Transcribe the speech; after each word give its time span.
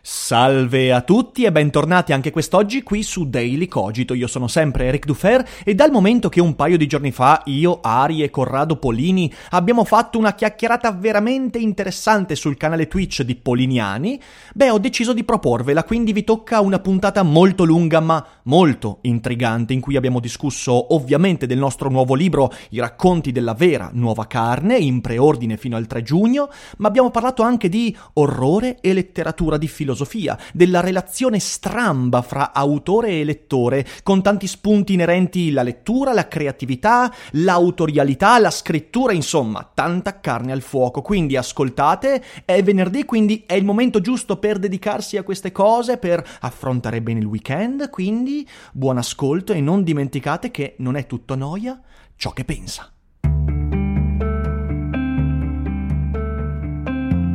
Salve 0.00 0.92
a 0.92 1.00
tutti 1.00 1.44
e 1.44 1.52
bentornati 1.52 2.12
anche 2.12 2.30
quest'oggi 2.30 2.82
qui 2.82 3.02
su 3.02 3.28
Daily 3.28 3.66
Cogito. 3.66 4.14
Io 4.14 4.26
sono 4.26 4.48
sempre 4.48 4.86
Eric 4.86 5.06
Dufer 5.06 5.46
e 5.64 5.74
dal 5.74 5.90
momento 5.90 6.28
che 6.28 6.40
un 6.40 6.54
paio 6.54 6.76
di 6.76 6.86
giorni 6.86 7.10
fa 7.10 7.42
io, 7.46 7.80
Ari 7.82 8.22
e 8.22 8.30
Corrado 8.30 8.76
Polini 8.76 9.32
abbiamo 9.50 9.84
fatto 9.84 10.18
una 10.18 10.34
chiacchierata 10.34 10.92
veramente 10.92 11.58
interessante 11.58 12.34
sul 12.34 12.56
canale 12.56 12.88
Twitch 12.88 13.22
di 13.22 13.34
Poliniani, 13.34 14.20
beh 14.54 14.70
ho 14.70 14.78
deciso 14.78 15.12
di 15.12 15.24
proporvela, 15.24 15.84
quindi 15.84 16.12
vi 16.12 16.24
tocca 16.24 16.60
una 16.60 16.78
puntata 16.78 17.22
molto 17.22 17.64
lunga 17.64 18.00
ma 18.00 18.24
molto 18.44 18.98
intrigante 19.02 19.72
in 19.72 19.80
cui 19.80 19.96
abbiamo 19.96 20.20
discusso 20.20 20.94
ovviamente 20.94 21.46
del 21.46 21.58
nostro 21.58 21.88
nuovo 21.88 22.14
libro 22.14 22.52
I 22.70 22.80
racconti 22.80 23.32
della 23.32 23.54
vera 23.54 23.90
nuova 23.92 24.26
carne 24.26 24.76
in 24.76 25.00
preordine 25.00 25.56
fino 25.56 25.76
al 25.76 25.86
3 25.86 26.02
giugno, 26.02 26.50
ma 26.78 26.88
abbiamo 26.88 27.10
parlato 27.10 27.42
anche 27.42 27.68
di 27.68 27.96
orrore 28.14 28.78
e 28.80 28.92
letteratura 28.92 29.56
di 29.56 29.63
filosofia, 29.68 30.38
della 30.52 30.80
relazione 30.80 31.38
stramba 31.38 32.22
fra 32.22 32.52
autore 32.52 33.20
e 33.20 33.24
lettore, 33.24 33.86
con 34.02 34.22
tanti 34.22 34.46
spunti 34.46 34.94
inerenti 34.94 35.48
alla 35.50 35.62
lettura, 35.62 36.12
la 36.12 36.28
creatività, 36.28 37.12
l'autorialità, 37.32 38.38
la 38.38 38.50
scrittura, 38.50 39.12
insomma, 39.12 39.68
tanta 39.72 40.20
carne 40.20 40.52
al 40.52 40.62
fuoco. 40.62 41.02
Quindi 41.02 41.36
ascoltate, 41.36 42.22
è 42.44 42.62
venerdì, 42.62 43.04
quindi 43.04 43.44
è 43.46 43.54
il 43.54 43.64
momento 43.64 44.00
giusto 44.00 44.36
per 44.38 44.58
dedicarsi 44.58 45.16
a 45.16 45.22
queste 45.22 45.52
cose, 45.52 45.98
per 45.98 46.24
affrontare 46.40 47.02
bene 47.02 47.20
il 47.20 47.26
weekend, 47.26 47.90
quindi 47.90 48.48
buon 48.72 48.98
ascolto 48.98 49.52
e 49.52 49.60
non 49.60 49.82
dimenticate 49.82 50.50
che 50.50 50.74
non 50.78 50.96
è 50.96 51.06
tutto 51.06 51.34
noia 51.34 51.80
ciò 52.16 52.30
che 52.30 52.44
pensa. 52.44 52.93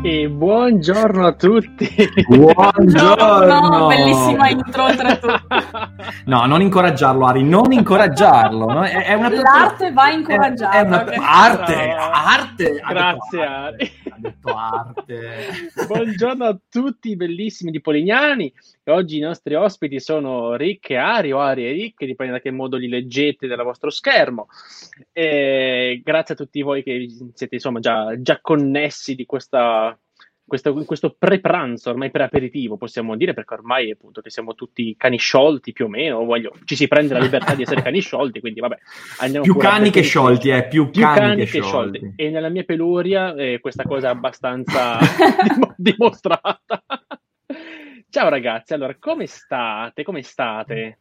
E 0.00 0.28
buongiorno 0.30 1.26
a 1.26 1.32
tutti. 1.32 1.88
Buongiorno. 2.28 3.88
bellissima 3.88 4.48
intro 4.50 4.84
oltretutto. 4.84 5.40
No, 6.26 6.46
non 6.46 6.60
incoraggiarlo, 6.60 7.26
Ari, 7.26 7.42
non 7.42 7.72
incoraggiarlo. 7.72 8.66
no? 8.66 8.84
È, 8.84 9.04
è 9.06 9.14
una 9.14 9.28
L'arte 9.28 9.92
va 9.92 10.10
incoraggiata. 10.10 10.78
È 10.78 10.80
una... 10.82 11.02
ok? 11.02 11.16
Arte, 11.20 11.74
Brava. 11.74 12.24
arte. 12.24 12.64
Ha 12.64 12.68
detto 12.68 12.86
Grazie, 12.88 13.42
arte, 13.42 13.42
Ari. 13.42 13.92
Ha 14.08 14.16
detto 14.18 14.54
arte. 14.54 15.36
Buongiorno 15.86 16.44
a 16.44 16.58
tutti, 16.70 17.16
bellissimi 17.16 17.72
di 17.72 17.80
Polignani. 17.80 18.52
E 18.88 18.90
oggi 18.90 19.18
i 19.18 19.20
nostri 19.20 19.54
ospiti 19.54 20.00
sono 20.00 20.56
Rick 20.56 20.88
e 20.88 20.96
Ari, 20.96 21.30
o 21.30 21.40
Ari 21.40 21.66
e 21.66 21.72
Rick, 21.72 22.06
dipende 22.06 22.32
da 22.32 22.40
che 22.40 22.50
modo 22.50 22.78
li 22.78 22.88
leggete 22.88 23.46
dal 23.46 23.62
vostro 23.62 23.90
schermo. 23.90 24.46
E 25.12 26.00
grazie 26.02 26.32
a 26.32 26.36
tutti 26.38 26.62
voi 26.62 26.82
che 26.82 27.06
siete 27.34 27.56
insomma 27.56 27.80
già, 27.80 28.18
già 28.18 28.38
connessi 28.40 29.14
di 29.14 29.26
questa, 29.26 29.94
questo, 30.42 30.72
questo 30.86 31.14
pre-pranzo, 31.18 31.90
ormai 31.90 32.10
pre-aperitivo, 32.10 32.78
possiamo 32.78 33.14
dire, 33.14 33.34
perché 33.34 33.52
ormai 33.52 33.90
appunto 33.90 34.22
che 34.22 34.30
siamo 34.30 34.54
tutti 34.54 34.94
cani 34.96 35.18
sciolti 35.18 35.74
più 35.74 35.84
o 35.84 35.88
meno, 35.88 36.24
voglio- 36.24 36.54
ci 36.64 36.74
si 36.74 36.88
prende 36.88 37.12
la 37.12 37.20
libertà 37.20 37.54
di 37.54 37.62
essere 37.62 37.82
cani 37.82 38.00
sciolti, 38.00 38.40
quindi 38.40 38.60
vabbè, 38.60 38.78
andiamo 39.18 39.44
Più 39.44 39.56
cani 39.56 39.90
che 39.90 40.00
sciolti, 40.00 40.48
eh, 40.48 40.66
più, 40.66 40.88
più 40.88 41.02
cani, 41.02 41.44
che 41.44 41.60
sciolti. 41.60 42.14
E 42.16 42.30
nella 42.30 42.48
mia 42.48 42.64
peluria 42.64 43.34
eh, 43.34 43.60
questa 43.60 43.82
cosa 43.82 44.08
è 44.08 44.10
abbastanza 44.12 44.98
dim- 45.42 45.74
dimostrata. 45.76 46.82
Ciao 48.10 48.30
ragazzi, 48.30 48.72
allora 48.72 48.96
come 48.98 49.26
state? 49.26 50.02
Come 50.02 50.22
state? 50.22 50.98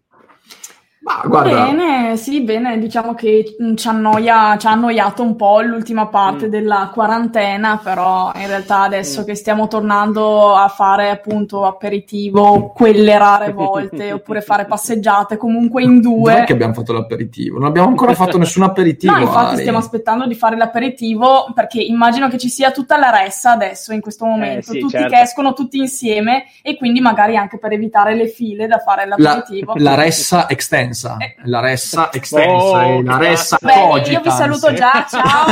Ma 0.99 1.21
guarda, 1.25 1.65
Bene, 1.67 2.17
sì, 2.17 2.41
bene, 2.41 2.77
diciamo 2.79 3.13
che 3.13 3.55
ci, 3.75 3.87
annoia, 3.87 4.57
ci 4.57 4.67
ha 4.67 4.71
annoiato 4.71 5.23
un 5.23 5.35
po' 5.37 5.61
l'ultima 5.61 6.07
parte 6.07 6.47
Mm. 6.47 6.49
della 6.49 6.89
quarantena, 6.93 7.79
però 7.81 8.31
in 8.35 8.47
realtà 8.47 8.81
adesso 8.81 9.21
Mm. 9.21 9.25
che 9.25 9.35
stiamo 9.35 9.67
tornando 9.67 10.53
a 10.55 10.67
fare 10.67 11.09
appunto 11.09 11.65
aperitivo 11.65 12.71
quelle 12.75 13.17
rare 13.17 13.53
volte, 13.53 14.11
oppure 14.11 14.41
fare 14.41 14.65
passeggiate 14.65 15.37
comunque 15.37 15.83
in 15.83 15.93
non 15.93 16.01
due. 16.01 16.41
è 16.41 16.43
che 16.43 16.53
abbiamo 16.53 16.73
fatto 16.73 16.91
l'aperitivo, 16.93 17.57
non 17.57 17.67
abbiamo 17.69 17.87
ancora 17.87 18.13
fatto 18.13 18.37
nessun 18.37 18.63
aperitivo. 18.63 19.13
No, 19.13 19.19
infatti 19.21 19.51
Ari. 19.53 19.57
stiamo 19.59 19.77
aspettando 19.77 20.25
di 20.27 20.35
fare 20.35 20.57
l'aperitivo 20.57 21.51
perché 21.53 21.79
immagino 21.81 22.27
che 22.27 22.37
ci 22.37 22.49
sia 22.49 22.71
tutta 22.71 22.97
la 22.97 23.11
ressa 23.11 23.51
adesso 23.51 23.93
in 23.93 24.01
questo 24.01 24.25
momento, 24.25 24.71
sì, 24.71 24.79
tutti 24.79 24.93
certo. 24.97 25.13
che 25.15 25.21
escono 25.21 25.53
tutti 25.53 25.77
insieme 25.77 26.45
e 26.61 26.75
quindi 26.75 26.99
magari 26.99 27.37
anche 27.37 27.57
per 27.59 27.71
evitare 27.71 28.13
le 28.15 28.27
file 28.27 28.67
da 28.67 28.79
fare 28.79 29.07
la, 29.07 29.15
l'aperitivo. 29.17 29.73
la 29.77 29.95
ressa 29.95 30.47
extensa, 30.87 31.17
Eh. 31.17 31.35
la 31.45 31.59
ressa 31.59 32.11
extensa, 32.11 32.85
Oh, 32.87 33.01
la 33.01 33.17
ressa 33.17 33.57
Beh, 33.61 33.73
io 33.73 33.87
cogitans. 33.87 34.23
vi 34.23 34.31
saluto 34.31 34.73
già, 34.73 35.05
ciao. 35.09 35.45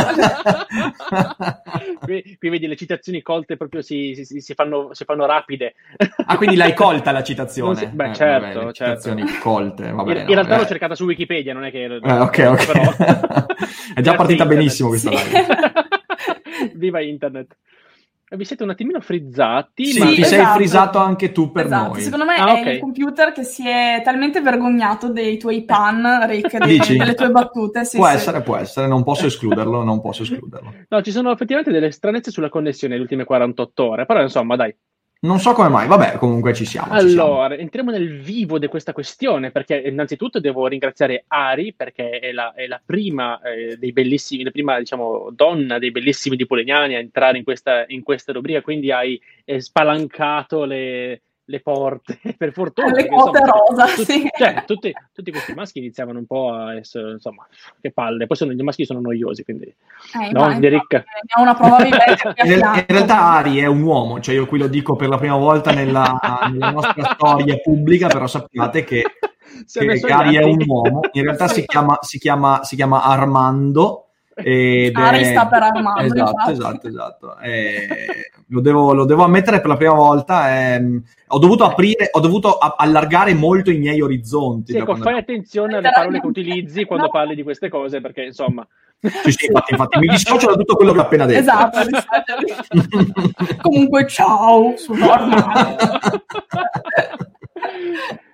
qui, 2.00 2.36
qui 2.38 2.50
vedi 2.50 2.68
le 2.68 2.76
citazioni 2.76 3.22
colte 3.22 3.58
proprio 3.58 3.82
si, 3.82 4.24
si- 4.26 4.42
si 4.42 4.54
fanno, 4.54 4.90
si 4.94 5.04
fanno 5.06 5.26
rapide. 5.26 5.76
Ah, 6.26 6.38
quindi 6.38 6.56
l'hai 6.56 6.74
colta 6.74 7.12
la 7.12 7.24
citazione? 7.24 7.76
Si- 7.76 7.86
beh, 7.88 8.10
Eh, 8.10 8.14
certo, 8.14 8.46
vabbè, 8.48 8.66
le 8.66 8.74
certo. 8.74 9.02
citazioni 9.02 9.38
colte, 9.40 9.92
vabbè, 9.92 10.12
in, 10.12 10.18
no, 10.18 10.22
in 10.24 10.34
realtà 10.34 10.56
eh. 10.56 10.58
l'ho 10.60 10.66
cercata 10.66 10.96
su 10.96 11.06
Wikipedia, 11.06 11.54
non 11.54 11.66
è 11.66 11.72
che... 11.72 11.84
Eh, 11.84 12.12
ok, 12.12 12.46
ok. 12.50 12.66
però- 12.66 13.46
È 13.96 14.02
già 14.02 14.16
partita 14.16 14.46
benissimo 14.46 14.90
questa 14.90 15.12
Sì. 15.16 15.16
live. 15.32 15.46
Viva 16.76 17.02
internet. 17.02 17.56
Vi 18.28 18.44
siete 18.44 18.64
un 18.64 18.72
attimino 18.72 19.00
frizzati, 19.02 19.86
Sì, 19.86 20.00
ma... 20.00 20.08
ti 20.08 20.24
sei 20.24 20.40
esatto. 20.40 20.56
frisato 20.58 20.98
anche 20.98 21.32
tu 21.32 21.52
per 21.52 21.66
Esatto, 21.68 21.92
noi. 21.92 22.02
secondo 22.02 22.26
me 22.26 22.36
Ah, 22.36 22.58
è 22.58 22.60
ok. 22.62 22.66
il 22.74 22.80
computer 22.80 23.32
che 23.32 23.44
si 23.44 23.68
è 23.68 24.02
talmente 24.04 24.42
vergognato 24.42 25.10
dei 25.10 25.38
tuoi 25.38 25.64
pan, 25.64 26.26
Rick, 26.28 26.58
dei- 26.58 26.78
Dici? 26.80 26.98
delle 26.98 27.14
tue 27.14 27.30
battute. 27.30 27.86
Sì, 27.86 27.98
può 27.98 28.08
sì. 28.08 28.16
essere, 28.16 28.42
può 28.42 28.56
essere, 28.58 28.88
non 28.88 29.04
posso 29.04 29.28
escluderlo, 29.28 29.84
non 29.84 30.02
posso 30.02 30.24
escluderlo. 30.24 30.74
No, 30.90 31.02
ci 31.04 31.12
sono 31.12 31.32
effettivamente 31.32 31.72
delle 31.72 31.92
stranezze 31.92 32.32
sulla 32.32 32.50
connessione 32.50 32.94
nelle 32.94 33.06
ultime 33.06 33.26
48 33.26 33.88
ore, 33.90 34.06
però 34.08 34.22
insomma, 34.22 34.56
dai. 34.56 34.76
Non 35.26 35.40
so 35.40 35.54
come 35.54 35.70
mai, 35.70 35.88
vabbè, 35.88 36.18
comunque 36.18 36.54
ci 36.54 36.66
siamo. 36.66 37.00
ci 37.00 37.10
siamo. 37.10 37.42
Allora, 37.42 37.56
entriamo 37.56 37.90
nel 37.90 38.20
vivo 38.20 38.60
di 38.60 38.68
questa 38.68 38.94
questione, 38.94 39.50
perché 39.50 39.76
innanzitutto 39.76 40.40
devo 40.40 40.68
ringraziare 40.68 41.26
Ari, 41.28 41.74
perché 41.74 42.20
è 42.20 42.32
la, 42.32 42.54
è 42.54 42.68
la 42.68 42.80
prima 42.86 43.42
eh, 43.42 43.76
dei 43.78 43.92
bellissimi, 43.92 44.44
la 44.44 44.52
prima, 44.52 44.78
diciamo, 44.78 45.30
donna 45.32 45.80
dei 45.80 45.90
bellissimi 45.90 46.36
di 46.36 46.46
Polignani 46.46 46.94
a 46.94 47.00
entrare 47.00 47.40
in 47.40 47.44
questa, 47.44 47.86
in 47.88 48.04
questa 48.04 48.34
rubrica, 48.34 48.62
quindi 48.62 48.92
hai 48.92 49.20
eh, 49.46 49.60
spalancato 49.60 50.64
le, 50.64 51.22
le 51.46 51.62
porte, 51.62 52.20
per 52.38 52.52
fortuna. 52.52 52.92
Le 52.92 53.08
insomma, 53.10 53.40
rosa, 53.40 53.86
tutti- 53.86 54.04
sì. 54.04 54.30
cioè, 54.38 54.64
tutti, 54.66 54.94
tutti 55.14 55.32
questi 55.32 55.54
maschi 55.54 55.80
iniziavano 55.80 56.20
un 56.20 56.26
po' 56.26 56.52
a 56.52 56.76
essere, 56.76 57.12
insomma, 57.12 57.48
che 57.80 57.92
palle, 57.92 58.28
poi 58.28 58.38
sono, 58.38 58.52
i 58.52 58.56
maschi 58.56 58.86
sono 58.86 59.00
noiosi, 59.00 59.44
quindi... 59.44 59.66
Eh, 59.66 60.32
No, 60.32 60.48
ma 60.48 60.60
Derek. 60.60 60.94
Abbiamo 60.94 61.52
una 61.52 61.56
prova 61.56 61.78
vivente 61.84 62.34
In, 62.46 62.52
in 62.52 62.86
realtà 62.88 63.22
Ari 63.34 63.60
è 63.60 63.66
un 63.66 63.82
uomo, 63.82 64.20
cioè 64.20 64.36
io 64.36 64.46
qui 64.46 64.60
lo 64.60 64.68
dico 64.68 64.96
per 64.96 65.10
la 65.10 65.18
prima 65.18 65.38
volta 65.38 65.72
nella, 65.72 66.18
nella 66.52 66.72
nostra 66.72 67.14
storia 67.14 67.58
pubblica, 67.58 68.08
però 68.08 68.28
sappiate 68.28 68.84
che, 68.84 69.04
è 69.04 69.86
che 69.86 69.98
gli 69.98 70.12
Ari 70.12 70.36
è 70.36 70.44
un 70.44 70.64
uomo, 70.66 71.02
in 71.12 71.24
realtà 71.24 71.48
si 71.48 71.66
chiama, 71.66 71.98
si 72.02 72.18
chiama, 72.18 72.64
si 72.64 72.76
chiama 72.76 73.04
Armando. 73.04 74.05
Ed 74.38 74.94
Ari 74.98 75.22
è- 75.22 75.24
sta 75.24 75.48
per 75.48 75.64
Armando, 75.64 76.02
Esatto, 76.02 76.20
infatti. 76.30 76.52
esatto, 76.52 76.88
esatto. 76.88 77.38
Eh, 77.40 77.88
lo, 78.48 78.60
devo, 78.60 78.94
lo 78.94 79.06
devo 79.06 79.24
ammettere 79.24 79.62
per 79.62 79.70
la 79.70 79.78
prima 79.78 79.94
volta. 79.94 80.74
ehm, 80.74 81.02
ho 81.28 81.40
dovuto 81.40 81.64
aprire, 81.64 82.10
ho 82.12 82.20
dovuto 82.20 82.58
a- 82.58 82.76
allargare 82.78 83.34
molto 83.34 83.72
i 83.72 83.78
miei 83.78 84.02
orizzonti. 84.02 84.72
Sì, 84.74 84.78
ecco, 84.78 84.86
quando- 84.88 85.06
fai 85.06 85.18
attenzione 85.20 85.78
alle 85.78 85.90
parole 85.92 86.20
che 86.20 86.28
utilizzi 86.28 86.84
quando 86.86 87.10
parli 87.10 87.34
di 87.36 87.44
queste 87.44 87.70
cose, 87.70 88.02
perché 88.02 88.24
insomma... 88.24 88.68
Sì, 89.00 89.32
sì, 89.32 89.46
infatti, 89.48 89.74
infatti, 89.74 90.00
mi 90.00 90.08
dissocio 90.08 90.48
da 90.48 90.56
tutto 90.56 90.76
quello 90.76 90.92
che 90.94 91.00
ho 91.00 91.04
appena 91.04 91.26
detto. 91.26 91.40
Esatto, 91.40 91.80
comunque 93.62 94.08
ciao, 94.08 94.76
sono 94.78 95.12
Armando. 95.12 95.76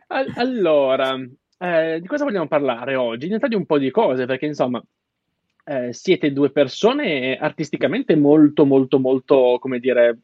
Al- 0.08 0.34
allora, 0.36 1.16
eh, 1.58 2.00
di 2.02 2.08
cosa 2.08 2.24
vogliamo 2.24 2.48
parlare 2.48 2.96
oggi? 2.96 3.24
In 3.24 3.30
realtà 3.30 3.48
di 3.48 3.56
un 3.56 3.66
po' 3.66 3.78
di 3.78 3.92
cose, 3.92 4.26
perché 4.26 4.46
insomma, 4.46 4.82
eh, 5.72 5.94
siete 5.94 6.34
due 6.34 6.52
persone 6.52 7.38
artisticamente 7.38 8.16
molto, 8.16 8.66
molto, 8.66 9.00
molto, 9.00 9.58
come 9.62 9.80
dire, 9.80 10.18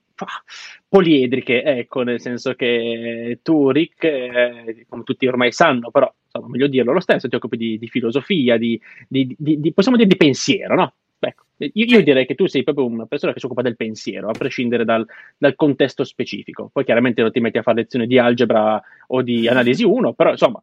poliedriche, 0.88 1.63
ecco, 1.63 2.01
nel 2.01 2.19
senso 2.19 2.53
che 2.53 3.39
tu, 3.41 3.69
Rick, 3.69 4.03
eh, 4.03 4.85
come 4.89 5.03
tutti 5.03 5.25
ormai 5.25 5.53
sanno, 5.53 5.89
però 5.89 6.13
insomma, 6.25 6.49
meglio 6.49 6.67
dirlo 6.67 6.91
lo 6.91 6.99
stesso, 6.99 7.29
ti 7.29 7.35
occupi 7.35 7.55
di, 7.55 7.77
di 7.77 7.88
filosofia, 7.88 8.57
di, 8.57 8.79
di- 9.07 9.33
di- 9.38 9.59
di- 9.61 9.73
possiamo 9.73 9.97
dire 9.97 10.09
di 10.09 10.17
pensiero, 10.17 10.75
no? 10.75 10.94
ecco, 11.19 11.45
io, 11.57 11.85
io, 11.85 12.03
direi 12.03 12.25
che 12.25 12.35
tu 12.35 12.45
sei 12.45 12.63
proprio 12.63 12.85
una 12.85 13.05
persona 13.05 13.33
che 13.33 13.39
si 13.39 13.45
occupa 13.45 13.61
del 13.61 13.75
pensiero, 13.75 14.29
a 14.29 14.33
prescindere 14.33 14.85
dal, 14.85 15.05
dal, 15.38 15.55
contesto 15.55 16.03
specifico. 16.03 16.69
Poi 16.71 16.83
chiaramente 16.83 17.21
non 17.21 17.31
ti 17.31 17.39
metti 17.39 17.57
a 17.57 17.63
fare 17.63 17.81
lezioni 17.81 18.05
di 18.05 18.17
algebra 18.19 18.81
o 19.07 19.21
di 19.21 19.47
analisi 19.47 19.83
1, 19.83 20.13
però 20.13 20.31
insomma, 20.31 20.61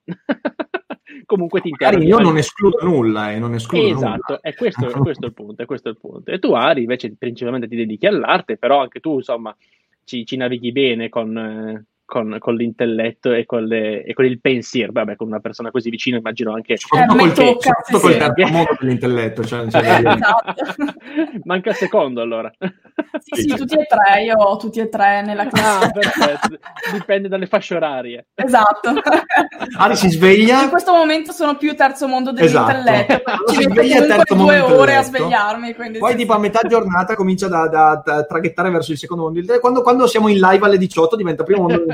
comunque 1.25 1.61
ti 1.61 1.69
interessa. 1.69 2.05
Io 2.05 2.19
non 2.19 2.37
escludo 2.37 2.79
nulla, 2.83 3.33
eh, 3.33 3.39
non 3.39 3.55
escludo 3.55 3.87
esatto, 3.87 4.23
nulla. 4.29 4.41
è 4.41 4.55
questo, 4.55 4.89
è 4.89 4.93
questo 4.93 5.27
il 5.27 5.33
punto, 5.33 5.63
è 5.63 5.67
questo 5.67 5.89
il 5.89 5.99
punto. 5.99 6.31
E 6.31 6.39
tu, 6.39 6.53
Ari, 6.53 6.83
invece 6.83 7.15
principalmente 7.17 7.69
ti 7.69 7.77
dedichi 7.77 8.07
all'arte, 8.07 8.57
però 8.57 8.81
anche 8.81 9.01
tu, 9.01 9.17
insomma, 9.17 9.55
ci, 10.05 10.25
ci 10.25 10.37
navighi 10.37 10.73
bene 10.73 11.09
con... 11.09 11.37
Eh, 11.37 11.85
con, 12.05 12.37
con, 12.39 12.55
l'intelletto 12.55 13.33
e 13.33 13.47
con, 13.47 13.65
le, 13.65 14.05
e 14.05 14.13
con, 14.15 14.25
il 14.25 14.41
pensiero. 14.41 14.93
Vabbè, 14.93 15.17
con 15.17 15.27
una 15.27 15.41
persona 15.41 15.71
così 15.71 15.91
vicina 15.91 16.19
immagino 16.19 16.53
anche... 16.53 16.77
Soprattutto 16.77 17.17
col, 17.17 17.33
tocca, 17.33 17.99
col 17.99 18.17
terzo 18.17 18.49
modo 18.49 18.77
dell'intelletto. 18.81 19.45
Cioè, 19.45 19.69
cioè, 19.71 19.81
esatto. 19.81 20.55
Manca 21.45 21.71
il 21.71 21.77
secondo 21.77 22.21
allora. 22.21 22.53
Sì, 23.19 23.43
sì, 23.43 23.47
tutti 23.55 23.75
e 23.77 23.87
tre, 23.87 24.23
io 24.23 24.37
ho 24.37 24.57
tutti 24.57 24.81
e 24.81 24.89
tre 24.89 25.23
nella 25.23 25.47
classe. 25.47 25.87
Ah, 25.87 25.91
perfetto. 25.91 26.59
Dipende 26.93 27.29
dalle 27.29 27.47
fasce 27.47 27.75
orarie. 27.77 28.27
Esatto. 28.35 28.93
Ari 29.79 29.97
si 29.97 30.11
sveglia... 30.11 30.63
In 30.63 30.71
questo 30.71 30.93
momento 30.93 31.33
sono 31.33 31.57
più 31.57 31.75
terzo 31.75 32.07
mondo 32.07 32.33
dell'intelletto. 32.33 33.13
Esatto. 33.13 33.53
Ci 33.53 33.63
sveglia 33.63 34.05
terzo 34.05 34.35
due 34.35 34.61
ore 34.61 34.97
a 34.97 35.03
svegliarmi. 35.03 35.75
Poi 35.75 36.11
sì. 36.11 36.17
tipo 36.17 36.33
a 36.35 36.39
metà 36.39 36.61
giornata 36.69 37.15
comincia 37.15 37.49
da, 37.49 37.67
da, 37.69 38.03
da, 38.05 38.25
traghettare 38.25 38.71
verso 38.71 38.93
il 38.93 38.99
secondo 38.99 39.25
mondo. 39.25 39.59
Quando, 39.59 39.83
quando 39.83 40.07
siamo 40.07 40.29
in 40.29 40.39
live 40.39 40.65
alle 40.67 40.79
18 40.79 41.17
diventa 41.17 41.43
primo 41.45 41.63
mondo 41.63 41.94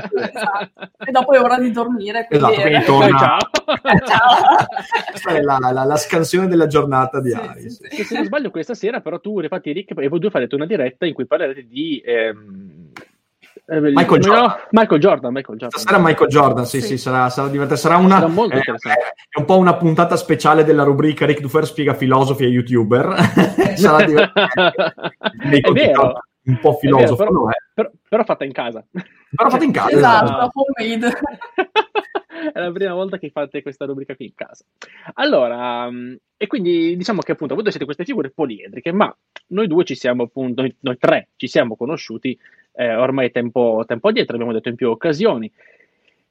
E 0.97 1.11
dopo 1.11 1.33
è 1.33 1.41
ora 1.41 1.59
di 1.59 1.71
dormire. 1.71 2.25
Quindi... 2.25 2.45
Esatto, 2.45 2.61
quindi 2.61 2.85
torna. 2.85 3.17
Ciao. 3.17 3.37
Ciao. 4.05 4.65
Questa 5.09 5.29
è 5.31 5.41
la, 5.41 5.57
la, 5.59 5.83
la, 5.83 5.95
scansione 5.97 6.47
della 6.47 6.67
giornata 6.67 7.19
di 7.19 7.29
sì, 7.29 7.35
Ari. 7.35 7.69
Sì, 7.69 7.89
sì. 7.89 8.03
Se 8.03 8.15
non 8.15 8.25
sbaglio, 8.25 8.51
questa 8.51 8.73
sera 8.73 9.01
però 9.01 9.19
tu, 9.19 9.39
infatti, 9.39 9.71
Rick 9.71 9.93
e 9.97 10.07
voi 10.07 10.19
due 10.19 10.29
farete 10.29 10.55
una 10.55 10.65
diretta 10.65 11.05
in 11.05 11.13
cui 11.13 11.25
parlerete 11.25 11.65
di. 11.67 12.01
Ehm... 12.05 12.89
Michael 13.67 14.21
Jordan. 14.21 14.55
Michael 14.71 14.99
Jordan, 14.99 15.33
Michael 15.33 15.57
Jordan. 15.57 15.79
Stasera 15.79 16.01
Michael 16.03 16.29
Jordan, 16.29 16.65
sì, 16.65 16.81
sì, 16.81 16.87
sì 16.87 16.97
sarà, 16.97 17.29
sarà 17.29 17.47
divertente. 17.47 17.81
Sarà 17.81 17.97
una. 17.97 18.15
Sarà 18.15 18.27
molto 18.27 18.55
eh, 18.55 18.59
è 18.59 19.39
un 19.39 19.45
po' 19.45 19.57
una 19.57 19.75
puntata 19.75 20.17
speciale 20.17 20.65
della 20.65 20.83
rubrica 20.83 21.25
Rick 21.25 21.39
Dufer 21.39 21.65
spiega 21.65 21.93
filosofi 21.93 22.43
e 22.43 22.47
youtuber. 22.47 23.15
sarà 23.75 24.05
divertente. 24.05 24.73
è 25.61 25.71
vero 25.71 26.19
un 26.43 26.59
po' 26.59 26.73
filosofo, 26.73 27.15
vero, 27.15 27.31
però, 27.31 27.45
però, 27.73 27.91
però, 28.09 28.23
fatta 28.23 28.45
in 28.45 28.51
casa. 28.51 28.85
Però 28.91 29.49
fatta 29.49 29.63
in 29.63 29.71
casa. 29.71 29.95
Esatto, 29.95 30.51
homemade. 30.53 31.11
È 32.53 32.59
la 32.59 32.71
prima 32.71 32.93
volta 32.93 33.19
che 33.19 33.29
fate 33.29 33.61
questa 33.61 33.85
rubrica 33.85 34.15
qui 34.15 34.25
in 34.25 34.33
casa. 34.33 34.65
Allora, 35.13 35.85
um, 35.85 36.17
e 36.35 36.47
quindi 36.47 36.97
diciamo 36.97 37.21
che 37.21 37.33
appunto 37.33 37.53
voi 37.53 37.69
siete 37.69 37.85
queste 37.85 38.03
figure 38.03 38.31
poliedriche, 38.31 38.91
ma 38.91 39.15
noi 39.47 39.67
due 39.67 39.83
ci 39.83 39.95
siamo 39.95 40.23
appunto, 40.23 40.61
noi, 40.61 40.75
noi 40.79 40.97
tre 40.97 41.29
ci 41.35 41.47
siamo 41.47 41.75
conosciuti 41.75 42.37
eh, 42.73 42.95
ormai 42.95 43.29
tempo, 43.29 43.83
tempo 43.85 44.07
addietro, 44.07 44.35
abbiamo 44.35 44.53
detto 44.53 44.69
in 44.69 44.75
più 44.75 44.89
occasioni. 44.89 45.51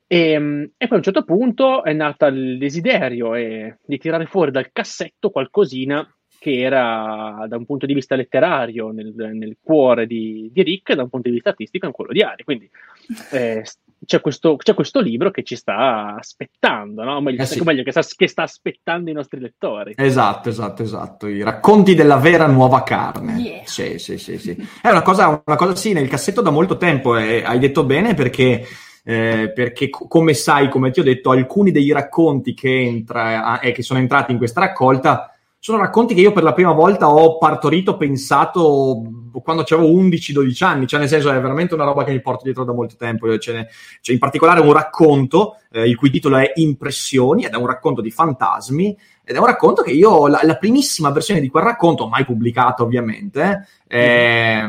E, 0.08 0.30
ehm, 0.32 0.70
e, 0.76 0.86
poi 0.86 0.94
a 0.94 0.96
un 0.96 1.02
certo 1.04 1.22
punto 1.22 1.84
è 1.84 1.92
nato 1.92 2.26
il 2.26 2.58
desiderio 2.58 3.36
eh, 3.36 3.78
di 3.84 3.98
tirare 3.98 4.26
fuori 4.26 4.50
dal 4.50 4.72
cassetto 4.72 5.30
qualcosina 5.30 6.04
che 6.40 6.58
era 6.58 7.44
da 7.46 7.58
un 7.58 7.66
punto 7.66 7.84
di 7.84 7.92
vista 7.92 8.16
letterario 8.16 8.92
nel, 8.92 9.12
nel 9.14 9.58
cuore 9.62 10.06
di, 10.06 10.48
di, 10.50 10.62
Rick 10.62 10.88
e 10.88 10.94
da 10.94 11.02
un 11.02 11.10
punto 11.10 11.28
di 11.28 11.34
vista 11.34 11.50
artistico 11.50 11.84
in 11.84 11.92
quello 11.92 12.12
di 12.12 12.22
Ari. 12.22 12.44
Quindi 12.44 12.68
eh, 13.30 13.62
c'è, 14.06 14.22
questo, 14.22 14.56
c'è, 14.56 14.72
questo, 14.72 15.00
libro 15.00 15.30
che 15.30 15.42
ci 15.42 15.54
sta 15.54 16.16
aspettando, 16.18 17.04
no? 17.04 17.20
meglio, 17.20 17.42
eh 17.42 17.46
sì. 17.46 17.60
meglio 17.60 17.82
che, 17.82 17.90
sta, 17.90 18.00
che, 18.16 18.26
sta, 18.26 18.44
aspettando 18.44 19.10
i 19.10 19.12
nostri 19.12 19.38
lettori. 19.38 19.92
Esatto, 19.96 20.48
esatto, 20.48 20.82
esatto. 20.82 21.26
I 21.26 21.42
racconti 21.42 21.94
della 21.94 22.16
vera 22.16 22.46
nuova 22.46 22.82
carne. 22.84 23.34
Yeah. 23.34 23.60
Sì, 23.64 23.98
sì, 23.98 24.16
sì, 24.16 24.38
sì. 24.38 24.56
È 24.80 24.88
una 24.88 25.02
cosa, 25.02 25.42
una 25.44 25.56
cosa 25.56 25.76
sì, 25.76 25.92
nel 25.92 26.08
cassetto 26.08 26.40
da 26.40 26.48
molto 26.48 26.78
tempo, 26.78 27.18
e 27.18 27.42
hai 27.44 27.58
detto 27.58 27.84
bene 27.84 28.14
perché... 28.14 28.66
Eh, 29.02 29.50
perché 29.54 29.88
come 29.88 30.34
sai, 30.34 30.68
come 30.68 30.90
ti 30.90 31.00
ho 31.00 31.02
detto, 31.02 31.30
alcuni 31.30 31.70
dei 31.72 31.90
racconti 31.90 32.52
che, 32.52 32.80
entra, 32.80 33.58
eh, 33.58 33.72
che 33.72 33.82
sono 33.82 33.98
entrati 33.98 34.30
in 34.30 34.36
questa 34.36 34.60
raccolta 34.60 35.39
sono 35.62 35.76
racconti 35.76 36.14
che 36.14 36.22
io 36.22 36.32
per 36.32 36.42
la 36.42 36.54
prima 36.54 36.72
volta 36.72 37.10
ho 37.10 37.36
partorito, 37.36 37.98
pensato 37.98 39.02
quando 39.42 39.62
avevo 39.68 39.88
11-12 39.88 40.64
anni, 40.64 40.86
cioè 40.86 40.98
nel 40.98 41.08
senso 41.08 41.30
è 41.30 41.38
veramente 41.38 41.74
una 41.74 41.84
roba 41.84 42.02
che 42.02 42.12
mi 42.12 42.22
porto 42.22 42.44
dietro 42.44 42.64
da 42.64 42.72
molto 42.72 42.96
tempo. 42.96 43.28
C'è, 43.36 43.66
c'è 44.00 44.12
in 44.12 44.18
particolare 44.18 44.60
un 44.60 44.72
racconto, 44.72 45.58
eh, 45.70 45.86
il 45.86 45.96
cui 45.96 46.08
titolo 46.08 46.38
è 46.38 46.52
Impressioni, 46.54 47.44
ed 47.44 47.52
è 47.52 47.56
un 47.56 47.66
racconto 47.66 48.00
di 48.00 48.10
fantasmi, 48.10 48.96
ed 49.22 49.36
è 49.36 49.38
un 49.38 49.44
racconto 49.44 49.82
che 49.82 49.90
io, 49.90 50.28
la, 50.28 50.40
la 50.44 50.56
primissima 50.56 51.10
versione 51.10 51.40
di 51.40 51.48
quel 51.48 51.64
racconto, 51.64 52.08
mai 52.08 52.24
pubblicata 52.24 52.82
ovviamente, 52.82 53.66
eh, 53.86 54.64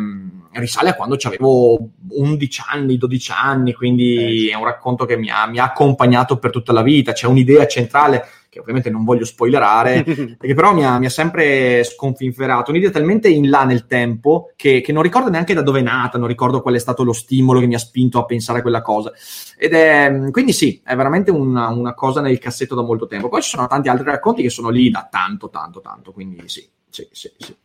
risale 0.51 0.89
a 0.89 0.95
quando 0.95 1.17
avevo 1.21 1.79
11 2.09 2.63
anni, 2.67 2.97
12 2.97 3.31
anni, 3.33 3.73
quindi 3.73 4.49
è 4.49 4.55
un 4.55 4.65
racconto 4.65 5.05
che 5.05 5.15
mi 5.15 5.29
ha, 5.29 5.47
mi 5.47 5.57
ha 5.57 5.63
accompagnato 5.63 6.37
per 6.37 6.51
tutta 6.51 6.73
la 6.73 6.81
vita, 6.81 7.13
c'è 7.13 7.27
un'idea 7.27 7.65
centrale 7.65 8.25
che 8.51 8.59
ovviamente 8.59 8.89
non 8.89 9.05
voglio 9.05 9.23
spoilerare, 9.23 10.03
perché 10.03 10.53
però 10.53 10.73
mi 10.73 10.83
ha, 10.83 10.99
mi 10.99 11.05
ha, 11.05 11.09
sempre 11.09 11.85
sconfinferato, 11.85 12.71
un'idea 12.71 12.89
talmente 12.89 13.29
in 13.29 13.49
là 13.49 13.63
nel 13.63 13.85
tempo 13.85 14.51
che, 14.57 14.81
che, 14.81 14.91
non 14.91 15.03
ricordo 15.03 15.29
neanche 15.29 15.53
da 15.53 15.61
dove 15.61 15.79
è 15.79 15.83
nata, 15.83 16.17
non 16.17 16.27
ricordo 16.27 16.61
qual 16.61 16.75
è 16.75 16.77
stato 16.77 17.03
lo 17.03 17.13
stimolo 17.13 17.61
che 17.61 17.65
mi 17.65 17.75
ha 17.75 17.79
spinto 17.79 18.19
a 18.19 18.25
pensare 18.25 18.59
a 18.59 18.61
quella 18.61 18.81
cosa. 18.81 19.13
Ed 19.57 19.71
è, 19.71 20.29
quindi 20.31 20.51
sì, 20.51 20.81
è 20.83 20.97
veramente 20.97 21.31
una, 21.31 21.69
una 21.69 21.93
cosa 21.93 22.19
nel 22.19 22.39
cassetto 22.39 22.75
da 22.75 22.81
molto 22.81 23.07
tempo. 23.07 23.29
Poi 23.29 23.41
ci 23.41 23.51
sono 23.51 23.67
tanti 23.67 23.87
altri 23.87 24.07
racconti 24.07 24.41
che 24.41 24.49
sono 24.49 24.67
lì 24.67 24.89
da 24.89 25.07
tanto, 25.09 25.49
tanto, 25.49 25.79
tanto, 25.79 26.11
quindi 26.11 26.41
sì, 26.49 26.67
sì, 26.89 27.07
sì, 27.09 27.31
sì. 27.37 27.55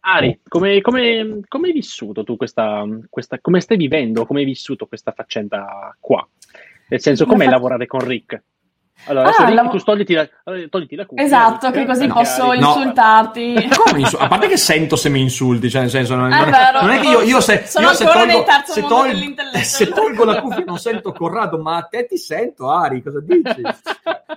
Ari, 0.00 0.40
come, 0.48 0.80
come, 0.80 1.40
come, 1.46 1.66
hai 1.66 1.74
vissuto 1.74 2.24
tu 2.24 2.38
questa, 2.38 2.86
questa, 3.10 3.38
come 3.38 3.60
stai 3.60 3.76
vivendo, 3.76 4.24
come 4.24 4.40
hai 4.40 4.46
vissuto 4.46 4.86
questa 4.86 5.12
faccenda 5.12 5.94
qua? 6.00 6.26
Nel 6.88 7.00
senso, 7.02 7.26
com'è 7.26 7.46
lavorare 7.46 7.86
con 7.86 8.00
Rick? 8.00 8.42
Allora, 9.06 9.34
ah, 9.34 9.52
la... 9.52 9.68
tu 9.68 9.78
togliti 9.78 10.14
la, 10.14 10.28
togliti 10.68 10.94
la 10.94 11.06
cuffia. 11.06 11.24
Esatto, 11.24 11.70
che 11.70 11.86
così 11.86 12.06
posso 12.06 12.46
no. 12.46 12.54
insultarti. 12.54 13.68
Come 13.84 14.00
insu- 14.00 14.20
a 14.20 14.28
parte 14.28 14.46
che 14.46 14.56
sento 14.56 14.96
se 14.96 15.08
mi 15.08 15.20
insulti, 15.20 15.70
cioè 15.70 15.82
nel 15.82 15.90
senso 15.90 16.14
non, 16.14 16.32
è, 16.32 16.36
è, 16.36 16.80
non 16.80 16.90
è, 16.90 17.00
che 17.00 17.08
io, 17.08 17.20
io 17.22 17.40
se, 17.40 17.64
sono 17.66 17.88
io 17.88 17.94
se 17.94 18.04
ancora 18.04 18.24
tolgo, 18.24 18.36
nel 18.36 18.46
terzo 18.46 18.72
se, 18.72 18.80
tolgo, 18.82 19.62
se 19.62 19.88
tolgo 19.88 20.24
la 20.24 20.40
cuffia 20.40 20.64
non 20.64 20.78
sento 20.78 21.12
Corrado, 21.12 21.58
ma 21.58 21.76
a 21.76 21.82
te 21.82 22.06
ti 22.06 22.18
sento, 22.18 22.70
Ari, 22.70 23.02
cosa 23.02 23.20
dici? 23.20 23.62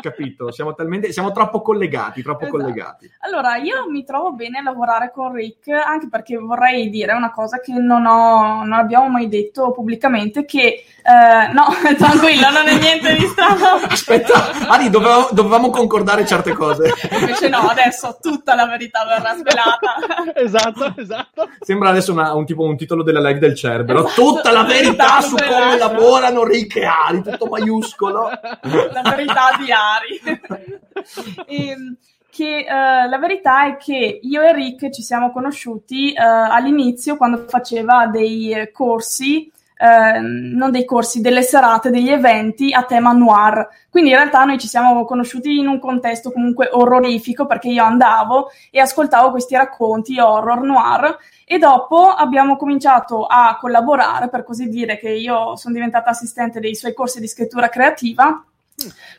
Capito? 0.00 0.50
Siamo, 0.50 0.74
talmente, 0.74 1.12
siamo 1.12 1.30
troppo 1.30 1.60
collegati, 1.60 2.22
troppo 2.22 2.44
esatto. 2.44 2.58
collegati. 2.58 3.10
Allora, 3.20 3.56
io 3.56 3.88
mi 3.88 4.02
trovo 4.04 4.32
bene 4.32 4.58
a 4.58 4.62
lavorare 4.62 5.12
con 5.12 5.32
Rick, 5.32 5.68
anche 5.68 6.08
perché 6.08 6.36
vorrei 6.38 6.88
dire 6.88 7.12
una 7.12 7.30
cosa 7.30 7.60
che 7.60 7.72
non, 7.72 8.06
ho, 8.06 8.64
non 8.64 8.72
abbiamo 8.72 9.08
mai 9.08 9.28
detto 9.28 9.72
pubblicamente, 9.72 10.44
che 10.44 10.84
eh, 11.02 11.52
no, 11.52 11.68
tranquillo, 11.96 12.50
non 12.50 12.66
è 12.66 12.78
niente 12.78 13.14
di 13.14 13.26
strano. 13.26 13.80
Aspetta, 13.88 14.68
Ari, 14.68 14.90
dovevamo, 14.90 15.28
dovevamo, 15.32 15.70
concordare 15.70 16.26
certe 16.26 16.52
cose. 16.52 16.92
Invece 17.10 17.48
no, 17.48 17.68
adesso 17.68 18.18
tutta 18.20 18.54
la 18.54 18.66
verità 18.66 19.04
verrà 19.04 19.34
svelata. 19.34 20.34
esatto, 20.34 20.94
esatto. 20.96 21.48
Sembra 21.60 21.90
adesso 21.90 22.12
una, 22.12 22.34
un, 22.34 22.44
tipo, 22.44 22.62
un 22.62 22.76
titolo 22.76 23.02
della 23.02 23.20
live 23.20 23.38
del 23.38 23.54
Cerbero. 23.54 24.06
Esatto. 24.06 24.22
Tutta 24.22 24.52
la 24.52 24.64
verità 24.64 25.20
su 25.20 25.36
come 25.36 25.78
lavorano 25.78 26.44
Rick 26.44 26.76
e 26.76 26.84
Ari, 26.84 27.22
tutto 27.22 27.46
maiuscolo. 27.46 28.28
La 28.30 29.02
verità 29.14 29.50
di 29.58 29.72
Ari. 29.72 30.20
e, 31.46 31.66
ehm, 31.70 31.96
che 32.30 32.64
uh, 32.66 33.08
la 33.08 33.18
verità 33.18 33.66
è 33.66 33.76
che 33.76 34.20
io 34.22 34.42
e 34.42 34.52
Rick 34.52 34.90
ci 34.90 35.02
siamo 35.02 35.32
conosciuti 35.32 36.14
uh, 36.16 36.22
all'inizio 36.22 37.16
quando 37.16 37.44
faceva 37.48 38.06
dei 38.06 38.70
corsi 38.72 39.50
eh, 39.80 40.18
non 40.20 40.70
dei 40.70 40.84
corsi, 40.84 41.22
delle 41.22 41.42
serate, 41.42 41.88
degli 41.88 42.10
eventi 42.10 42.72
a 42.72 42.82
tema 42.84 43.12
noir. 43.12 43.66
Quindi 43.88 44.10
in 44.10 44.16
realtà 44.16 44.44
noi 44.44 44.58
ci 44.58 44.68
siamo 44.68 45.04
conosciuti 45.06 45.58
in 45.58 45.66
un 45.66 45.78
contesto 45.78 46.30
comunque 46.30 46.68
orrorifico 46.70 47.46
perché 47.46 47.68
io 47.68 47.82
andavo 47.82 48.50
e 48.70 48.78
ascoltavo 48.78 49.30
questi 49.30 49.56
racconti 49.56 50.20
horror 50.20 50.60
noir 50.62 51.16
e 51.46 51.58
dopo 51.58 52.08
abbiamo 52.08 52.56
cominciato 52.56 53.24
a 53.24 53.56
collaborare, 53.58 54.28
per 54.28 54.44
così 54.44 54.68
dire, 54.68 54.98
che 54.98 55.10
io 55.10 55.56
sono 55.56 55.74
diventata 55.74 56.10
assistente 56.10 56.60
dei 56.60 56.74
suoi 56.74 56.92
corsi 56.92 57.18
di 57.18 57.26
scrittura 57.26 57.68
creativa 57.68 58.44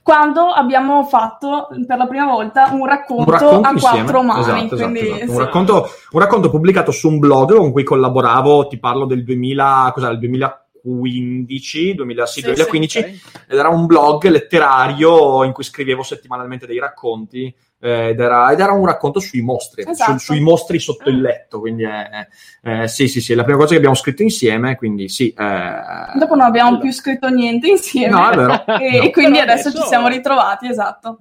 quando 0.01 0.47
abbiamo 0.47 1.03
fatto 1.03 1.67
per 1.85 1.97
la 1.97 2.07
prima 2.07 2.25
volta 2.25 2.69
un 2.71 2.85
racconto, 2.85 3.31
un 3.31 3.37
racconto 3.37 3.67
a 3.67 3.71
insieme. 3.71 3.95
quattro 3.97 4.23
mani. 4.23 4.41
Esatto, 4.41 4.75
quindi, 4.75 4.99
esatto, 4.99 5.15
esatto. 5.15 5.31
Un, 5.31 5.37
racconto, 5.37 5.89
un, 6.11 6.19
racconto, 6.19 6.49
pubblicato 6.49 6.91
su 6.91 7.07
un 7.09 7.19
blog 7.19 7.55
con 7.55 7.71
cui 7.71 7.83
collaboravo, 7.83 8.67
ti 8.67 8.79
parlo 8.79 9.05
del 9.05 9.23
2000, 9.23 9.91
cos'era, 9.93 10.11
il 10.11 10.19
2015, 10.19 11.95
2000, 11.95 12.25
sì, 12.25 12.39
sì, 12.39 12.45
2015 12.45 12.99
sì, 12.99 13.05
okay. 13.05 13.21
ed 13.47 13.57
era 13.57 13.69
un 13.69 13.85
blog 13.85 14.27
letterario 14.27 15.43
in 15.43 15.51
cui 15.51 15.63
scrivevo 15.63 16.03
settimanalmente 16.03 16.65
dei 16.65 16.79
racconti 16.79 17.53
ed 17.81 18.19
era, 18.19 18.51
ed, 18.51 18.59
era, 18.59 18.73
un 18.73 18.85
racconto 18.85 19.19
sui 19.19 19.41
mostri, 19.41 19.83
esatto. 19.87 20.11
su, 20.11 20.17
sui 20.19 20.39
mostri 20.39 20.77
sotto 20.77 21.09
il 21.09 21.19
letto. 21.19 21.59
Quindi, 21.59 21.83
è, 21.83 22.27
è, 22.61 22.87
sì, 22.87 23.07
sì, 23.07 23.21
sì, 23.21 23.33
è 23.33 23.35
la 23.35 23.43
prima 23.43 23.57
cosa 23.57 23.71
che 23.71 23.77
abbiamo 23.77 23.95
scritto 23.95 24.21
insieme. 24.21 24.75
Quindi, 24.75 25.09
sì. 25.09 25.33
Eh... 25.35 26.17
Dopo 26.17 26.35
non 26.35 26.45
abbiamo 26.45 26.77
più 26.77 26.91
scritto 26.91 27.27
niente 27.29 27.67
insieme. 27.67 28.13
No, 28.13 28.29
è 28.29 28.35
vero. 28.35 28.65
e, 28.79 28.99
no. 28.99 29.09
quindi 29.09 29.39
adesso, 29.39 29.69
adesso, 29.69 29.81
ci 29.81 29.87
siamo 29.87 30.07
ritrovati, 30.07 30.67
esatto. 30.67 31.19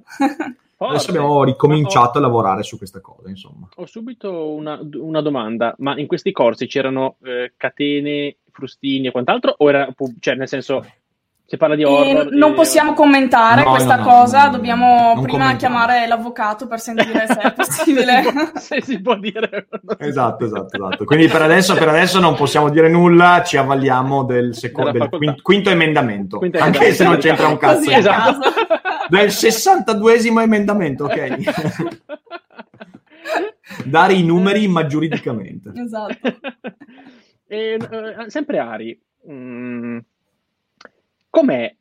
Forte. 0.77 0.95
Adesso 0.95 1.11
abbiamo 1.11 1.45
ricominciato 1.45 2.17
a 2.19 2.21
lavorare 2.23 2.63
su 2.63 2.79
questa 2.79 3.01
cosa, 3.01 3.29
insomma. 3.29 3.69
Ho 3.77 3.87
subito 3.87 4.53
una, 4.53 4.81
una 4.95 5.21
domanda, 5.21 5.75
ma 5.79 5.99
in 5.99 6.07
questi 6.07 6.33
corsi 6.33 6.67
c'erano 6.67 7.17
eh, 7.23 7.53
catene, 7.57 8.37
frustini 8.51 9.07
e 9.07 9.11
quant'altro? 9.11 9.55
O 9.59 9.69
era, 9.69 9.89
cioè, 10.21 10.35
nel 10.37 10.49
senso, 10.49 10.85
si 11.51 11.57
parla 11.57 11.75
di 11.75 11.83
horror. 11.83 12.29
E 12.33 12.37
non 12.37 12.53
e... 12.53 12.55
possiamo 12.55 12.93
commentare 12.95 13.65
No, 13.65 13.71
questa 13.71 13.97
no, 13.97 14.05
no, 14.05 14.09
cosa, 14.09 14.45
no, 14.45 14.51
dobbiamo 14.53 15.15
prima 15.15 15.27
commentiamo. 15.27 15.57
chiamare 15.57 16.07
l'avvocato 16.07 16.69
per 16.69 16.79
sentire 16.79 17.27
se 17.27 17.41
è 17.41 17.53
possibile. 17.53 18.23
Se 18.55 18.81
si 18.83 19.01
può 19.01 19.17
dire. 19.17 19.67
Esatto, 19.99 20.45
esatto, 20.45 20.77
esatto. 20.77 21.05
Quindi 21.05 21.27
per 21.27 21.43
adesso, 21.43 21.75
per 21.75 21.89
adesso 21.89 22.21
non 22.21 22.37
possiamo 22.37 22.69
dire 22.71 22.89
nulla, 22.89 23.43
ci 23.45 23.57
avvaliamo 23.57 24.23
del, 24.23 24.55
secondo, 24.55 24.93
del 24.93 25.01
facoltà. 25.03 25.25
quin- 25.33 25.43
quinto 25.43 25.71
emendamento, 25.71 26.39
Quinto 26.39 26.59
anche 26.59 26.93
se 26.93 27.03
non 27.03 27.17
c'entra 27.19 27.49
un 27.49 27.57
cazzo. 27.57 27.91
Esatto. 27.91 28.39
caso. 28.39 28.55
Del 29.09 29.27
62esimo 29.27 30.41
emendamento, 30.43 31.07
ok? 31.07 31.99
Dare 33.87 34.13
i 34.13 34.23
numeri 34.23 34.69
ma 34.69 34.87
giuridicamente. 34.87 35.73
Esatto. 35.75 36.29
E, 37.49 37.77
eh, 37.77 38.31
sempre 38.31 38.59
Ari, 38.61 39.03
mm, 39.29 39.99
com'è 41.31 41.75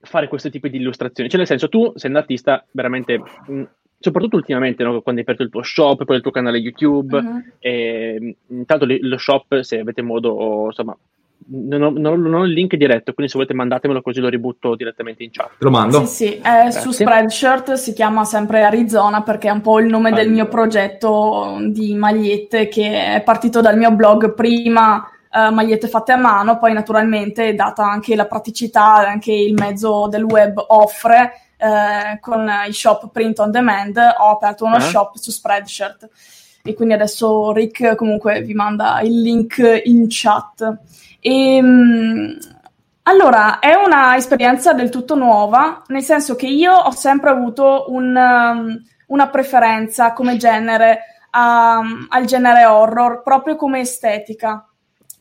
fare 0.00 0.28
questo 0.28 0.50
tipo 0.50 0.68
di 0.68 0.76
illustrazioni? 0.76 1.28
Cioè, 1.28 1.38
nel 1.38 1.48
senso, 1.48 1.68
tu 1.68 1.92
sei 1.96 2.10
un 2.10 2.16
artista 2.16 2.64
veramente, 2.70 3.20
mm, 3.50 3.62
soprattutto 3.98 4.36
ultimamente, 4.36 4.84
no? 4.84 5.00
quando 5.00 5.20
hai 5.20 5.26
aperto 5.26 5.42
il 5.42 5.50
tuo 5.50 5.62
shop, 5.62 6.04
poi 6.04 6.16
il 6.16 6.22
tuo 6.22 6.30
canale 6.30 6.58
YouTube, 6.58 7.20
Mhm. 7.20 7.52
e, 7.58 8.18
mm, 8.20 8.58
intanto 8.58 8.86
lo 8.88 9.18
shop, 9.18 9.60
se 9.60 9.78
avete 9.80 10.02
modo, 10.02 10.66
insomma, 10.66 10.96
non 11.46 11.82
ho, 11.82 11.90
non 11.90 12.32
ho- 12.32 12.44
il 12.44 12.52
link 12.52 12.74
diretto, 12.76 13.12
quindi 13.12 13.30
se 13.30 13.36
volete 13.38 13.54
mandatemelo 13.54 14.00
così 14.00 14.20
lo 14.20 14.28
ributto 14.28 14.74
direttamente 14.76 15.24
in 15.24 15.30
chat. 15.30 15.50
Lo 15.58 15.70
mando? 15.70 16.04
Sì, 16.06 16.06
sì, 16.06 16.34
è 16.36 16.70
su 16.70 16.88
Grazie. 16.88 16.92
Spreadshirt 16.92 17.72
si 17.72 17.92
chiama 17.92 18.24
sempre 18.24 18.62
Arizona 18.62 19.22
perché 19.22 19.48
è 19.48 19.52
un 19.52 19.60
po' 19.60 19.78
il 19.78 19.86
nome 19.86 20.12
del 20.12 20.28
mio 20.30 20.42
Allora. 20.44 20.48
progetto 20.58 21.58
di 21.68 21.94
magliette 21.94 22.68
che 22.68 23.14
è 23.16 23.22
partito 23.22 23.60
dal 23.60 23.76
mio 23.76 23.90
blog 23.92 24.32
prima 24.32 25.06
eh, 25.34 25.50
magliette 25.50 25.88
fatte 25.88 26.12
a 26.12 26.16
mano, 26.16 26.58
poi 26.58 26.72
naturalmente 26.72 27.54
data 27.54 27.84
anche 27.84 28.14
la 28.14 28.26
praticità, 28.26 28.96
anche 28.98 29.32
il 29.32 29.54
mezzo 29.54 30.06
del 30.06 30.22
web 30.22 30.62
offre 30.68 31.32
eh, 31.56 32.18
con 32.20 32.48
i 32.68 32.72
shop 32.72 33.10
print 33.10 33.40
on 33.40 33.50
demand, 33.50 33.96
ho 33.96 34.30
aperto 34.30 34.64
uno 34.64 34.76
Ah. 34.76 34.80
shop 34.80 35.16
su 35.16 35.30
Spreadshirt 35.30 36.08
e 36.62 36.74
quindi 36.74 36.94
adesso 36.94 37.52
Rick 37.52 37.94
comunque 37.94 38.42
vi 38.42 38.54
manda 38.54 39.00
il 39.00 39.20
link 39.20 39.82
in 39.84 40.06
chat. 40.08 40.78
E, 41.20 41.60
mm, 41.60 42.30
allora, 43.02 43.58
è 43.58 43.74
una 43.74 44.16
esperienza 44.16 44.72
del 44.72 44.88
tutto 44.88 45.14
nuova, 45.14 45.82
nel 45.88 46.02
senso 46.02 46.36
che 46.36 46.46
io 46.46 46.72
ho 46.72 46.90
sempre 46.92 47.30
avuto 47.30 47.86
un, 47.88 48.14
um, 48.16 48.82
una 49.08 49.28
preferenza 49.28 50.12
come 50.12 50.36
genere 50.36 51.00
um, 51.32 52.06
al 52.08 52.24
genere 52.24 52.64
horror, 52.64 53.22
proprio 53.22 53.56
come 53.56 53.80
estetica, 53.80 54.66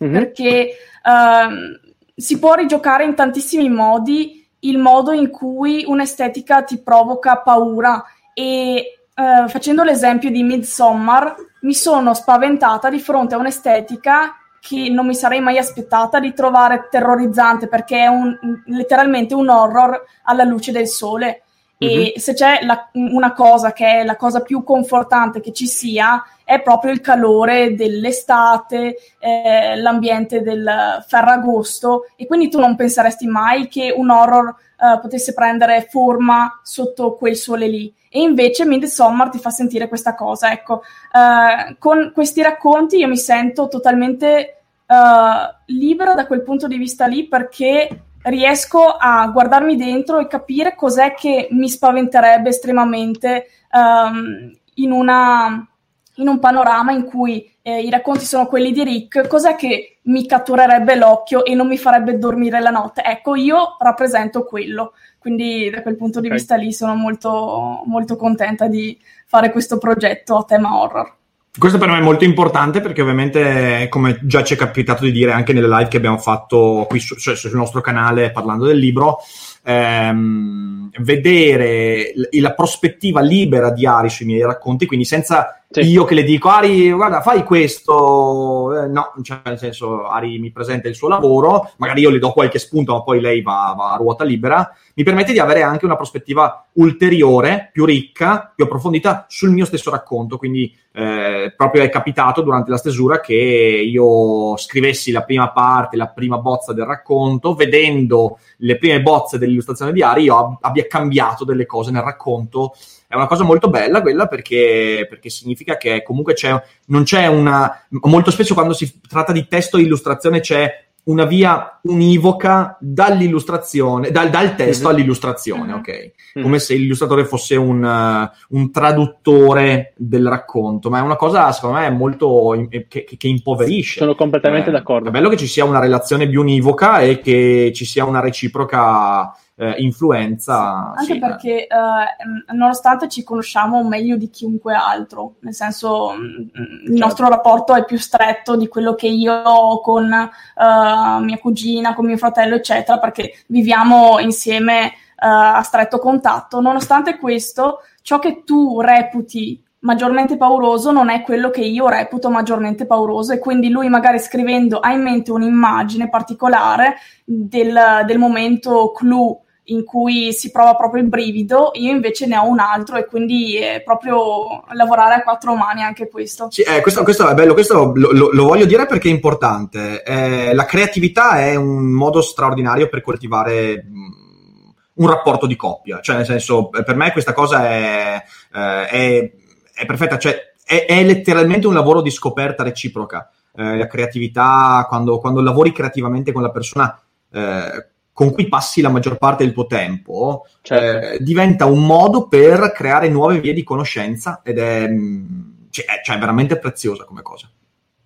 Mhm. 0.06 0.12
perché 0.12 0.70
um, 1.06 1.80
si 2.16 2.40
può 2.40 2.54
rigiocare 2.54 3.04
in 3.06 3.16
tantissimi 3.16 3.70
modi 3.70 4.48
il 4.60 4.78
modo 4.78 5.12
in 5.12 5.30
cui 5.30 5.84
un'estetica 5.86 6.64
ti 6.64 6.80
provoca 6.82 7.38
paura 7.38 8.04
e 8.34 8.76
eh, 9.16 9.48
facendo 9.48 9.84
l'esempio 9.84 10.32
di 10.32 10.42
Midsommar 10.42 11.36
mi 11.62 11.74
sono 11.74 12.14
spaventata 12.14 12.90
di 12.90 13.00
fronte 13.00 13.36
a 13.36 13.38
un'estetica 13.38 14.36
che 14.60 14.90
non 14.90 15.06
mi 15.06 15.14
sarei 15.16 15.42
mai 15.42 15.58
aspettata 15.58 16.20
di 16.20 16.34
trovare 16.34 16.88
terrorizzante 16.90 17.68
perché 17.68 18.00
è 18.00 18.08
un- 18.08 18.38
letteralmente 18.68 19.34
un 19.34 19.50
horror 19.50 20.02
alla 20.24 20.44
luce 20.44 20.72
del 20.72 20.88
sole. 20.88 21.43
E 21.86 22.20
se 22.20 22.34
c'è 22.34 22.60
la- 22.64 22.90
una 22.94 23.34
cosa 23.34 23.74
che 23.74 24.02
è 24.02 24.04
la 24.04 24.16
cosa 24.16 24.42
più 24.42 24.64
confortante 24.64 25.42
che 25.42 25.52
ci 25.52 25.68
sia, 25.68 26.24
è 26.44 26.62
proprio 26.62 26.92
il 26.92 27.02
calore 27.02 27.76
dell'estate, 27.76 28.98
eh, 29.20 29.76
l'ambiente 29.78 30.42
del 30.42 31.04
ferragosto, 31.08 32.08
e 32.16 32.26
quindi 32.26 32.50
tu 32.50 32.60
non 32.60 32.76
penseresti 32.76 33.28
mai 33.28 33.68
che 33.68 33.94
un 33.96 34.10
horror 34.10 34.56
eh, 34.84 35.00
potesse 35.00 35.34
prendere 35.34 35.88
forma 35.90 36.60
sotto 36.62 37.14
quel 37.14 37.38
sole 37.38 37.68
lì. 37.68 37.94
E 38.10 38.22
invece 38.22 38.66
Midsommar 38.66 39.30
ti 39.30 39.40
fa 39.40 39.50
sentire 39.50 39.88
questa 39.88 40.14
cosa. 40.14 40.52
Ecco, 40.52 40.82
eh, 41.12 41.76
con 41.80 42.12
questi 42.14 42.42
racconti 42.42 42.98
io 42.98 43.08
mi 43.08 43.18
sento 43.18 43.70
totalmente 43.70 44.58
eh, 44.86 45.56
libera 45.68 46.14
da 46.14 46.28
quel 46.28 46.44
punto 46.44 46.68
di 46.68 46.76
vista 46.78 47.06
lì 47.06 47.28
perché 47.28 48.02
riesco 48.24 48.88
a 48.88 49.28
guardarmi 49.28 49.76
dentro 49.76 50.20
e 50.20 50.28
capire 50.28 50.76
cos'è 50.76 51.14
che 51.14 51.48
mi 51.52 51.70
spaventerebbe 51.70 52.50
estremamente 52.50 53.48
ehm, 53.72 54.52
in, 54.76 54.92
una, 54.92 55.68
in 56.16 56.28
un 56.28 56.40
panorama 56.40 56.92
in 56.92 57.06
cui 57.06 57.52
eh, 57.62 57.82
i 57.82 57.90
racconti 57.90 58.26
sono 58.26 58.46
quelli 58.48 58.72
di 58.72 58.84
Rick, 58.84 59.28
cos'è 59.28 59.56
che 59.56 60.00
mi 60.04 60.26
catturerebbe 60.26 60.96
l'occhio 60.96 61.46
e 61.46 61.56
non 61.56 61.68
mi 61.68 61.78
farebbe 61.78 62.18
dormire 62.18 62.60
la 62.60 62.70
notte? 62.72 63.02
Ecco, 63.04 63.36
io 63.36 63.78
rappresento 63.80 64.44
quello. 64.44 64.94
Quindi 65.18 65.70
da 65.70 65.82
quel 65.82 65.96
punto 65.96 66.20
di 66.20 66.28
Ok. 66.28 66.34
vista 66.34 66.56
lì 66.56 66.74
sono 66.74 66.96
molto, 66.96 67.84
molto 67.86 68.18
contenta 68.18 68.68
di 68.68 69.00
fare 69.26 69.52
questo 69.52 69.78
progetto 69.78 70.36
a 70.36 70.44
tema 70.44 70.78
horror. 70.82 71.16
Questo 71.56 71.78
per 71.78 71.88
me 71.88 72.00
è 72.00 72.02
molto 72.02 72.24
importante 72.24 72.82
perché 72.82 73.04
ovviamente, 73.04 73.86
come 73.88 74.20
già 74.24 74.44
ci 74.44 74.56
è 74.56 74.58
capitato 74.58 75.04
di 75.04 75.12
dire 75.12 75.34
anche 75.34 75.54
nelle 75.54 75.68
live 75.68 75.88
che 75.88 75.98
abbiamo 75.98 76.18
fatto 76.18 76.88
qui 76.90 77.00
su- 77.00 77.16
cioè 77.16 77.36
sul 77.36 77.54
nostro 77.54 77.80
canale 77.80 78.32
parlando 78.32 78.66
del 78.66 78.80
libro, 78.80 79.20
ehm, 79.64 80.90
vedere 81.00 82.12
l- 82.16 82.40
la 82.40 82.54
prospettiva 82.54 83.22
libera 83.22 83.72
di 83.72 83.86
Ari 83.86 84.10
sui 84.10 84.26
miei 84.26 84.44
racconti, 84.44 84.86
quindi 84.86 85.06
senza 85.06 85.58
Sì. 85.70 85.80
io 85.82 86.04
che 86.04 86.14
le 86.14 86.24
dico 86.24 86.50
Ari, 86.50 86.92
guarda, 86.92 87.22
fai 87.22 87.44
questo, 87.44 88.84
Eh, 88.84 88.88
no, 88.88 89.12
cioè, 89.24 89.40
nel 89.46 89.58
senso 89.58 90.08
Ari 90.08 90.38
mi 90.38 90.52
presenta 90.52 90.88
il 90.88 90.94
suo 90.96 91.08
lavoro, 91.08 91.72
magari 91.78 92.02
io 92.02 92.10
le 92.12 92.20
do 92.20 92.32
qualche 92.32 92.60
spunto, 92.60 92.94
ma 92.94 93.02
poi 93.02 93.20
lei 93.20 93.42
va, 93.42 93.74
va 93.76 93.94
a 93.94 93.98
ruota 93.98 94.24
libera, 94.24 94.72
mi 94.96 95.04
permette 95.04 95.32
di 95.32 95.40
avere 95.40 95.64
anche 95.64 95.86
una 95.86 95.96
prospettiva 95.96 96.68
ulteriore, 96.74 97.70
più 97.72 97.86
ricca, 97.86 98.52
più 98.56 98.66
approfondita 98.66 99.26
sul 99.28 99.50
mio 99.50 99.66
stesso 99.66 99.90
racconto, 99.90 100.38
quindi 100.38 100.72
eh, 100.96 101.52
proprio 101.58 101.82
è 101.82 101.90
capitato 101.90 102.42
durante 102.44 102.70
la 102.70 102.78
stesura 102.78 103.20
che 103.20 103.34
io 103.34 104.56
scrivessi 104.58 105.12
la 105.12 105.24
prima 105.24 105.50
parte, 105.52 105.98
la 105.98 106.08
prima 106.08 106.38
bozza 106.38 106.72
del 106.72 106.86
racconto, 106.86 107.56
vedendo 107.56 108.38
le 108.58 108.78
prime 108.78 109.02
bozze 109.02 109.40
dell'illustrazione 109.54 109.94
di 109.94 110.02
Ari, 110.02 110.24
io 110.24 110.38
ab- 110.38 110.58
abbia 110.62 110.88
cambiato 110.88 111.46
delle 111.46 111.66
cose 111.66 111.92
nel 111.92 112.02
racconto. 112.02 112.76
È 113.08 113.16
una 113.16 113.28
cosa 113.28 113.44
molto 113.44 113.70
bella 113.70 114.02
quella 114.02 114.28
perché, 114.28 115.06
perché 115.08 115.30
significa 115.30 115.78
che 115.78 116.02
comunque 116.04 116.34
c'è, 116.34 116.62
non 116.88 117.04
c'è 117.04 117.28
una... 117.28 117.86
Molto 117.90 118.32
spesso 118.32 118.54
quando 118.54 118.74
si 118.74 119.00
tratta 119.08 119.32
di 119.32 119.48
testo 119.48 119.78
e 119.78 119.82
illustrazione 119.82 120.40
c'è 120.40 120.86
una 121.06 121.26
via 121.26 121.80
univoca 121.84 122.78
dall'illustrazione, 122.80 124.10
dal, 124.12 124.30
dal 124.30 124.56
testo 124.56 124.88
Mhm. 124.90 124.94
all'illustrazione, 124.96 125.72
Mhm. 125.74 125.78
ok? 125.80 126.12
Mhm. 126.36 126.44
come 126.44 126.60
se 126.60 126.76
l'illustratore 126.76 127.26
fosse 127.26 127.56
un, 127.56 127.84
uh, 127.84 128.56
un 128.58 128.72
traduttore 128.72 129.94
del 129.98 130.28
racconto, 130.28 130.90
ma 130.90 131.00
è 131.00 131.02
una 131.02 131.16
cosa 131.16 131.52
secondo 131.52 131.78
me 131.80 131.90
molto 131.90 132.54
in- 132.54 132.70
che, 132.70 132.88
che- 132.88 133.18
che 133.18 133.28
impoverisce. 133.28 134.00
Sono 134.00 134.16
completamente 134.16 134.70
Eh, 134.70 134.72
d'accordo. 134.72 135.10
È 135.10 135.12
bello 135.12 135.30
che 135.30 135.38
ci 135.38 135.48
sia 135.48 135.66
una 135.66 135.80
relazione 135.80 136.28
più 136.28 136.42
univoca 136.42 137.00
e 137.00 137.20
che 137.20 137.72
ci 137.76 137.86
sia 137.86 138.06
una 138.06 138.20
reciproca 138.20 139.34
eh, 139.64 139.82
influenza. 139.82 140.94
Anche 140.96 141.14
sì, 141.14 141.20
perché, 141.20 141.68
eh, 141.68 142.54
nonostante 142.54 143.08
ci 143.08 143.24
conosciamo 143.24 143.84
meglio 143.84 144.18
di 144.18 144.30
chiunque 144.30 144.74
altro, 144.74 145.36
nel 145.40 145.54
senso, 145.54 146.14
mm, 146.14 146.24
il 146.24 146.52
Certo. 146.86 147.06
nostro 147.06 147.28
rapporto 147.30 147.76
è 147.76 147.86
più 147.86 147.98
stretto 147.98 148.56
di 148.56 148.68
quello 148.68 148.96
che 148.96 149.08
io 149.08 149.34
ho 149.34 149.82
con 149.82 150.12
eh, 150.12 151.20
mia 151.22 151.38
cugina, 151.40 151.94
con 151.94 152.06
mio 152.06 152.18
fratello, 152.18 152.56
eccetera, 152.56 153.00
perché 153.00 153.34
viviamo 153.48 154.20
insieme 154.20 154.86
eh, 154.86 154.92
a 155.18 155.62
stretto 155.62 156.00
contatto. 156.00 156.60
Nonostante 156.60 157.18
questo, 157.18 157.80
ciò 158.02 158.20
che 158.20 158.44
tu 158.44 158.82
reputi 158.82 159.64
maggiormente 159.84 160.38
pauroso 160.38 160.92
non 160.92 161.10
è 161.10 161.22
quello 161.22 161.50
che 161.50 161.62
io 161.62 161.88
reputo 161.88 162.30
maggiormente 162.30 162.86
pauroso 162.86 163.34
e 163.34 163.40
quindi 163.40 163.70
lui 163.70 163.90
magari 163.90 164.20
scrivendo 164.20 164.80
ha 164.80 164.92
in 164.92 165.02
mente 165.02 165.32
un'immagine 165.32 166.10
particolare 166.10 166.96
del, 167.24 168.04
del 168.06 168.18
momento 168.18 168.92
clou 168.92 169.43
in 169.66 169.86
cui 169.86 170.34
si 170.34 170.52
prova 170.52 170.76
proprio 170.76 171.02
il 171.02 171.08
brivido, 171.08 171.72
io 171.76 171.92
invece 171.92 172.26
ne 172.26 172.38
ho 172.38 172.46
un 172.48 172.60
altro 172.60 172.98
e 172.98 173.06
quindi 173.06 173.56
è 173.56 173.82
proprio 173.82 174.64
lavorare 174.74 175.16
a 175.16 175.24
quattro 175.24 175.56
mani 175.56 175.82
anche 175.84 176.10
questo. 176.10 176.48
Sì, 176.52 176.64
eh, 176.64 176.82
questo, 176.82 177.04
questo 177.04 177.28
è 177.30 177.34
bello, 177.34 177.54
questo 177.54 177.94
lo, 177.96 178.12
lo- 178.12 178.30
lo 178.32 178.44
voglio 178.44 178.66
dire 178.66 178.86
perché 178.86 179.08
è 179.08 179.12
importante. 179.12 180.04
Eh, 180.04 180.54
la 180.54 180.66
creatività 180.66 181.40
è 181.40 181.56
un 181.56 181.92
modo 181.92 182.22
straordinario 182.22 182.90
per 182.90 183.02
coltivare 183.02 183.86
mh, 183.90 184.74
un 184.96 185.08
rapporto 185.08 185.46
di 185.48 185.56
coppia, 185.56 186.02
cioè 186.02 186.18
nel 186.18 186.26
senso, 186.26 186.72
eh, 186.74 186.84
per 186.84 186.96
me 186.96 187.12
questa 187.14 187.34
cosa 187.34 187.66
è, 187.70 188.22
eh, 188.54 188.88
è- 188.88 189.32
è 189.76 189.86
perfetta, 189.86 190.18
cioè 190.18 190.36
è, 190.66 190.86
è 190.86 191.04
letteralmente 191.04 191.68
un 191.68 191.74
lavoro 191.74 192.02
di 192.02 192.10
scoperta 192.12 192.64
reciproca. 192.64 193.30
Eh, 193.56 193.78
la 193.78 193.88
creatività, 193.88 194.86
quando, 194.90 195.20
quando 195.20 195.40
lavori 195.42 195.72
creativamente 195.72 196.32
con 196.32 196.42
la 196.42 196.50
persona, 196.52 197.00
eh, 197.32 197.88
con 198.14 198.32
cui 198.32 198.48
passi 198.48 198.80
la 198.82 198.90
maggior 198.90 199.18
parte 199.18 199.44
del 199.44 199.54
tuo 199.54 199.66
tempo, 199.66 200.46
Certo. 200.62 201.08
eh, 201.16 201.18
diventa 201.24 201.66
un 201.66 201.84
modo 201.86 202.28
per 202.28 202.72
creare 202.72 203.10
nuove 203.10 203.40
vie 203.40 203.54
di 203.54 203.64
conoscenza 203.64 204.42
ed 204.44 204.60
è, 204.60 204.88
mh, 204.88 205.68
cioè, 205.72 205.86
è- 205.86 206.02
cioè, 206.04 206.16
è 206.16 206.20
veramente 206.20 206.58
preziosa 206.60 207.04
come 207.06 207.22
cosa. 207.24 207.50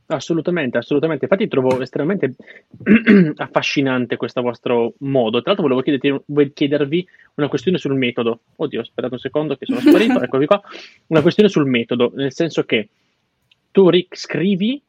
Assolutamente, 0.09 0.77
assolutamente. 0.77 1.25
Infatti 1.25 1.49
trovo 1.49 1.81
estremamente 1.81 2.35
affascinante 3.35 4.15
questo 4.15 4.41
vostro 4.41 4.93
modo. 4.99 5.41
Tra 5.41 5.51
l'altro 5.51 5.63
volevo 5.67 5.81
chiederti- 5.81 6.23
volevo 6.27 6.51
chiedervi 6.53 7.07
una 7.35 7.49
questione 7.49 7.77
sul 7.77 7.95
metodo. 7.95 8.39
Oddio, 8.55 8.79
aspettate 8.79 9.13
un 9.15 9.19
secondo 9.19 9.57
che 9.57 9.65
sono 9.65 9.81
sparito, 9.81 10.21
eccovi 10.23 10.45
qua. 10.45 10.61
Una 11.07 11.21
questione 11.21 11.49
sul 11.49 11.65
metodo, 11.65 12.11
nel 12.15 12.31
senso 12.33 12.63
che 12.63 12.87
tu 13.71 13.89
Rick 13.89 14.17
scrivi 14.17 14.81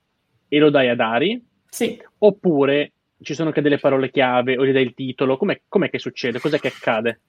e 0.46 0.58
lo 0.60 0.70
dai 0.70 0.88
ad 0.88 1.00
Ari, 1.00 1.44
Sì. 1.68 2.00
oppure 2.18 2.92
ci 3.20 3.34
sono 3.34 3.48
anche 3.48 3.60
delle 3.60 3.78
parole 3.78 4.10
chiave 4.10 4.56
o 4.56 4.64
gli 4.64 4.72
dai 4.72 4.84
il 4.84 4.94
titolo? 4.94 5.37
Com'è, 5.37 5.62
com'è 5.68 5.90
che 5.90 5.98
succede? 5.98 6.40
Cos'è 6.40 6.58
che 6.58 6.68
accade? 6.68 7.20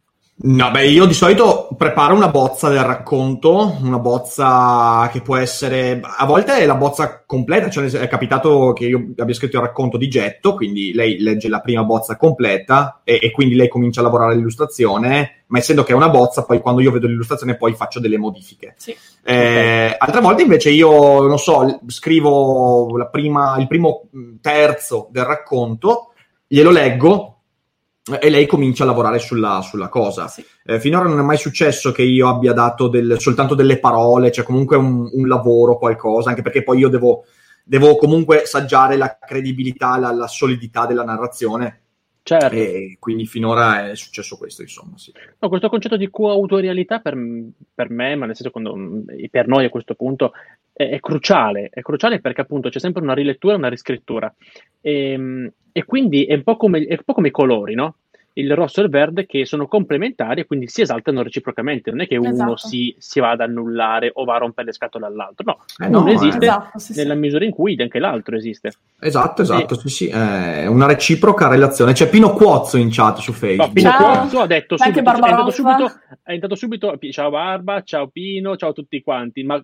No, 0.42 0.72
beh, 0.72 0.88
io 0.88 1.04
di 1.04 1.14
solito 1.14 1.68
preparo 1.76 2.16
una 2.16 2.30
bozza 2.30 2.70
del 2.70 2.84
racconto, 2.84 3.76
una 3.82 4.00
bozza 4.00 5.10
che 5.12 5.20
può 5.20 5.36
essere, 5.36 6.00
a 6.02 6.26
volte 6.26 6.60
è 6.60 6.66
la 6.66 6.76
bozza 6.76 7.24
completa, 7.26 7.70
cioè 7.70 7.90
è 7.92 8.08
capitato 8.08 8.72
che 8.72 8.86
io 8.86 9.10
abbia 9.18 9.34
scritto 9.34 9.58
il 9.58 9.64
racconto 9.64 9.98
di 9.98 10.08
getto, 10.08 10.56
quindi 10.56 10.94
lei 10.94 11.20
legge 11.20 11.50
la 11.50 11.60
prima 11.60 11.84
bozza 11.84 12.16
completa 12.16 13.02
e, 13.04 13.20
e 13.22 13.32
quindi 13.32 13.56
lei 13.56 13.68
comincia 13.68 14.00
a 14.00 14.04
lavorare 14.04 14.36
l'illustrazione, 14.36 15.44
ma 15.48 15.58
essendo 15.58 15.84
che 15.84 15.92
è 15.92 15.96
una 15.96 16.08
bozza, 16.08 16.46
poi 16.46 16.62
quando 16.62 16.80
io 16.80 16.92
vedo 16.92 17.08
l'illustrazione 17.08 17.58
poi 17.58 17.74
faccio 17.74 18.00
delle 18.00 18.18
modifiche. 18.18 18.76
Sì. 18.78 18.96
Eh, 19.22 19.94
altre 19.98 20.22
volte 20.22 20.44
invece 20.44 20.70
io, 20.70 21.28
non 21.28 21.38
so, 21.38 21.82
scrivo 21.88 22.96
la 22.96 23.08
prima- 23.08 23.58
il 23.60 23.68
primo 23.68 24.08
mh, 24.10 24.36
terzo 24.40 25.10
del 25.12 25.26
racconto, 25.26 26.14
glielo 26.48 26.72
leggo 26.72 27.39
e 28.20 28.30
lei 28.30 28.46
comincia 28.46 28.84
a 28.84 28.88
lavorare 28.88 29.20
sulla, 29.20 29.62
sulla 29.62 29.90
cosa. 29.90 30.28
Sì. 30.28 30.44
Eh, 30.66 30.80
finora 30.80 31.08
non 31.08 31.20
è 31.20 31.24
mai 31.24 31.38
successo 31.38 31.92
che 31.92 32.02
io 32.02 32.28
abbia 32.30 32.54
dato 32.54 32.88
del- 32.88 33.20
soltanto 33.20 33.56
delle 33.56 33.80
parole, 33.80 34.32
cioè 34.32 34.46
comunque 34.46 34.78
un, 34.78 35.10
un 35.12 35.28
lavoro, 35.28 35.78
qualcosa, 35.78 36.30
anche 36.30 36.42
perché 36.42 36.64
poi 36.64 36.80
io 36.80 36.90
devo, 36.90 37.26
devo 37.64 37.96
comunque 37.98 38.44
saggiare 38.46 38.98
la 38.98 39.18
credibilità, 39.20 39.98
la, 39.98 40.12
la 40.12 40.28
solidità 40.28 40.86
della 40.86 41.04
narrazione 41.04 41.82
Certo. 42.38 42.56
e 42.56 42.98
quindi 43.00 43.26
finora 43.26 43.90
è 43.90 43.96
successo 43.96 44.38
questo, 44.38 44.62
insomma, 44.62 44.98
sì. 44.98 45.12
No, 45.40 45.50
questo 45.50 45.68
concetto 45.68 45.98
di 45.98 46.10
coautorialità 46.12 47.00
per, 47.00 47.18
per 47.74 47.90
me, 47.90 48.16
ma 48.16 48.28
nel 48.28 48.36
senso 48.36 48.52
quando, 48.52 48.76
per 49.32 49.48
noi 49.48 49.66
a 49.66 49.70
questo 49.70 49.96
punto, 49.96 50.34
è, 50.72 50.90
è 50.90 51.00
cruciale. 51.00 51.70
È 51.74 51.82
cruciale 51.82 52.20
perché 52.20 52.42
appunto 52.42 52.70
c'è 52.70 52.80
sempre 52.80 53.02
una 53.02 53.14
rilettura 53.14 53.54
e 53.54 53.58
una 53.58 53.70
riscrittura. 53.70 54.32
E, 54.80 55.52
e 55.72 55.86
quindi 55.86 56.26
è 56.26 56.36
un, 56.36 56.44
po 56.44 56.56
come, 56.56 56.84
è 56.86 56.92
un 56.92 57.04
po' 57.04 57.14
come 57.14 57.30
i 57.30 57.32
colori, 57.32 57.74
no? 57.74 57.96
Il 58.34 58.54
rosso 58.56 58.80
e 58.80 58.84
il 58.84 58.90
verde 58.90 59.26
che 59.26 59.46
sono 59.46 59.68
complementari 59.68 60.42
e 60.42 60.46
quindi 60.46 60.68
si 60.68 60.82
esaltano 60.82 61.24
reciprocamente. 61.24 61.90
Non 61.90 62.02
è 62.02 62.08
che 62.08 62.16
uno 62.16 62.30
Esatto. 62.30 62.58
si, 62.58 62.96
si 62.98 63.20
va 63.20 63.32
ad 63.32 63.42
annullare 63.42 64.12
o 64.14 64.24
va 64.24 64.36
a 64.36 64.38
rompere 64.40 64.68
le 64.68 64.74
scatole 64.74 65.06
all'altro. 65.06 65.44
No, 65.46 65.86
Eh, 65.86 65.88
uno 65.88 66.02
no, 66.02 66.08
esiste 66.10 66.46
eh. 66.46 66.48
Esatto, 66.50 66.80
sì, 66.80 66.94
sì. 66.94 67.00
nella 67.00 67.16
misura 67.16 67.44
in 67.46 67.52
cui 67.52 67.76
anche 67.80 68.00
l'altro 68.00 68.36
esiste. 68.36 68.72
Esatto, 69.00 69.42
esatto, 69.42 69.76
sì, 69.76 69.90
sì, 69.90 70.08
è 70.08 70.68
una 70.68 70.86
reciproca 70.86 71.48
relazione. 71.48 71.94
C'è 71.94 72.08
Pino 72.10 72.32
Cuozzo 72.34 72.78
in 72.78 72.90
chat 72.92 73.18
su 73.18 73.32
No, 73.32 73.38
Facebook. 73.38 73.74
Pino 73.74 73.90
Ciao. 73.90 74.18
Cuozzo 74.20 74.40
ha 74.40 74.48
detto 74.48 74.78
subito, 74.78 75.00
è 75.00 75.14
entrato 75.14 75.52
subito, 75.52 75.92
è 76.24 76.32
entrato 76.32 76.56
subito, 76.56 76.98
ciao 77.12 77.30
Barba, 77.30 77.82
ciao 77.84 78.08
Pino, 78.08 78.56
ciao 78.56 78.70
a 78.70 78.74
tutti 78.74 79.02
quanti, 79.02 79.44
ma 79.44 79.62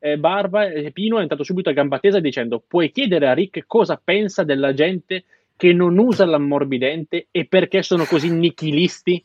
eh, 0.00 0.18
Barba, 0.18 0.66
eh, 0.66 0.90
Pino 0.92 1.18
è 1.18 1.22
entrato 1.22 1.44
subito 1.44 1.70
a 1.70 1.72
gamba 1.72 1.98
tesa 1.98 2.20
dicendo 2.20 2.62
puoi 2.66 2.90
chiedere 2.90 3.28
a 3.28 3.32
Rick 3.32 3.64
cosa 3.66 4.00
pensa 4.02 4.44
della 4.44 4.72
gente 4.74 5.24
che 5.58 5.72
non 5.72 5.98
usa 5.98 6.24
l'ammorbidente 6.24 7.26
e 7.32 7.46
perché 7.46 7.82
sono 7.82 8.04
così 8.04 8.30
nichilisti? 8.30 9.22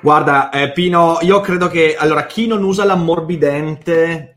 Guarda, 0.00 0.48
eh, 0.50 0.70
Pino, 0.70 1.18
io 1.22 1.40
credo 1.40 1.66
che 1.66 1.96
allora 1.96 2.24
chi 2.26 2.46
non 2.46 2.62
usa 2.62 2.84
l'ammorbidente 2.84 4.36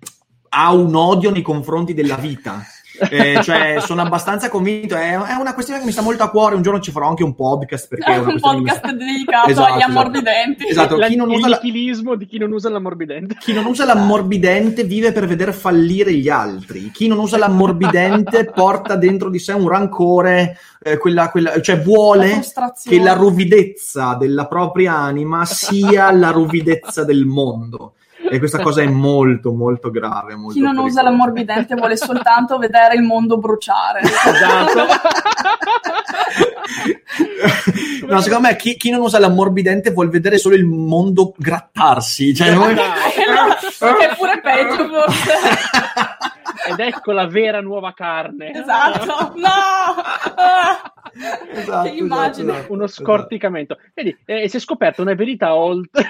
ha 0.50 0.74
un 0.74 0.96
odio 0.96 1.30
nei 1.30 1.44
confronti 1.44 1.94
della 1.94 2.16
vita. 2.16 2.64
Eh, 3.10 3.40
cioè, 3.44 3.78
sono 3.80 4.02
abbastanza 4.02 4.50
convinto. 4.50 4.96
È, 4.96 5.12
è 5.14 5.34
una 5.40 5.54
questione 5.54 5.80
che 5.80 5.86
mi 5.86 5.92
sta 5.92 6.02
molto 6.02 6.24
a 6.24 6.30
cuore. 6.30 6.56
Un 6.56 6.62
giorno 6.62 6.80
ci 6.80 6.92
farò 6.92 7.08
anche 7.08 7.24
un 7.24 7.36
podcast 7.36 7.88
perché 7.88 8.14
è 8.14 8.18
una 8.18 8.34
un 8.34 8.40
podcast 8.40 8.78
sta- 8.78 8.92
dedicato 8.92 9.50
Esatto, 9.50 9.74
agli 9.74 9.78
esatto. 9.82 9.92
ammorbidenti. 10.00 10.68
Esatto, 10.68 10.96
La- 10.98 11.08
chi 11.08 11.16
non 11.16 11.30
usa 11.30 11.48
la- 11.48 11.60
nichilismo 11.62 12.16
di 12.16 12.26
chi 12.26 12.38
non 12.38 12.52
usa 12.52 12.70
l'ammorbidente. 12.70 13.36
Chi 13.40 13.54
non 13.54 13.66
usa 13.66 13.86
l'ammorbidente 13.86 14.84
vive 14.84 15.12
per 15.12 15.26
vedere 15.28 15.52
fallire 15.54 16.14
gli 16.14 16.30
altri. 16.30 16.92
Chi 16.92 17.08
non 17.08 17.20
usa 17.20 17.38
l'ammorbidente 17.38 18.46
porta 18.54 18.96
dentro 18.96 19.30
di 19.30 19.40
sé 19.40 19.54
un 19.54 19.68
rancore, 19.68 20.58
eh, 20.82 20.98
quella- 20.98 21.30
quella- 21.30 21.60
cioè 21.62 21.78
La 21.78 21.84
vuole 21.84 22.28
frustrazione. 22.30 22.98
che 22.98 23.04
la 23.04 23.14
ruvidezza 23.14 24.16
della 24.20 24.48
propria 24.48 24.96
anima 24.98 25.46
sia 25.46 26.12
la 26.12 26.32
ruvidezza 26.32 27.04
del 27.04 27.26
mondo. 27.26 27.94
E 28.30 28.40
questa 28.40 28.60
cosa 28.62 28.82
è 28.82 28.88
molto, 28.90 29.52
molto 29.54 29.90
grave. 29.92 30.36
Molto 30.36 30.54
Chi 30.54 30.60
non 30.62 30.78
usa 30.78 31.02
pericolosa. 31.02 31.04
l'ammorbidente 31.04 31.76
vuole 31.76 31.98
soltanto 31.98 32.58
vedere 32.58 32.96
il 32.96 33.02
mondo 33.02 33.38
bruciare. 33.38 34.02
Esatto. 34.02 34.86
no, 38.08 38.22
secondo 38.22 38.48
me 38.48 38.56
chi, 38.56 38.76
chi 38.78 38.90
non 38.92 39.02
usa 39.02 39.20
l'ammorbidente 39.20 39.92
vuol 39.92 40.10
vedere 40.10 40.38
solo 40.38 40.56
il 40.56 40.66
mondo 40.66 41.34
grattarsi. 41.38 42.34
Cioè, 42.34 42.54
noi- 42.54 42.76
che 42.76 44.10
è 44.10 44.16
pure 44.16 44.42
peggio 44.42 44.88
forse. 44.88 45.34
Ed 46.70 46.80
ecco 46.80 47.12
la 47.12 47.28
vera 47.28 47.62
nuova 47.62 47.94
carne. 47.94 48.52
esatto. 48.54 49.06
No! 49.36 49.48
Esatto, 51.54 51.90
Che 51.90 51.96
immagine. 51.96 52.52
esatto, 52.54 52.74
Uno 52.74 52.84
esatto. 52.86 53.04
scorticamento. 53.04 53.78
Vedi, 53.94 54.16
eh, 54.26 54.48
si 54.48 54.58
è 54.58 54.60
scoperta 54.60 55.02
una 55.02 55.16
verità 55.16 55.56
oltre. 55.56 56.06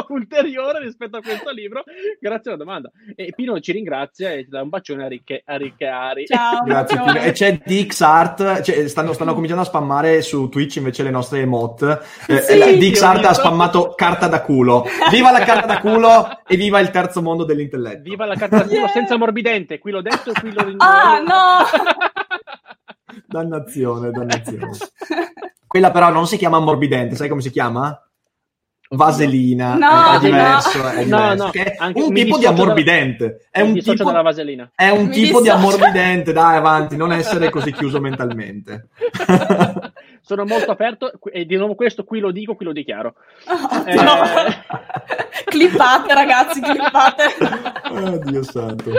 ulteriore 0.08 0.80
rispetto 0.80 1.16
a 1.16 1.20
questo 1.20 1.50
libro 1.50 1.82
grazie 2.20 2.50
alla 2.52 2.62
domanda 2.62 2.90
e 3.14 3.32
Pino 3.34 3.58
ci 3.60 3.72
ringrazia 3.72 4.32
e 4.32 4.44
ti 4.44 4.50
dà 4.50 4.62
un 4.62 4.68
bacione 4.68 5.04
a 5.04 5.08
Ricche, 5.08 5.42
a 5.44 5.56
Ricche 5.56 5.86
Ari 5.86 6.26
Ciao, 6.26 6.62
Grazie. 6.64 6.98
Pino. 6.98 7.14
E 7.20 7.32
c'è 7.32 7.60
DXArt, 7.64 8.60
cioè, 8.62 8.88
stanno, 8.88 9.12
stanno 9.12 9.34
cominciando 9.34 9.62
a 9.62 9.66
spammare 9.66 10.22
su 10.22 10.48
Twitch 10.48 10.76
invece 10.76 11.02
le 11.02 11.10
nostre 11.10 11.40
emote. 11.40 12.00
Eh, 12.26 12.38
Sì, 12.40 12.58
ho 12.60 12.76
DXArt 12.76 13.24
ha 13.24 13.32
spammato 13.34 13.94
carta 13.96 14.28
da 14.28 14.40
culo. 14.42 14.84
Viva 15.10 15.30
la 15.30 15.40
carta 15.40 15.66
da 15.66 15.80
culo 15.80 16.40
e 16.46 16.56
viva 16.56 16.80
il 16.80 16.90
terzo 16.90 17.22
mondo 17.22 17.44
dell'intelletto. 17.44 18.02
viva 18.02 18.24
la 18.26 18.34
carta 18.36 18.58
da 18.58 18.64
culo 18.64 18.80
Yeah. 18.82 18.88
senza 18.88 19.16
morbidente 19.16 19.78
qui 19.78 19.90
l'ho 19.92 20.02
detto 20.02 20.32
qui 20.32 20.52
lo 20.52 20.74
Ah, 20.78 21.18
no! 21.20 21.64
Dannazione, 23.26 24.10
dannazione. 24.10 24.70
Quella 25.66 25.90
però 25.90 26.10
non 26.10 26.26
si 26.26 26.36
chiama 26.36 26.56
ammorbidente, 26.58 27.14
sai 27.16 27.28
come 27.28 27.40
si 27.40 27.50
chiama? 27.50 27.96
Vaselina. 28.94 29.74
No, 29.76 30.12
è 30.14 30.18
diverso, 30.20 30.78
no. 30.82 30.88
è 30.90 31.04
diverso. 31.04 31.44
no, 31.44 31.50
è 31.50 31.90
un 31.94 32.12
tipo 32.14 32.38
di 32.38 32.46
ammorbidente. 32.46 33.46
È 33.50 33.62
mi 33.62 33.70
un 33.72 33.78
tipo, 33.80 34.04
dalla 34.04 34.22
vaselina 34.22 34.70
è 34.74 34.88
un 34.90 35.06
Mi 35.06 35.10
tipo 35.12 35.40
di 35.40 35.44
dissocio. 35.48 35.52
ammorbidente. 35.52 36.32
Dai, 36.32 36.56
avanti, 36.56 36.96
non 36.96 37.12
essere 37.12 37.50
così 37.50 37.72
chiuso 37.72 38.00
mentalmente. 38.00 38.88
sono 40.24 40.44
molto 40.44 40.70
aperto 40.70 41.12
e 41.32 41.44
di 41.46 41.56
nuovo 41.56 41.74
questo 41.74 42.04
qui 42.04 42.20
lo 42.20 42.30
dico 42.30 42.54
qui 42.54 42.64
lo 42.64 42.72
dichiaro 42.72 43.14
Oh, 43.48 43.82
Eh, 43.84 43.94
no. 43.94 44.22
clippate 45.46 46.14
ragazzi, 46.14 46.60
clippate. 46.60 47.24
Oddio 47.90 48.42
santo. 48.44 48.90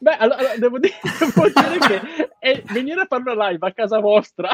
Beh, 0.00 0.16
allora, 0.18 0.38
allora, 0.38 0.56
devo 0.58 0.78
dire, 0.78 0.94
devo 1.34 1.48
dire 1.48 1.78
che 1.78 2.28
è- 2.38 2.62
venire 2.72 3.00
a 3.00 3.06
fare 3.08 3.22
una 3.26 3.48
live 3.48 3.66
a 3.66 3.72
casa 3.72 3.98
vostra 4.00 4.50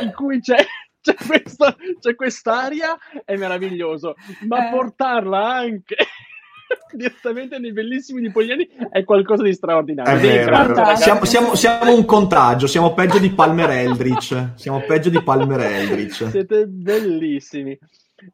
in 0.00 0.12
cui 0.14 0.40
c'è, 0.40 0.64
c'è, 1.12 1.14
questa, 1.14 1.76
c'è 2.00 2.14
quest'aria 2.14 2.96
è 3.24 3.36
meraviglioso, 3.36 4.14
ma 4.48 4.68
Eh. 4.68 4.70
portarla 4.72 5.54
anche 5.54 5.96
direttamente 6.92 7.58
nei 7.58 7.72
bellissimi 7.72 8.20
nipogliani 8.20 8.68
è 8.90 9.04
qualcosa 9.04 9.42
di 9.44 9.52
straordinario. 9.52 10.18
Vero. 10.18 10.96
Siamo, 10.96 11.24
siamo- 11.24 11.54
siamo 11.54 11.94
un 11.94 12.04
contagio, 12.04 12.66
siamo 12.66 12.92
peggio 12.94 13.18
di 13.18 13.30
Palmer 13.30 13.70
Eldritch. 13.70 14.50
Siamo 14.56 14.80
peggio 14.86 15.10
di 15.10 15.22
Palmer 15.22 15.60
Eldritch. 15.60 16.28
Siete 16.30 16.66
bellissimi. 16.66 17.78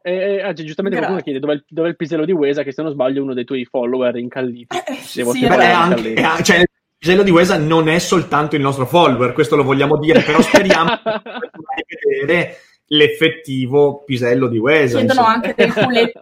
Eh, 0.01 0.41
ah, 0.41 0.53
giustamente 0.53 0.97
qualcuno 0.97 1.21
Grazie. 1.21 1.23
chiede 1.23 1.39
dov'è 1.39 1.53
il, 1.53 1.65
dov'è 1.67 1.87
il 1.89 1.95
pisello 1.97 2.23
di 2.25 2.31
Wesa, 2.31 2.63
che 2.63 2.71
se 2.71 2.81
non 2.81 2.91
sbaglio 2.91 3.19
è 3.19 3.21
uno 3.21 3.33
dei 3.33 3.43
tuoi 3.43 3.65
follower 3.65 4.15
incalliti. 4.15 4.77
Eh, 4.77 4.97
Devo 5.13 5.33
sì, 5.33 5.41
Beh, 5.41 5.45
è 5.45 5.49
ragazzi. 5.49 5.73
anche, 5.75 5.93
incalliti. 5.99 6.21
è 6.21 6.23
anche- 6.23 6.43
cioè, 6.43 6.63
il 7.03 7.09
pisello 7.09 7.23
di 7.23 7.31
Wesa 7.31 7.57
non 7.57 7.89
è 7.89 7.99
soltanto 7.99 8.55
il 8.55 8.61
nostro 8.61 8.85
follower, 8.85 9.33
questo 9.33 9.57
lo 9.57 9.63
vogliamo 9.63 9.97
dire, 9.97 10.21
però 10.21 10.39
speriamo 10.39 10.91
di 11.03 11.97
vedere 12.07 12.55
l'effettivo 12.85 14.05
pisello 14.05 14.47
di 14.47 14.57
Wesa. 14.57 14.99
Chiedono 14.99 15.25
anche 15.25 15.53
dei 15.53 15.69
culetti. 15.69 16.17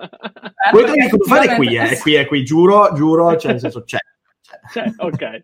Quello 0.71 0.91
che 0.91 1.07
devo 1.07 1.23
fare 1.25 1.51
è 1.51 1.55
qui, 1.55 1.75
è 1.75 1.97
qui, 1.99 2.13
è 2.15 2.25
qui, 2.25 2.43
giuro, 2.43 2.93
giuro, 2.95 3.37
cioè, 3.37 3.51
nel 3.51 3.59
senso, 3.59 3.83
c'è. 3.83 3.99
c'è. 4.71 4.91
Cioè, 4.91 4.93
ok. 4.97 5.43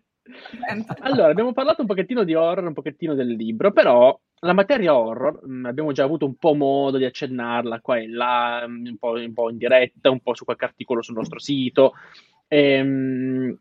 Allora, 1.02 1.28
abbiamo 1.28 1.52
parlato 1.52 1.82
un 1.82 1.86
pochettino 1.86 2.24
di 2.24 2.34
horror, 2.34 2.66
un 2.66 2.74
pochettino 2.74 3.14
del 3.14 3.28
libro, 3.28 3.70
però 3.70 4.18
la 4.40 4.52
materia 4.52 4.96
horror 4.96 5.46
mh, 5.46 5.66
abbiamo 5.66 5.92
già 5.92 6.02
avuto 6.02 6.26
un 6.26 6.34
po' 6.34 6.54
modo 6.54 6.96
di 6.96 7.04
accennarla 7.04 7.80
qua 7.80 7.96
e 7.96 8.08
là, 8.08 8.66
mh, 8.66 8.88
un 8.88 8.96
po', 8.98 9.10
un 9.12 9.32
po' 9.32 9.50
in 9.50 9.56
diretta, 9.56 10.10
un 10.10 10.20
po' 10.20 10.34
su 10.34 10.44
qualche 10.44 10.64
articolo 10.64 11.00
sul 11.00 11.14
nostro 11.14 11.38
sito. 11.38 11.92
Ehm, 12.48 13.56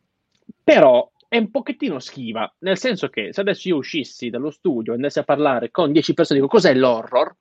però 0.63 1.07
è 1.27 1.37
un 1.37 1.51
pochettino 1.51 1.99
schiva, 1.99 2.51
nel 2.59 2.77
senso 2.77 3.09
che 3.09 3.33
se 3.33 3.41
adesso 3.41 3.67
io 3.67 3.77
uscissi 3.77 4.29
dallo 4.29 4.49
studio 4.49 4.93
e 4.93 4.95
andassi 4.95 5.19
a 5.19 5.23
parlare 5.23 5.71
con 5.71 5.91
10 5.91 6.13
persone 6.13 6.39
dico 6.39 6.51
cos'è 6.51 6.73
l'horror, 6.73 7.35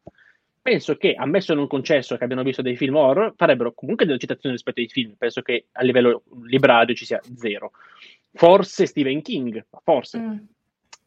penso 0.67 0.97
che, 0.97 1.15
ammesso 1.15 1.55
non 1.55 1.69
concesso 1.69 2.17
che 2.17 2.25
abbiano 2.25 2.43
visto 2.43 2.61
dei 2.61 2.77
film 2.77 2.97
horror, 2.97 3.35
farebbero 3.37 3.73
comunque 3.73 4.05
delle 4.05 4.19
citazioni 4.19 4.57
rispetto 4.57 4.81
ai 4.81 4.89
film. 4.89 5.15
Penso 5.17 5.41
che 5.41 5.67
a 5.71 5.83
livello 5.85 6.25
librario 6.43 6.93
ci 6.93 7.05
sia 7.05 7.21
zero. 7.37 7.71
Forse 8.33 8.87
Stephen 8.87 9.23
King, 9.23 9.65
forse. 9.85 10.19
Mm. 10.19 10.37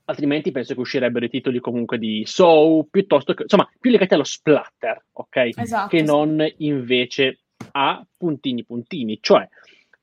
Altrimenti 0.05 0.51
penso 0.51 0.73
che 0.73 0.79
uscirebbero 0.79 1.25
i 1.25 1.29
titoli 1.29 1.59
comunque 1.59 1.97
di 1.97 2.23
Soul, 2.25 2.87
piuttosto 2.89 3.33
che, 3.33 3.43
insomma, 3.43 3.69
più 3.77 3.91
legati 3.91 4.13
allo 4.13 4.23
splatter, 4.23 5.03
ok? 5.11 5.49
Esatto, 5.57 5.89
che 5.89 6.03
non 6.03 6.41
invece 6.59 7.39
a 7.71 8.01
puntini 8.15 8.63
puntini. 8.63 9.19
Cioè, 9.21 9.45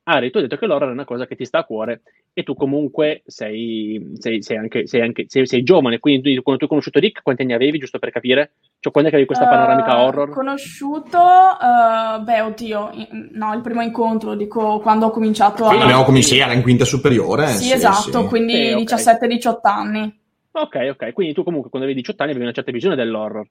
Ari, 0.03 0.29
tu 0.29 0.37
hai 0.37 0.43
detto 0.43 0.57
che 0.57 0.67
l'horror 0.67 0.89
è 0.89 0.93
una 0.93 1.03
cosa 1.03 1.25
che 1.25 1.35
ti 1.35 1.45
sta 1.45 1.59
a 1.59 1.63
cuore 1.65 2.03
e 2.37 2.43
tu 2.43 2.53
comunque 2.53 3.23
sei, 3.25 4.11
sei, 4.19 4.43
sei 4.43 4.57
anche, 4.57 4.83
anche 5.01 5.25
sei, 5.27 5.63
giovane, 5.63 5.97
quindi 5.97 6.35
tu, 6.35 6.43
quando 6.43 6.59
tu 6.59 6.65
hai 6.65 6.69
conosciuto 6.69 6.99
Rick, 6.99 7.23
quanti 7.23 7.41
anni 7.41 7.53
avevi, 7.53 7.79
giusto 7.79 7.97
per 7.97 8.11
capire? 8.11 8.51
Cioè, 8.79 8.91
quando 8.91 9.09
è 9.09 9.11
che 9.11 9.17
avevi 9.17 9.25
questa 9.25 9.47
panoramica 9.47 9.95
uh, 9.95 10.05
horror? 10.05 10.29
Conosciuto, 10.29 11.17
uh, 11.17 12.21
beh, 12.21 12.41
oddio, 12.41 12.91
no, 13.31 13.53
il 13.55 13.61
primo 13.61 13.81
incontro, 13.81 14.35
dico, 14.35 14.77
quando 14.81 15.07
ho 15.07 15.09
cominciato 15.09 15.65
a... 15.65 15.81
Abbiamo 15.81 16.03
cominciato 16.03 16.53
in 16.53 16.61
quinta 16.61 16.85
superiore. 16.85 17.47
Sì, 17.47 17.63
sì 17.69 17.73
esatto, 17.73 18.21
sì. 18.21 18.27
quindi 18.27 18.71
okay, 18.71 18.83
17-18 18.83 19.55
anni. 19.63 20.19
Ok, 20.51 20.89
ok, 20.91 21.13
quindi 21.13 21.33
tu 21.33 21.43
comunque 21.43 21.71
quando 21.71 21.87
avevi 21.87 22.01
18 22.01 22.21
anni 22.21 22.31
avevi 22.33 22.45
una 22.45 22.55
certa 22.55 22.71
visione 22.71 22.95
dell'horror. 22.95 23.47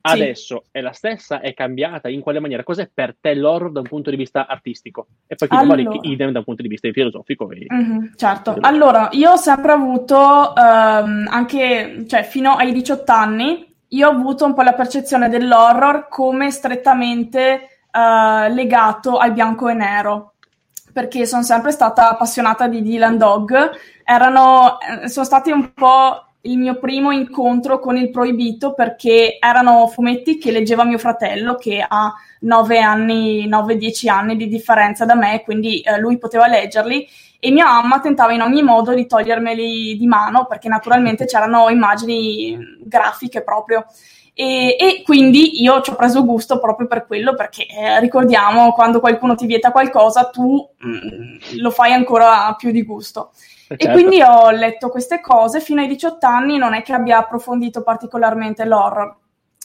Adesso 0.00 0.62
sì. 0.64 0.68
è 0.72 0.80
la 0.80 0.92
stessa, 0.92 1.40
è 1.40 1.54
cambiata, 1.54 2.08
in 2.08 2.20
quale 2.20 2.40
maniera? 2.40 2.62
Cos'è 2.62 2.90
per 2.92 3.16
te 3.20 3.34
l'horror 3.34 3.72
da 3.72 3.80
un 3.80 3.86
punto 3.86 4.10
di 4.10 4.16
vista 4.16 4.46
artistico? 4.46 5.06
E 5.26 5.34
poi 5.34 5.48
allora. 5.50 5.76
Rick, 5.76 6.06
idem 6.06 6.30
da 6.32 6.38
un 6.38 6.44
punto 6.44 6.62
di 6.62 6.68
vista 6.68 6.90
filosofico. 6.90 7.50
E... 7.50 7.66
Mm-hmm, 7.72 8.14
certo, 8.16 8.56
allora 8.60 9.08
io 9.12 9.32
ho 9.32 9.36
sempre 9.36 9.72
avuto, 9.72 10.16
um, 10.16 11.26
anche 11.28 12.04
cioè, 12.06 12.22
fino 12.22 12.54
ai 12.54 12.72
18 12.72 13.12
anni, 13.12 13.74
io 13.88 14.08
ho 14.08 14.12
avuto 14.12 14.44
un 14.44 14.54
po' 14.54 14.62
la 14.62 14.74
percezione 14.74 15.28
dell'horror 15.28 16.08
come 16.08 16.50
strettamente 16.50 17.68
uh, 17.92 18.52
legato 18.52 19.16
al 19.16 19.32
bianco 19.32 19.68
e 19.68 19.74
nero 19.74 20.34
perché 20.92 21.26
sono 21.26 21.42
sempre 21.42 21.70
stata 21.70 22.10
appassionata 22.10 22.66
di 22.66 22.82
Dylan 22.82 23.16
Dog. 23.16 23.70
Erano, 24.04 24.78
eh, 24.80 25.08
sono 25.08 25.24
stati 25.24 25.50
un 25.50 25.72
po' 25.72 26.29
il 26.42 26.56
mio 26.56 26.78
primo 26.78 27.10
incontro 27.10 27.78
con 27.78 27.96
il 27.96 28.10
proibito 28.10 28.72
perché 28.72 29.36
erano 29.38 29.86
fumetti 29.88 30.38
che 30.38 30.50
leggeva 30.50 30.84
mio 30.84 30.98
fratello 30.98 31.56
che 31.56 31.84
ha 31.86 32.12
9 32.40 32.78
anni, 32.78 33.48
9-10 33.48 34.08
anni 34.08 34.36
di 34.36 34.48
differenza 34.48 35.04
da 35.04 35.14
me, 35.14 35.42
quindi 35.42 35.80
eh, 35.80 35.98
lui 35.98 36.18
poteva 36.18 36.46
leggerli 36.46 37.06
e 37.38 37.50
mia 37.50 37.64
mamma 37.64 38.00
tentava 38.00 38.32
in 38.32 38.42
ogni 38.42 38.62
modo 38.62 38.94
di 38.94 39.06
togliermeli 39.06 39.96
di 39.96 40.06
mano 40.06 40.46
perché 40.46 40.68
naturalmente 40.68 41.24
c'erano 41.24 41.68
immagini 41.68 42.56
grafiche 42.84 43.42
proprio. 43.42 43.86
E, 44.32 44.76
e, 44.78 45.02
quindi 45.04 45.62
io 45.62 45.80
ci 45.82 45.90
ho 45.90 45.96
preso 45.96 46.24
gusto 46.24 46.60
proprio 46.60 46.86
per 46.86 47.06
quello, 47.06 47.34
perché 47.34 47.66
eh, 47.66 48.00
ricordiamo 48.00 48.72
quando 48.72 49.00
qualcuno 49.00 49.34
ti 49.34 49.44
vieta 49.44 49.70
qualcosa, 49.70 50.30
tu 50.30 50.66
mh, 50.78 50.88
mm, 50.88 51.36
lo 51.60 51.70
fai 51.70 51.92
ancora 51.92 52.54
più 52.56 52.70
di 52.70 52.82
gusto. 52.82 53.32
Certo. 53.70 53.86
E 53.86 53.92
quindi 53.92 54.20
ho 54.20 54.50
letto 54.50 54.88
queste 54.88 55.20
cose 55.20 55.60
fino 55.60 55.80
ai 55.80 55.86
18 55.86 56.26
anni, 56.26 56.58
non 56.58 56.74
è 56.74 56.82
che 56.82 56.92
abbia 56.92 57.18
approfondito 57.18 57.84
particolarmente 57.84 58.64
l'horror. 58.64 59.16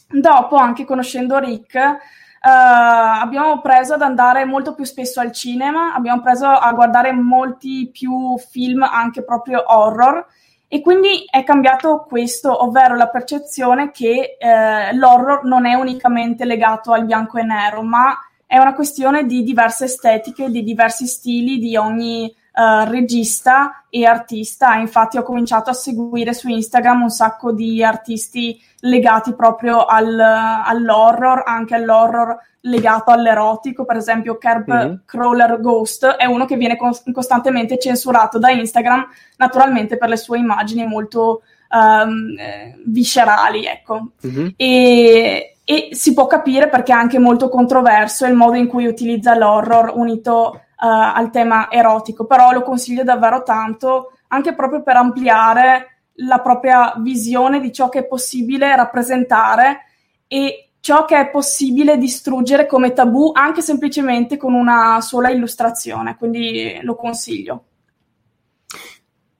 Dopo, 0.07 0.57
anche 0.57 0.85
conoscendo 0.85 1.39
Rick, 1.39 1.73
uh, 1.73 1.97
abbiamo 2.41 3.61
preso 3.61 3.95
ad 3.95 4.03
andare 4.03 4.45
molto 4.45 4.75
più 4.75 4.83
spesso 4.83 5.19
al 5.21 5.31
cinema, 5.31 5.95
abbiamo 5.95 6.21
preso 6.21 6.45
a 6.45 6.71
guardare 6.73 7.13
molti 7.13 7.89
più 7.91 8.37
film 8.37 8.83
anche 8.83 9.23
proprio 9.23 9.63
horror 9.65 10.23
e 10.67 10.81
quindi 10.81 11.25
è 11.27 11.43
cambiato 11.43 12.05
questo, 12.07 12.63
ovvero 12.63 12.95
la 12.95 13.09
percezione 13.09 13.89
che 13.89 14.37
eh, 14.37 14.93
l'horror 14.95 15.45
non 15.45 15.65
è 15.65 15.73
unicamente 15.73 16.45
legato 16.45 16.91
al 16.91 17.05
bianco 17.05 17.39
e 17.39 17.43
nero, 17.43 17.81
ma 17.81 18.15
è 18.45 18.57
una 18.57 18.75
questione 18.75 19.25
di 19.25 19.41
diverse 19.41 19.85
estetiche, 19.85 20.49
di 20.49 20.63
diversi 20.63 21.07
stili, 21.07 21.57
di 21.57 21.75
ogni 21.75 22.31
uh, 22.55 22.89
regista 22.89 23.83
e 23.89 24.05
artista. 24.05 24.75
Infatti 24.75 25.17
ho 25.17 25.23
cominciato 25.23 25.69
a 25.69 25.73
seguire 25.73 26.33
su 26.33 26.47
Instagram 26.47 27.03
un 27.03 27.09
sacco 27.09 27.51
di 27.51 27.83
artisti 27.83 28.59
legati 28.79 29.33
proprio 29.33 29.85
al, 29.85 30.19
all'horror, 30.19 31.43
anche 31.45 31.75
all'horror 31.75 32.37
legato 32.61 33.11
all'erotico, 33.11 33.85
per 33.85 33.97
esempio 33.97 34.37
Kerb 34.37 34.71
mm-hmm. 34.71 34.93
Crawler 35.05 35.59
Ghost 35.61 36.05
è 36.05 36.25
uno 36.25 36.45
che 36.45 36.55
viene 36.55 36.77
con- 36.77 36.93
costantemente 37.11 37.77
censurato 37.77 38.39
da 38.39 38.49
Instagram, 38.49 39.07
naturalmente 39.37 39.97
per 39.97 40.09
le 40.09 40.17
sue 40.17 40.39
immagini 40.39 40.85
molto 40.85 41.43
um, 41.69 42.35
eh, 42.37 42.75
viscerali, 42.85 43.65
ecco. 43.65 44.11
Mm-hmm. 44.25 44.47
E, 44.55 45.57
e, 45.63 45.89
si 45.91 46.13
può 46.13 46.25
capire 46.27 46.67
perché 46.67 46.91
è 46.91 46.95
anche 46.95 47.19
molto 47.19 47.49
controverso 47.49 48.25
il 48.25 48.33
modo 48.33 48.55
in 48.55 48.67
cui 48.67 48.87
utilizza 48.87 49.35
l'horror 49.35 49.91
unito 49.95 50.61
al 50.77 51.29
tema 51.31 51.71
erotico, 51.71 52.25
però 52.25 52.51
lo 52.51 52.61
consiglio 52.61 53.03
davvero 53.03 53.43
tanto 53.43 54.11
anche 54.27 54.53
proprio 54.53 54.83
per 54.83 54.97
ampliare 54.97 56.01
la 56.19 56.39
propria 56.39 56.93
visione 56.97 57.59
di 57.59 57.71
ciò 57.71 57.89
che 57.89 57.99
è 57.99 58.05
possibile 58.05 58.75
rappresentare 58.75 59.85
e 60.27 60.69
ciò 60.79 61.05
che 61.05 61.19
è 61.19 61.29
possibile 61.29 61.97
distruggere 61.97 62.65
come 62.65 62.93
tabù 62.93 63.31
anche 63.33 63.61
semplicemente 63.61 64.37
con 64.37 64.53
una 64.53 65.01
sola 65.01 65.29
illustrazione, 65.29 66.15
quindi 66.15 66.79
lo 66.83 66.95
consiglio. 66.95 67.63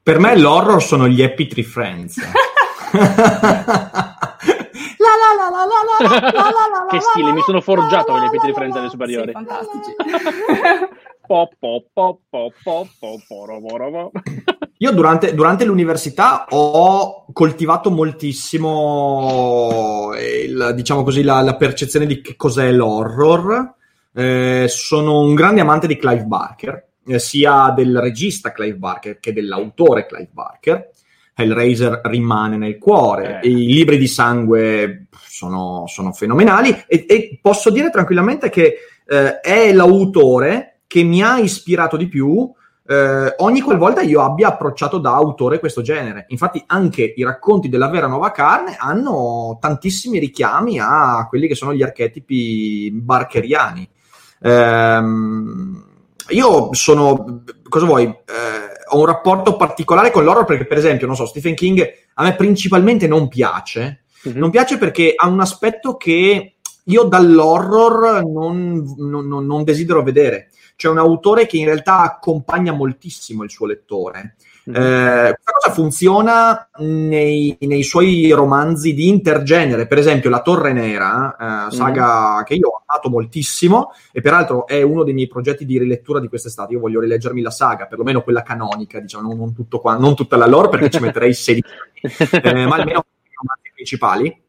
Per 0.01 0.19
me 0.19 0.37
l'horror 0.37 0.81
sono 0.81 1.07
gli 1.07 1.21
Happy 1.21 1.47
Tree 1.47 1.63
Friends. 1.63 2.19
che 6.89 6.99
stile, 6.99 7.31
mi 7.31 7.41
sono 7.41 7.61
forgiato 7.61 8.11
con 8.11 8.21
gli 8.21 8.25
Happy 8.25 8.37
Tree 8.37 8.53
Friends 8.53 8.75
alle 8.75 8.89
superiori. 8.89 9.31
Fantastici. 9.31 9.95
Io 14.79 14.91
durante, 14.91 15.33
durante, 15.33 15.65
l'università 15.65 16.45
ho 16.49 17.25
coltivato 17.31 17.89
moltissimo 17.89 18.91
il, 20.15 20.73
diciamo 20.75 21.03
così, 21.03 21.23
la, 21.23 21.41
la, 21.41 21.55
percezione 21.55 22.05
di 22.05 22.21
che 22.21 22.35
cos'è 22.35 22.71
l'horror. 22.71 23.73
Eh, 24.13 24.65
sono 24.69 25.21
un 25.21 25.33
grande 25.33 25.61
amante 25.61 25.87
di 25.87 25.97
Clive 25.97 26.25
Barker, 26.25 26.87
eh, 27.07 27.19
sia 27.19 27.73
del 27.75 27.99
regista 27.99 28.51
Clive 28.51 28.77
Barker 28.77 29.19
che 29.19 29.33
dell'autore 29.33 30.05
Clive 30.05 30.29
Barker. 30.31 30.91
Hellraiser 31.35 32.01
rimane 32.05 32.57
nel 32.57 32.77
cuore, 32.77 33.41
eh. 33.41 33.49
i 33.49 33.65
libri 33.65 33.97
di 33.97 34.07
sangue 34.07 35.07
sono, 35.27 35.83
sono 35.87 36.13
fenomenali 36.13 36.69
e, 36.87 37.05
e, 37.07 37.39
posso 37.41 37.69
dire 37.69 37.89
tranquillamente 37.89 38.49
che 38.49 38.75
eh, 39.05 39.39
è 39.41 39.73
l'autore 39.73 40.79
che 40.87 41.03
mi 41.03 41.21
ha 41.21 41.37
ispirato 41.37 41.97
di 41.97 42.07
più 42.07 42.49
eh, 42.87 43.33
ogni 43.37 43.61
qualvolta 43.61 44.01
io 44.01 44.21
abbia 44.21 44.49
approcciato 44.49 44.99
da 44.99 45.13
autore 45.13 45.59
questo 45.59 45.81
genere. 45.81 46.25
Infatti 46.29 46.63
anche 46.67 47.13
i 47.15 47.23
racconti 47.23 47.67
della 47.67 47.89
vera 47.89 48.07
nuova 48.07 48.31
carne 48.31 48.75
hanno 48.77 49.57
tantissimi 49.59 50.19
richiami 50.19 50.79
a 50.79 51.25
quelli 51.27 51.47
che 51.47 51.55
sono 51.55 51.73
gli 51.73 51.81
archetipi 51.81 52.91
barkeriani. 52.91 53.89
Ehm, 54.41 55.83
io 56.29 56.73
sono, 56.73 57.43
cosa 57.67 57.85
vuoi, 57.85 58.03
eh, 58.03 58.74
ho 58.89 58.99
un 58.99 59.05
rapporto 59.05 59.55
particolare 59.55 60.11
con 60.11 60.23
l'horror 60.23 60.45
perché 60.45 60.65
per 60.65 60.77
esempio, 60.77 61.07
non 61.07 61.15
so, 61.15 61.25
Stephen 61.25 61.55
King 61.55 61.85
a 62.13 62.23
me 62.23 62.35
principalmente 62.35 63.07
non 63.07 63.27
piace. 63.27 64.03
Mm-hmm. 64.27 64.37
Non 64.37 64.49
piace 64.49 64.77
perché 64.77 65.13
ha 65.15 65.27
un 65.27 65.39
aspetto 65.39 65.97
che 65.97 66.55
io 66.83 67.03
dall'horror 67.03 68.23
non, 68.25 68.95
non, 68.97 69.45
non 69.45 69.63
desidero 69.63 70.03
vedere 70.03 70.49
c'è 70.75 70.89
un 70.89 70.97
autore 70.97 71.45
che 71.45 71.57
in 71.57 71.65
realtà 71.65 71.99
accompagna 72.01 72.73
moltissimo 72.73 73.43
il 73.43 73.49
suo 73.49 73.65
lettore. 73.65 74.35
Mm-hmm. 74.67 74.81
Questa 74.81 75.51
cosa 75.59 75.73
funziona 75.73 76.69
nei, 76.77 77.55
nei, 77.61 77.83
suoi 77.83 78.31
romanzi 78.31 78.95
di 78.95 79.07
intergenere, 79.07 79.85
per 79.85 79.99
esempio 79.99 80.31
La 80.31 80.41
Torre 80.41 80.73
Nera, 80.73 81.67
eh, 81.67 81.71
saga 81.71 82.35
mm-hmm. 82.35 82.43
che 82.43 82.53
io 82.55 82.69
ho 82.69 82.83
amato 82.83 83.09
moltissimo 83.09 83.91
e 84.11 84.21
peraltro 84.21 84.65
è 84.65 84.81
uno 84.81 85.03
dei 85.03 85.13
miei 85.13 85.27
progetti 85.27 85.65
di 85.65 85.77
rilettura 85.77 86.19
di 86.19 86.27
quest'estate. 86.27 86.73
Io 86.73 86.79
voglio 86.79 86.99
rileggermi 86.99 87.41
la 87.41 87.51
saga, 87.51 87.85
perlomeno 87.85 88.23
quella 88.23 88.41
canonica, 88.41 88.99
diciamo, 88.99 89.27
non, 89.27 89.53
non, 89.55 89.79
qua, 89.79 89.97
non 89.97 90.15
tutta 90.15 90.35
la 90.35 90.47
lore 90.47 90.69
perché 90.69 90.89
ci 90.89 90.99
metterei 90.99 91.33
16 91.35 91.63
anni, 92.41 92.61
eh, 92.61 92.65
ma 92.65 92.75
almeno 92.75 93.05
i 93.05 93.35
romanzi 93.35 93.71
principali. 93.71 94.43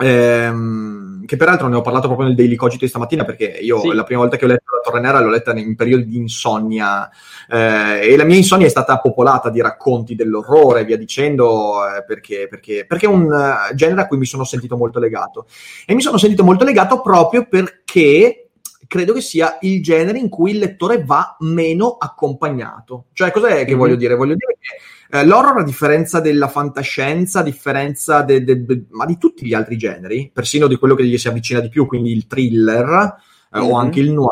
Ehm, 0.00 1.24
che 1.26 1.36
peraltro 1.36 1.66
ne 1.66 1.74
ho 1.74 1.80
parlato 1.80 2.06
proprio 2.06 2.28
nel 2.28 2.36
Daily 2.36 2.54
Cogito 2.54 2.84
di 2.84 2.88
stamattina 2.88 3.24
perché 3.24 3.46
io 3.46 3.80
sì. 3.80 3.92
la 3.92 4.04
prima 4.04 4.20
volta 4.20 4.36
che 4.36 4.44
ho 4.44 4.48
letto 4.48 4.67
La 4.78 4.90
Torre 4.90 5.00
Nera 5.00 5.20
l'ho 5.20 5.30
letta 5.30 5.52
in 5.52 5.74
periodi 5.74 6.06
di 6.06 6.16
insonnia 6.16 7.08
eh, 7.50 8.12
e 8.12 8.16
la 8.16 8.24
mia 8.24 8.36
insonnia 8.36 8.66
è 8.66 8.70
stata 8.70 8.98
popolata 8.98 9.50
di 9.50 9.60
racconti 9.60 10.14
dell'orrore 10.14 10.84
via 10.84 10.96
dicendo 10.96 11.86
eh, 11.86 12.04
perché, 12.04 12.46
perché, 12.48 12.84
perché, 12.86 13.06
è 13.06 13.08
un 13.08 13.24
uh, 13.24 13.74
genere 13.74 14.02
a 14.02 14.06
cui 14.06 14.18
mi 14.18 14.26
sono 14.26 14.44
sentito 14.44 14.76
molto 14.76 14.98
legato 14.98 15.46
e 15.86 15.94
mi 15.94 16.00
sono 16.00 16.18
sentito 16.18 16.44
molto 16.44 16.64
legato 16.64 17.00
proprio 17.00 17.46
perché 17.46 18.48
credo 18.88 19.12
che 19.12 19.20
sia 19.20 19.58
il 19.60 19.82
genere 19.82 20.18
in 20.18 20.28
cui 20.28 20.52
il 20.52 20.58
lettore 20.58 21.04
va 21.04 21.36
meno 21.40 21.96
accompagnato. 21.98 23.06
Cioè, 23.12 23.30
cos'è 23.30 23.58
che 23.64 23.70
mm-hmm. 23.70 23.78
voglio 23.78 23.96
dire? 23.96 24.14
Voglio 24.14 24.34
dire 24.34 24.56
che 24.58 25.18
eh, 25.18 25.24
l'horror, 25.24 25.58
a 25.58 25.62
differenza 25.62 26.20
della 26.20 26.48
fantascienza, 26.48 27.40
a 27.40 27.42
differenza 27.42 28.22
de, 28.22 28.42
de, 28.42 28.64
de, 28.64 28.84
ma 28.90 29.04
di 29.04 29.18
tutti 29.18 29.46
gli 29.46 29.54
altri 29.54 29.76
generi, 29.76 30.30
persino 30.32 30.66
di 30.66 30.76
quello 30.76 30.94
che 30.94 31.04
gli 31.04 31.18
si 31.18 31.28
avvicina 31.28 31.60
di 31.60 31.68
più, 31.68 31.86
quindi 31.86 32.12
il 32.12 32.26
thriller 32.26 33.16
eh, 33.52 33.58
mm-hmm. 33.58 33.70
o 33.70 33.76
anche 33.76 34.00
il 34.00 34.10
noir, 34.10 34.30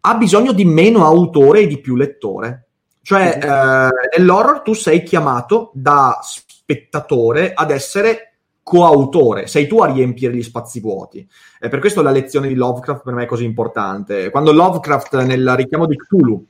ha 0.00 0.14
bisogno 0.16 0.52
di 0.52 0.64
meno 0.64 1.04
autore 1.04 1.60
e 1.60 1.66
di 1.66 1.80
più 1.80 1.96
lettore. 1.96 2.66
Cioè, 3.02 3.38
eh, 3.42 4.18
nell'horror 4.18 4.60
tu 4.62 4.72
sei 4.72 5.02
chiamato 5.02 5.70
da 5.74 6.18
spettatore 6.22 7.52
ad 7.54 7.70
essere 7.70 8.34
coautore, 8.62 9.46
sei 9.46 9.66
tu 9.66 9.80
a 9.80 9.90
riempire 9.90 10.34
gli 10.34 10.42
spazi 10.42 10.80
vuoti. 10.80 11.26
E 11.58 11.68
per 11.68 11.80
questo 11.80 12.02
la 12.02 12.10
lezione 12.10 12.48
di 12.48 12.54
Lovecraft 12.54 13.02
per 13.02 13.14
me 13.14 13.24
è 13.24 13.26
così 13.26 13.44
importante. 13.44 14.30
Quando 14.30 14.52
Lovecraft 14.52 15.22
nel 15.22 15.56
richiamo 15.56 15.86
di 15.86 15.96
Cthulhu 15.96 16.46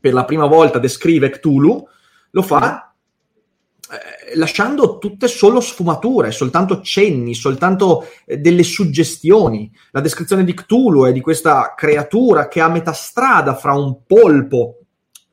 per 0.00 0.12
la 0.12 0.24
prima 0.24 0.46
volta 0.46 0.78
descrive 0.78 1.30
Cthulhu, 1.30 1.86
lo 2.30 2.42
fa 2.42 2.88
eh, 2.88 2.91
lasciando 4.34 4.98
tutte 4.98 5.28
solo 5.28 5.60
sfumature, 5.60 6.30
soltanto 6.30 6.80
cenni, 6.80 7.34
soltanto 7.34 8.06
eh, 8.24 8.38
delle 8.38 8.62
suggestioni. 8.62 9.70
La 9.90 10.00
descrizione 10.00 10.44
di 10.44 10.54
Cthulhu 10.54 11.04
è 11.04 11.12
di 11.12 11.20
questa 11.20 11.74
creatura 11.76 12.48
che 12.48 12.60
è 12.60 12.62
a 12.62 12.68
metà 12.68 12.92
strada 12.92 13.54
fra 13.54 13.74
un 13.74 14.04
polpo 14.06 14.76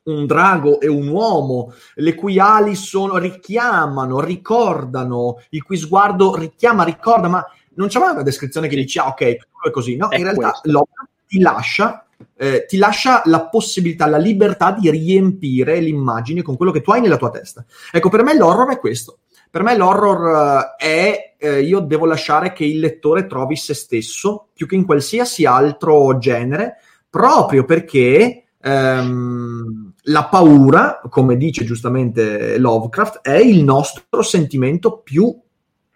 un 0.02 0.26
drago 0.26 0.80
e 0.80 0.88
un 0.88 1.08
uomo, 1.08 1.72
le 1.96 2.14
cui 2.14 2.38
ali 2.38 2.74
sono, 2.74 3.18
richiamano, 3.18 4.20
ricordano, 4.20 5.42
il 5.50 5.62
cui 5.62 5.76
sguardo 5.76 6.34
richiama, 6.34 6.84
ricorda, 6.84 7.28
ma 7.28 7.44
non 7.74 7.88
c'è 7.88 7.98
mai 7.98 8.12
una 8.12 8.22
descrizione 8.22 8.66
che 8.66 8.76
dici, 8.76 8.98
ah 8.98 9.08
ok, 9.08 9.20
è 9.20 9.70
così, 9.70 9.96
no? 9.96 10.08
È 10.08 10.16
in 10.16 10.24
realtà 10.24 10.58
l'opera 10.64 11.08
ti 11.26 11.38
lascia, 11.38 12.04
eh, 12.36 12.64
ti 12.66 12.76
lascia 12.76 13.22
la 13.26 13.46
possibilità, 13.46 14.06
la 14.06 14.16
libertà 14.16 14.72
di 14.72 14.90
riempire 14.90 15.80
l'immagine 15.80 16.42
con 16.42 16.56
quello 16.56 16.72
che 16.72 16.80
tu 16.80 16.90
hai 16.90 17.00
nella 17.00 17.16
tua 17.16 17.30
testa. 17.30 17.64
Ecco, 17.92 18.08
per 18.08 18.22
me 18.22 18.36
l'horror 18.36 18.70
è 18.70 18.78
questo. 18.78 19.18
Per 19.50 19.62
me 19.62 19.76
l'horror 19.76 20.20
uh, 20.20 20.76
è, 20.78 21.34
eh, 21.36 21.62
io 21.62 21.80
devo 21.80 22.06
lasciare 22.06 22.52
che 22.52 22.64
il 22.64 22.78
lettore 22.78 23.26
trovi 23.26 23.56
se 23.56 23.74
stesso 23.74 24.48
più 24.54 24.66
che 24.66 24.76
in 24.76 24.86
qualsiasi 24.86 25.44
altro 25.44 26.18
genere, 26.18 26.76
proprio 27.10 27.64
perché 27.64 28.44
ehm, 28.62 29.92
la 30.04 30.24
paura, 30.26 31.00
come 31.08 31.36
dice 31.36 31.64
giustamente 31.64 32.58
Lovecraft, 32.58 33.20
è 33.22 33.36
il 33.36 33.64
nostro 33.64 34.22
sentimento 34.22 34.98
più 34.98 35.36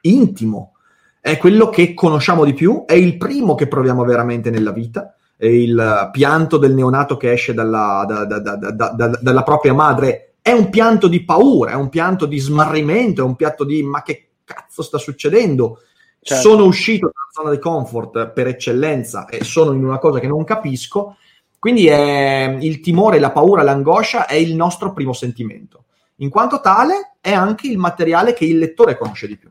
intimo, 0.01 0.73
è 1.21 1.37
quello 1.39 1.69
che 1.69 1.95
conosciamo 1.95 2.45
di 2.45 2.55
più, 2.55 2.85
è 2.87 2.95
il 2.95 3.17
primo 3.17 3.55
che 3.55 3.69
proviamo 3.69 4.05
veramente 4.05 4.51
nella 4.51 4.73
vita, 4.73 5.14
il 5.39 6.11
pianto 6.13 6.59
del 6.59 6.75
neonato 6.75 7.17
che 7.17 7.33
esce 7.33 7.55
dalla, 7.55 8.05
da, 8.07 8.25
da, 8.25 8.93
da, 8.93 9.19
dalla 9.21 9.43
propria 9.43 9.75
madre, 9.75 10.35
è 10.41 10.53
un 10.53 10.71
pianto 10.71 11.09
di 11.09 11.25
paura, 11.25 11.73
è 11.73 11.75
un 11.75 11.89
pianto 11.89 12.27
di 12.27 12.39
smarrimento, 12.39 13.23
è 13.23 13.25
un 13.25 13.37
pianto 13.37 13.65
di 13.65 13.83
ma 13.83 14.03
che 14.03 14.29
cazzo 14.45 14.83
sta 14.83 14.99
succedendo? 14.99 15.81
Certo. 16.21 16.49
Sono 16.49 16.65
uscito 16.65 17.11
dalla 17.13 17.31
zona 17.33 17.51
di 17.51 17.61
comfort 17.61 18.29
per 18.31 18.47
eccellenza 18.47 19.27
e 19.27 19.45
sono 19.45 19.73
in 19.73 19.85
una 19.85 19.99
cosa 19.99 20.21
che 20.21 20.27
non 20.27 20.45
capisco 20.45 21.17
quindi 21.65 21.87
è, 21.87 22.59
il 22.61 22.81
timore, 22.81 23.19
la 23.19 23.31
paura, 23.31 23.63
l'angoscia 23.63 24.27
è 24.27 24.35
il 24.35 24.55
nostro 24.55 24.93
primo 24.93 25.15
sentimento. 25.15 25.85
In 26.17 26.29
quanto 26.29 26.61
tale 26.61 27.15
è 27.23 27.33
anche 27.33 27.69
il 27.69 27.79
materiale 27.79 28.35
che 28.35 28.45
il 28.45 28.59
lettore 28.59 28.99
conosce 28.99 29.27
di 29.27 29.39
più. 29.39 29.49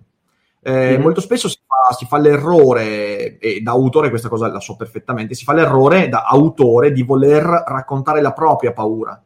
Eh, 0.63 0.97
mm 0.97 1.02
Molto 1.02 1.21
spesso 1.21 1.49
si 1.49 1.58
fa, 1.65 1.93
si 1.93 2.06
fa, 2.06 2.17
l'errore, 2.17 3.38
e 3.38 3.62
da 3.62 3.71
autore 3.71 4.10
questa 4.10 4.30
cosa 4.30 4.47
la 4.47 4.60
so 4.60 4.76
perfettamente, 4.76 5.36
si 5.36 5.43
fa 5.43 5.54
l'errore 5.54 6.10
da 6.10 6.23
autore 6.23 6.91
di 6.91 7.04
voler 7.04 7.43
raccontare 7.43 8.21
la 8.21 8.34
propria 8.34 8.71
paura. 8.71 9.21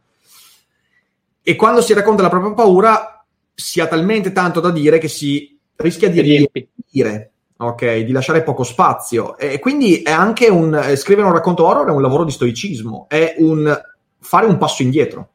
E 1.41 1.55
quando 1.55 1.81
si 1.81 1.93
racconta 1.93 2.23
la 2.23 2.29
propria 2.29 2.53
paura 2.53 3.25
si 3.53 3.79
ha 3.79 3.87
talmente 3.87 4.31
tanto 4.31 4.59
da 4.59 4.71
dire 4.71 4.97
che 4.97 5.07
si 5.07 5.57
rischia 5.75 6.09
di 6.09 6.21
riempire 6.21 7.31
ok? 7.57 7.99
Di 7.99 8.11
lasciare 8.11 8.43
poco 8.43 8.63
spazio. 8.63 9.37
E 9.37 9.59
quindi 9.59 10.01
è 10.01 10.11
anche 10.11 10.47
un 10.47 10.75
eh, 10.75 10.95
scrivere 10.95 11.27
un 11.27 11.33
racconto 11.33 11.65
horror 11.65 11.87
è 11.87 11.91
un 11.91 12.01
lavoro 12.01 12.23
di 12.23 12.31
stoicismo, 12.31 13.05
è 13.07 13.35
un 13.39 13.79
fare 14.19 14.45
un 14.45 14.57
passo 14.57 14.83
indietro. 14.83 15.29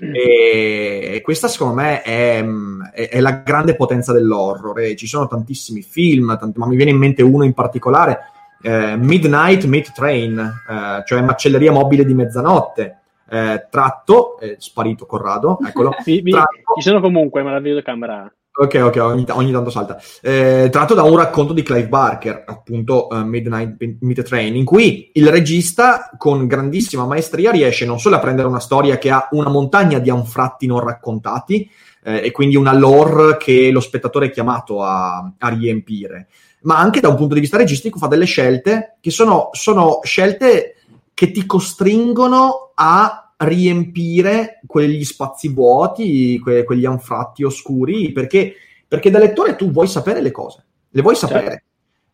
E 0.00 1.20
questa 1.22 1.48
secondo 1.48 1.74
me 1.74 2.02
è, 2.02 2.44
è, 2.92 3.20
la 3.20 3.42
grande 3.44 3.76
potenza 3.76 4.12
dell'horror. 4.12 4.80
E 4.80 4.96
ci 4.96 5.06
sono 5.06 5.26
tantissimi 5.26 5.82
film, 5.82 6.36
tanti, 6.38 6.58
ma 6.58 6.66
mi 6.66 6.76
viene 6.76 6.90
in 6.90 6.98
mente 6.98 7.22
uno 7.22 7.44
in 7.44 7.54
particolare, 7.54 8.18
eh, 8.62 8.96
Midnight 8.96 9.64
Meat 9.64 9.92
Train, 9.92 10.38
eh, 10.38 11.02
cioè 11.04 11.22
Macelleria 11.22 11.72
mobile 11.72 12.04
di 12.04 12.14
mezzanotte. 12.14 13.00
Eh, 13.28 13.66
tratto, 13.70 14.38
è 14.38 14.56
sparito 14.58 15.06
Corrado, 15.06 15.58
eccolo. 15.66 15.94
Sì, 16.02 16.22
tratto, 16.22 16.74
ci 16.76 16.88
sono 16.88 17.00
comunque, 17.00 17.42
ma 17.42 17.52
la 17.52 17.60
videocamera 17.60 18.32
Ok, 18.58 18.80
ok, 18.82 18.96
ogni, 19.02 19.24
ogni 19.28 19.52
tanto 19.52 19.68
salta. 19.68 20.00
Eh, 20.22 20.68
tratto 20.70 20.94
da 20.94 21.02
un 21.02 21.18
racconto 21.18 21.52
di 21.52 21.62
Clive 21.62 21.88
Barker, 21.88 22.42
appunto 22.46 23.06
uh, 23.08 23.22
Midnight 23.22 23.76
Meet 24.00 24.22
Train, 24.22 24.56
in 24.56 24.64
cui 24.64 25.10
il 25.12 25.28
regista 25.28 26.08
con 26.16 26.46
grandissima 26.46 27.04
maestria 27.04 27.50
riesce 27.50 27.84
non 27.84 28.00
solo 28.00 28.16
a 28.16 28.18
prendere 28.18 28.48
una 28.48 28.58
storia 28.58 28.96
che 28.96 29.10
ha 29.10 29.28
una 29.32 29.50
montagna 29.50 29.98
di 29.98 30.08
anfratti 30.08 30.64
non 30.66 30.80
raccontati 30.80 31.68
eh, 32.02 32.22
e 32.24 32.30
quindi 32.30 32.56
una 32.56 32.72
lore 32.72 33.36
che 33.36 33.70
lo 33.70 33.80
spettatore 33.80 34.26
è 34.26 34.30
chiamato 34.30 34.82
a, 34.82 35.30
a, 35.36 35.48
riempire, 35.48 36.28
ma 36.62 36.78
anche 36.78 37.00
da 37.00 37.08
un 37.08 37.16
punto 37.16 37.34
di 37.34 37.40
vista 37.40 37.58
registico 37.58 37.98
fa 37.98 38.06
delle 38.06 38.24
scelte 38.24 38.96
che 39.02 39.10
sono, 39.10 39.50
sono 39.52 40.00
scelte 40.02 40.76
che 41.12 41.30
ti 41.30 41.44
costringono 41.44 42.72
a 42.74 43.25
riempire 43.38 44.60
quegli 44.66 45.04
spazi 45.04 45.48
vuoti, 45.48 46.38
que- 46.38 46.64
quegli 46.64 46.86
anfratti 46.86 47.44
oscuri, 47.44 48.12
perché, 48.12 48.54
perché 48.86 49.10
da 49.10 49.18
lettore 49.18 49.56
tu 49.56 49.70
vuoi 49.70 49.88
sapere 49.88 50.20
le 50.20 50.30
cose, 50.30 50.64
le 50.90 51.02
vuoi 51.02 51.16
sapere. 51.16 51.64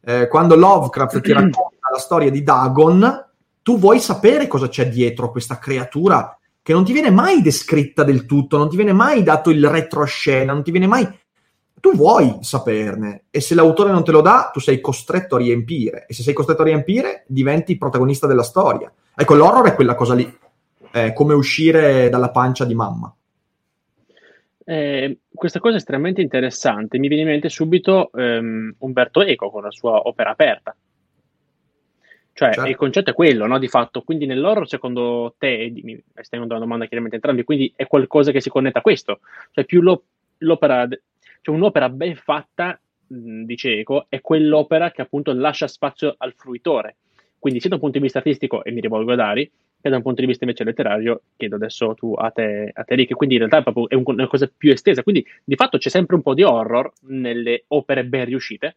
Certo. 0.00 0.22
Eh, 0.22 0.28
quando 0.28 0.56
Lovecraft 0.56 1.20
ti 1.20 1.32
racconta 1.32 1.88
la 1.92 1.98
storia 1.98 2.30
di 2.30 2.42
Dagon, 2.42 3.28
tu 3.62 3.78
vuoi 3.78 4.00
sapere 4.00 4.48
cosa 4.48 4.68
c'è 4.68 4.88
dietro 4.88 5.30
questa 5.30 5.58
creatura 5.58 6.37
che 6.61 6.72
non 6.72 6.85
ti 6.85 6.92
viene 6.92 7.11
mai 7.11 7.42
descritta 7.42 8.02
del 8.02 8.26
tutto, 8.26 8.56
non 8.56 8.68
ti 8.68 8.76
viene 8.76 8.92
mai 8.92 9.22
dato 9.22 9.50
il 9.50 9.64
retroscena, 9.68 10.52
non 10.52 10.62
ti 10.62 10.70
viene 10.70 10.87
mai... 10.87 11.20
Tu 11.80 11.96
vuoi 11.96 12.38
saperne 12.42 13.24
e 13.30 13.40
se 13.40 13.56
l'autore 13.56 13.90
non 13.90 14.04
te 14.04 14.12
lo 14.12 14.20
dà, 14.20 14.50
tu 14.52 14.61
sei 14.61 14.80
costretto 14.80 15.35
a 15.35 15.38
riempire 15.38 16.06
e 16.06 16.14
se 16.14 16.22
sei 16.22 16.32
costretto 16.32 16.62
a 16.62 16.66
riempire, 16.66 17.24
diventi 17.26 17.76
protagonista 17.76 18.28
della 18.28 18.44
storia. 18.44 18.92
Ecco, 19.14 19.35
l'horror 19.35 19.66
è 19.66 19.74
quella 19.74 19.96
cosa 19.96 20.14
lì 20.14 20.38
eh, 20.92 21.12
come 21.12 21.35
uscire 21.35 22.09
dalla 22.09 22.31
pancia 22.31 22.64
di 22.64 22.74
mamma. 22.74 23.14
Eh, 24.64 25.18
questa 25.35 25.59
cosa 25.59 25.74
è 25.74 25.78
estremamente 25.78 26.20
interessante. 26.20 26.98
Mi 26.98 27.09
viene 27.09 27.22
in 27.22 27.28
mente 27.28 27.48
subito 27.48 28.11
um, 28.12 28.72
Umberto 28.78 29.22
Eco 29.22 29.50
con 29.50 29.62
la 29.62 29.70
sua 29.70 30.07
opera 30.07 30.31
aperta. 30.31 30.76
Cioè, 32.35 32.55
certo. 32.55 32.70
il 32.70 32.76
concetto 32.76 33.11
è 33.11 33.14
quello, 33.14 33.46
no? 33.46 33.59
Di 33.59 33.68
fatto, 33.68 34.02
quindi 34.02 34.24
nell'horror, 34.24 34.66
secondo 34.66 35.35
te, 35.37 35.70
mi 35.83 36.02
stai 36.14 36.40
una 36.40 36.59
domanda 36.59 36.87
chiaramente 36.87 37.16
entrambi, 37.16 37.44
quindi 37.44 37.72
è 37.76 37.87
qualcosa 37.87 38.31
che 38.31 38.40
si 38.40 38.48
connetta 38.48 38.78
a 38.78 38.83
questo. 38.83 39.20
Cioè, 39.50 39.64
più 39.64 39.83
lo, 39.83 40.05
l'opera, 40.38 40.88
cioè 41.42 41.55
un'opera 41.55 41.90
ben 41.90 42.16
fatta, 42.16 42.81
mh, 43.07 43.42
dice 43.42 43.78
Eco, 43.78 44.07
è 44.09 44.22
quell'opera 44.22 44.92
che 44.92 45.02
appunto 45.02 45.33
lascia 45.35 45.66
spazio 45.66 46.14
al 46.16 46.33
fruitore. 46.35 46.96
Quindi, 47.38 47.61
sia 47.61 47.68
da 47.68 47.74
un 47.74 47.83
punto 47.83 47.98
di 47.98 48.05
vista 48.05 48.18
artistico, 48.18 48.64
e 48.64 48.70
mi 48.70 48.81
rivolgo 48.81 49.12
a 49.12 49.16
Dari, 49.16 49.50
e 49.83 49.90
da 49.90 49.97
un 49.97 50.03
punto 50.03 50.21
di 50.21 50.27
vista 50.27 50.45
invece 50.45 50.64
letterario 50.64 51.23
chiedo 51.37 51.57
adesso 51.57 51.95
tu 51.95 52.14
a 52.16 52.31
te, 52.31 52.71
a 52.73 52.85
te 52.85 52.95
Rick, 52.95 53.14
quindi 53.14 53.35
in 53.35 53.47
realtà 53.47 53.71
è 53.71 53.87
è 53.88 53.95
una 53.95 54.29
cosa 54.29 54.51
più 54.57 54.71
estesa, 54.71 55.03
quindi 55.03 55.27
di 55.45 55.57
fatto 55.57 55.77
c'è 55.77 55.88
sempre 55.88 56.14
un 56.14 56.23
po' 56.23 56.35
di 56.35 56.45
horror 56.45 56.92
nelle 57.09 57.64
opere 57.68 58.05
ben 58.05 58.25
riuscite. 58.25 58.77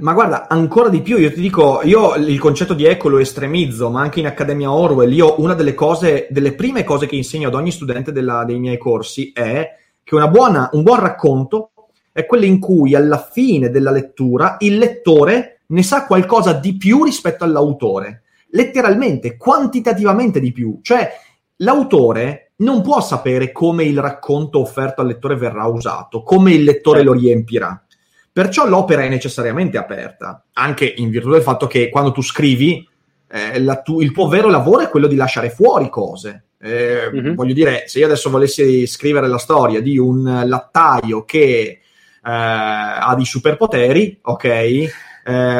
Ma 0.00 0.12
guarda, 0.14 0.48
ancora 0.48 0.88
di 0.88 1.02
più, 1.02 1.18
io 1.18 1.32
ti 1.32 1.40
dico, 1.40 1.80
io 1.82 2.14
il 2.14 2.38
concetto 2.38 2.74
di 2.74 2.84
eco 2.84 3.08
lo 3.08 3.18
estremizzo, 3.18 3.90
ma 3.90 4.00
anche 4.00 4.20
in 4.20 4.26
Accademia 4.26 4.72
Orwell, 4.72 5.12
io 5.12 5.40
una 5.40 5.54
delle 5.54 5.74
cose, 5.74 6.26
delle 6.30 6.54
prime 6.54 6.84
cose 6.84 7.06
che 7.06 7.16
insegno 7.16 7.48
ad 7.48 7.54
ogni 7.54 7.70
studente 7.70 8.12
della, 8.12 8.44
dei 8.44 8.58
miei 8.58 8.78
corsi 8.78 9.32
è 9.32 9.76
che 10.02 10.28
buona, 10.28 10.70
un 10.72 10.82
buon 10.82 11.00
racconto 11.00 11.72
è 12.12 12.24
quello 12.24 12.44
in 12.44 12.60
cui 12.60 12.94
alla 12.94 13.18
fine 13.18 13.70
della 13.70 13.90
lettura 13.90 14.56
il 14.60 14.78
lettore 14.78 15.62
ne 15.66 15.82
sa 15.82 16.06
qualcosa 16.06 16.52
di 16.52 16.76
più 16.76 17.02
rispetto 17.02 17.42
all'autore 17.42 18.23
letteralmente, 18.54 19.36
quantitativamente 19.36 20.40
di 20.40 20.52
più. 20.52 20.78
Cioè, 20.82 21.10
l'autore 21.56 22.52
non 22.56 22.82
può 22.82 23.00
sapere 23.00 23.52
come 23.52 23.84
il 23.84 23.98
racconto 23.98 24.60
offerto 24.60 25.00
al 25.00 25.08
lettore 25.08 25.36
verrà 25.36 25.66
usato, 25.66 26.22
come 26.22 26.52
il 26.52 26.64
lettore 26.64 26.98
certo. 26.98 27.12
lo 27.12 27.20
riempirà. 27.20 27.84
Perciò 28.32 28.66
l'opera 28.66 29.02
è 29.02 29.08
necessariamente 29.08 29.76
aperta, 29.76 30.44
anche 30.54 30.92
in 30.96 31.10
virtù 31.10 31.30
del 31.30 31.42
fatto 31.42 31.66
che 31.66 31.88
quando 31.88 32.10
tu 32.10 32.20
scrivi, 32.20 32.86
eh, 33.28 33.82
tu, 33.84 34.00
il 34.00 34.12
tuo 34.12 34.28
vero 34.28 34.48
lavoro 34.48 34.82
è 34.82 34.88
quello 34.88 35.06
di 35.06 35.16
lasciare 35.16 35.50
fuori 35.50 35.88
cose. 35.88 36.46
Eh, 36.60 37.10
mm-hmm. 37.12 37.34
Voglio 37.34 37.52
dire, 37.52 37.84
se 37.86 37.98
io 37.98 38.06
adesso 38.06 38.30
volessi 38.30 38.86
scrivere 38.86 39.28
la 39.28 39.38
storia 39.38 39.80
di 39.80 39.98
un 39.98 40.42
lattaio 40.46 41.24
che 41.24 41.44
eh, 41.46 41.78
ha 42.22 43.12
dei 43.14 43.24
superpoteri, 43.24 44.18
ok, 44.22 44.44
eh, 44.44 44.90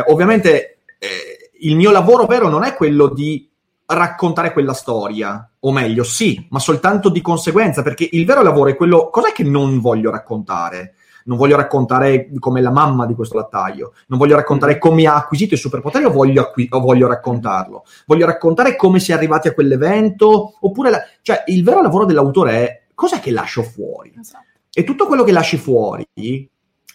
ovviamente 0.07 0.79
eh, 0.99 1.34
il 1.65 1.77
mio 1.77 1.91
lavoro 1.91 2.27
vero 2.27 2.49
non 2.49 2.63
è 2.65 2.75
quello 2.75 3.09
di 3.09 3.49
raccontare 3.87 4.53
quella 4.53 4.73
storia, 4.73 5.51
o 5.61 5.73
meglio, 5.73 6.05
sì, 6.05 6.47
ma 6.51 6.59
soltanto 6.59 7.09
di 7.09 7.21
conseguenza, 7.21 7.83
perché 7.83 8.09
il 8.13 8.25
vero 8.25 8.43
lavoro 8.43 8.71
è 8.71 8.77
quello, 8.77 9.11
cos'è 9.11 9.33
che 9.33 9.45
non 9.45 9.81
voglio 9.81 10.11
raccontare? 10.11 10.95
Non 11.27 11.39
voglio 11.39 11.57
raccontare 11.57 12.31
come 12.39 12.61
la 12.61 12.71
mamma 12.71 13.07
di 13.07 13.15
questo 13.15 13.37
lattaio, 13.37 13.93
non 14.09 14.19
voglio 14.19 14.37
raccontare 14.37 14.77
mm. 14.77 14.79
come 14.79 15.07
ha 15.07 15.15
acquisito 15.15 15.55
i 15.55 15.59
superpoteri 15.59 16.05
o 16.05 16.11
voglio, 16.11 16.43
acqui- 16.43 16.69
o 16.71 16.81
voglio 16.81 17.09
raccontarlo. 17.09 17.85
Voglio 18.07 18.27
raccontare 18.27 18.77
come 18.77 19.01
si 19.01 19.11
è 19.11 19.15
arrivati 19.15 19.49
a 19.49 19.55
quell'evento, 19.55 20.57
oppure, 20.61 20.91
la- 20.91 21.03
cioè, 21.23 21.45
il 21.47 21.65
vero 21.65 21.81
lavoro 21.81 22.05
dell'autore 22.05 22.53
è 22.53 22.83
cos'è 22.95 23.21
che 23.21 23.31
lascio 23.31 23.63
fuori? 23.63 24.15
Esatto. 24.19 24.45
E 24.71 24.85
tutto 24.85 25.07
quello 25.07 25.25
che 25.25 25.33
lasci 25.33 25.57
fuori 25.57 26.07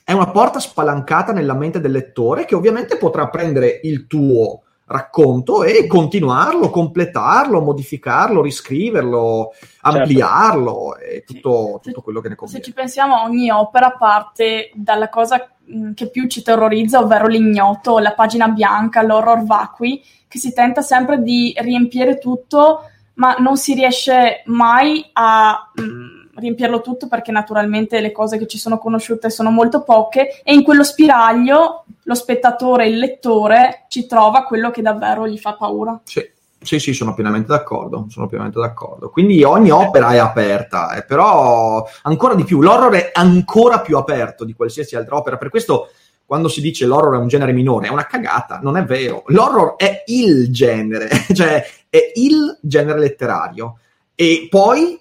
è 0.09 0.13
una 0.13 0.31
porta 0.31 0.59
spalancata 0.59 1.31
nella 1.31 1.53
mente 1.53 1.79
del 1.79 1.91
lettore 1.91 2.45
che 2.45 2.55
ovviamente 2.55 2.97
potrà 2.97 3.29
prendere 3.29 3.79
il 3.83 4.07
tuo 4.07 4.63
racconto 4.85 5.61
e 5.63 5.85
continuarlo, 5.85 6.71
completarlo, 6.71 7.61
modificarlo, 7.61 8.41
riscriverlo, 8.41 9.51
certo. 9.53 9.97
ampliarlo 9.99 10.97
e 10.97 11.23
tutto, 11.23 11.79
tutto, 11.83 12.01
quello 12.01 12.21
che 12.21 12.29
ne 12.29 12.33
conviene. 12.33 12.63
Se 12.63 12.67
ci 12.67 12.75
pensiamo, 12.75 13.21
ogni 13.21 13.51
opera 13.51 13.91
parte 13.91 14.71
dalla 14.73 15.09
cosa 15.09 15.47
che 15.93 16.09
più 16.09 16.25
ci 16.27 16.41
terrorizza, 16.41 16.97
ovvero 16.97 17.27
l'ignoto, 17.27 17.99
la 17.99 18.13
pagina 18.13 18.47
bianca, 18.47 19.03
l'horror 19.03 19.43
vacui, 19.45 20.03
che 20.27 20.39
si 20.39 20.51
tenta 20.53 20.81
sempre 20.81 21.21
di 21.21 21.53
riempire 21.55 22.17
tutto, 22.17 22.89
ma 23.13 23.35
non 23.35 23.57
si 23.57 23.75
riesce 23.75 24.41
mai 24.45 25.07
a... 25.13 25.69
Mh, 25.75 26.18
riempirlo 26.39 26.81
tutto 26.81 27.07
perché 27.07 27.31
naturalmente 27.31 27.99
le 27.99 28.11
cose 28.11 28.37
che 28.37 28.47
ci 28.47 28.57
sono 28.57 28.77
conosciute 28.77 29.29
sono 29.29 29.51
molto 29.51 29.83
poche 29.83 30.41
e 30.43 30.53
in 30.53 30.63
quello 30.63 30.83
spiraglio 30.83 31.85
lo 32.03 32.15
spettatore, 32.15 32.87
il 32.87 32.97
lettore 32.97 33.85
ci 33.89 34.07
trova 34.07 34.43
quello 34.43 34.71
che 34.71 34.81
davvero 34.81 35.27
gli 35.27 35.37
fa 35.37 35.53
paura. 35.53 35.99
Sì. 36.03 36.37
Sì, 36.61 36.77
sì, 36.77 36.91
sono 36.91 37.13
pienamente 37.13 37.47
d'accordo, 37.47 38.07
sono 38.09 38.27
pienamente 38.27 38.59
d'accordo. 38.59 39.09
Quindi 39.09 39.41
ogni 39.43 39.71
opera 39.71 40.11
è 40.11 40.17
aperta, 40.17 40.93
eh, 40.93 41.05
però 41.05 41.87
ancora 42.01 42.35
di 42.35 42.43
più, 42.43 42.61
l'horror 42.61 42.93
è 42.95 43.11
ancora 43.13 43.79
più 43.79 43.95
aperto 43.95 44.43
di 44.43 44.51
qualsiasi 44.51 44.97
altra 44.97 45.15
opera, 45.15 45.37
per 45.37 45.49
questo 45.49 45.89
quando 46.25 46.47
si 46.47 46.61
dice 46.61 46.85
l'horror 46.85 47.15
è 47.15 47.17
un 47.17 47.27
genere 47.27 47.53
minore, 47.53 47.87
è 47.87 47.89
una 47.89 48.05
cagata, 48.05 48.59
non 48.61 48.77
è 48.77 48.83
vero. 48.83 49.23
L'horror 49.27 49.77
è 49.77 50.03
il 50.07 50.51
genere, 50.51 51.09
cioè 51.33 51.65
è 51.89 52.11
il 52.15 52.59
genere 52.61 52.99
letterario. 52.99 53.79
E 54.13 54.47
poi 54.49 54.99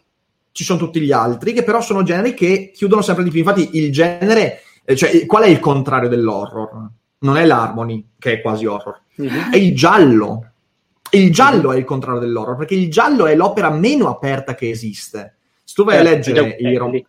ci 0.58 0.64
sono 0.64 0.80
tutti 0.80 0.98
gli 1.00 1.12
altri, 1.12 1.52
che 1.52 1.62
però 1.62 1.80
sono 1.80 2.02
generi 2.02 2.34
che 2.34 2.72
chiudono 2.74 3.00
sempre 3.00 3.22
di 3.22 3.30
più. 3.30 3.38
Infatti, 3.38 3.68
il 3.74 3.92
genere, 3.92 4.62
eh, 4.84 4.96
cioè, 4.96 5.24
qual 5.24 5.44
è 5.44 5.46
il 5.46 5.60
contrario 5.60 6.08
dell'horror? 6.08 6.90
Non 7.18 7.36
è 7.36 7.46
l'harmony, 7.46 8.04
che 8.18 8.32
è 8.32 8.40
quasi 8.40 8.66
horror, 8.66 9.00
mm-hmm. 9.22 9.52
è 9.52 9.56
il 9.56 9.76
giallo. 9.76 10.50
Il 11.10 11.32
giallo 11.32 11.68
mm-hmm. 11.68 11.76
è 11.76 11.78
il 11.78 11.84
contrario 11.84 12.18
dell'horror, 12.18 12.56
perché 12.56 12.74
il 12.74 12.90
giallo 12.90 13.26
è 13.26 13.36
l'opera 13.36 13.70
meno 13.70 14.08
aperta 14.08 14.56
che 14.56 14.68
esiste. 14.68 15.36
Se 15.62 15.74
tu 15.76 15.84
vai 15.84 15.94
eh, 15.94 15.98
a 16.00 16.02
leggere 16.02 16.56
i 16.58 16.76
romanzi. 16.76 17.06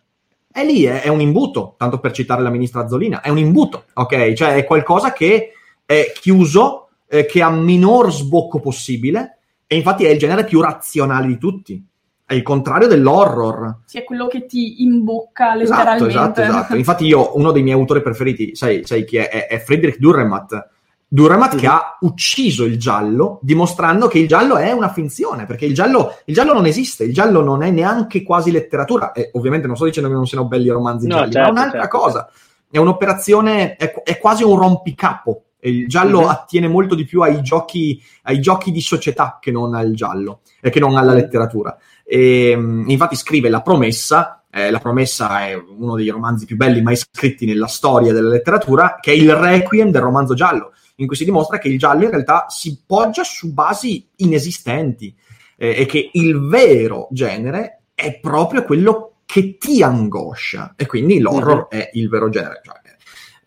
È 0.52 0.64
lì, 0.64 0.84
è, 0.84 1.02
è, 1.02 1.08
un 1.08 1.20
imbuto, 1.20 1.74
tanto 1.76 1.98
per 1.98 2.12
citare 2.12 2.42
la 2.42 2.50
ministra 2.50 2.82
Azzolina, 2.82 3.20
è 3.20 3.30
un 3.30 3.38
imbuto, 3.38 3.86
ok? 3.94 4.32
Cioè 4.32 4.54
è 4.54 4.64
qualcosa 4.64 5.12
che 5.12 5.54
è 5.84 6.12
chiuso, 6.14 6.90
eh, 7.08 7.26
che 7.26 7.42
ha 7.42 7.50
minor 7.50 8.12
sbocco 8.12 8.60
possibile, 8.60 9.38
e 9.66 9.74
infatti 9.74 10.04
è 10.04 10.10
il 10.10 10.20
genere 10.20 10.44
più 10.44 10.60
razionale 10.60 11.26
di 11.26 11.36
tutti 11.36 11.84
è 12.30 12.34
il 12.34 12.44
contrario 12.44 12.86
dell'horror. 12.86 13.78
Sì, 13.86 13.98
è 13.98 14.04
quello 14.04 14.28
che 14.28 14.46
ti 14.46 14.84
imbocca 14.84 15.60
esatto, 15.60 16.04
letteralmente. 16.04 16.10
Esatto, 16.10 16.40
esatto, 16.40 16.40
esatto. 16.58 16.76
Infatti 16.76 17.06
io, 17.06 17.36
uno 17.36 17.50
dei 17.50 17.64
miei 17.64 17.74
autori 17.74 18.02
preferiti, 18.02 18.54
sai, 18.54 18.82
sai 18.84 19.04
chi 19.04 19.16
è? 19.16 19.28
È, 19.28 19.46
è 19.48 19.58
Friedrich 19.58 19.98
Dürrenmatt. 19.98 20.68
Dürrenmatt 21.08 21.54
mm-hmm. 21.54 21.58
che 21.58 21.66
ha 21.66 21.98
ucciso 22.02 22.62
il 22.66 22.78
giallo, 22.78 23.40
dimostrando 23.42 24.06
che 24.06 24.20
il 24.20 24.28
giallo 24.28 24.58
è 24.58 24.70
una 24.70 24.92
finzione, 24.92 25.44
perché 25.44 25.64
il 25.64 25.74
giallo, 25.74 26.18
il 26.26 26.32
giallo 26.32 26.52
non 26.52 26.66
esiste, 26.66 27.02
il 27.02 27.12
giallo 27.12 27.42
non 27.42 27.64
è 27.64 27.70
neanche 27.70 28.22
quasi 28.22 28.52
letteratura. 28.52 29.10
E 29.10 29.30
ovviamente 29.32 29.66
non 29.66 29.74
sto 29.74 29.86
dicendo 29.86 30.08
che 30.08 30.14
non 30.14 30.26
siano 30.28 30.46
belli 30.46 30.66
i 30.66 30.70
romanzi 30.70 31.08
no, 31.08 31.16
gialli, 31.16 31.32
certo, 31.32 31.40
ma 31.40 31.48
è 31.48 31.58
un'altra 31.58 31.80
certo, 31.80 31.98
cosa. 31.98 32.30
Certo. 32.30 32.66
È 32.70 32.78
un'operazione, 32.78 33.74
è, 33.74 33.92
è 34.04 34.18
quasi 34.18 34.44
un 34.44 34.56
rompicapo. 34.56 35.42
Il 35.62 35.88
giallo 35.88 36.20
mm-hmm. 36.20 36.28
attiene 36.28 36.68
molto 36.68 36.94
di 36.94 37.04
più 37.04 37.22
ai 37.22 37.42
giochi, 37.42 38.00
ai 38.22 38.40
giochi 38.40 38.70
di 38.70 38.80
società 38.80 39.38
che 39.40 39.50
non 39.50 39.74
al 39.74 39.92
giallo, 39.94 40.42
e 40.60 40.70
che 40.70 40.78
non 40.78 40.96
alla 40.96 41.12
letteratura. 41.12 41.76
E, 42.12 42.50
ehm, 42.50 42.86
infatti 42.88 43.14
scrive 43.14 43.48
La 43.48 43.62
promessa, 43.62 44.44
eh, 44.50 44.70
La 44.72 44.80
promessa 44.80 45.46
è 45.46 45.54
uno 45.54 45.94
dei 45.94 46.08
romanzi 46.08 46.44
più 46.44 46.56
belli 46.56 46.82
mai 46.82 46.96
scritti 46.96 47.46
nella 47.46 47.68
storia 47.68 48.12
della 48.12 48.30
letteratura, 48.30 48.98
che 49.00 49.12
è 49.12 49.14
il 49.14 49.32
requiem 49.32 49.92
del 49.92 50.02
romanzo 50.02 50.34
giallo, 50.34 50.72
in 50.96 51.06
cui 51.06 51.14
si 51.14 51.24
dimostra 51.24 51.58
che 51.58 51.68
il 51.68 51.78
giallo 51.78 52.02
in 52.02 52.10
realtà 52.10 52.46
si 52.48 52.82
poggia 52.84 53.22
su 53.22 53.52
basi 53.52 54.08
inesistenti 54.16 55.14
eh, 55.56 55.76
e 55.82 55.86
che 55.86 56.10
il 56.14 56.48
vero 56.48 57.06
genere 57.12 57.82
è 57.94 58.18
proprio 58.18 58.64
quello 58.64 59.18
che 59.24 59.56
ti 59.58 59.80
angoscia 59.80 60.74
e 60.76 60.86
quindi 60.86 61.20
l'horror 61.20 61.68
mm-hmm. 61.72 61.82
è 61.82 61.90
il 61.92 62.08
vero 62.08 62.28
genere. 62.28 62.60
Cioè, 62.64 62.79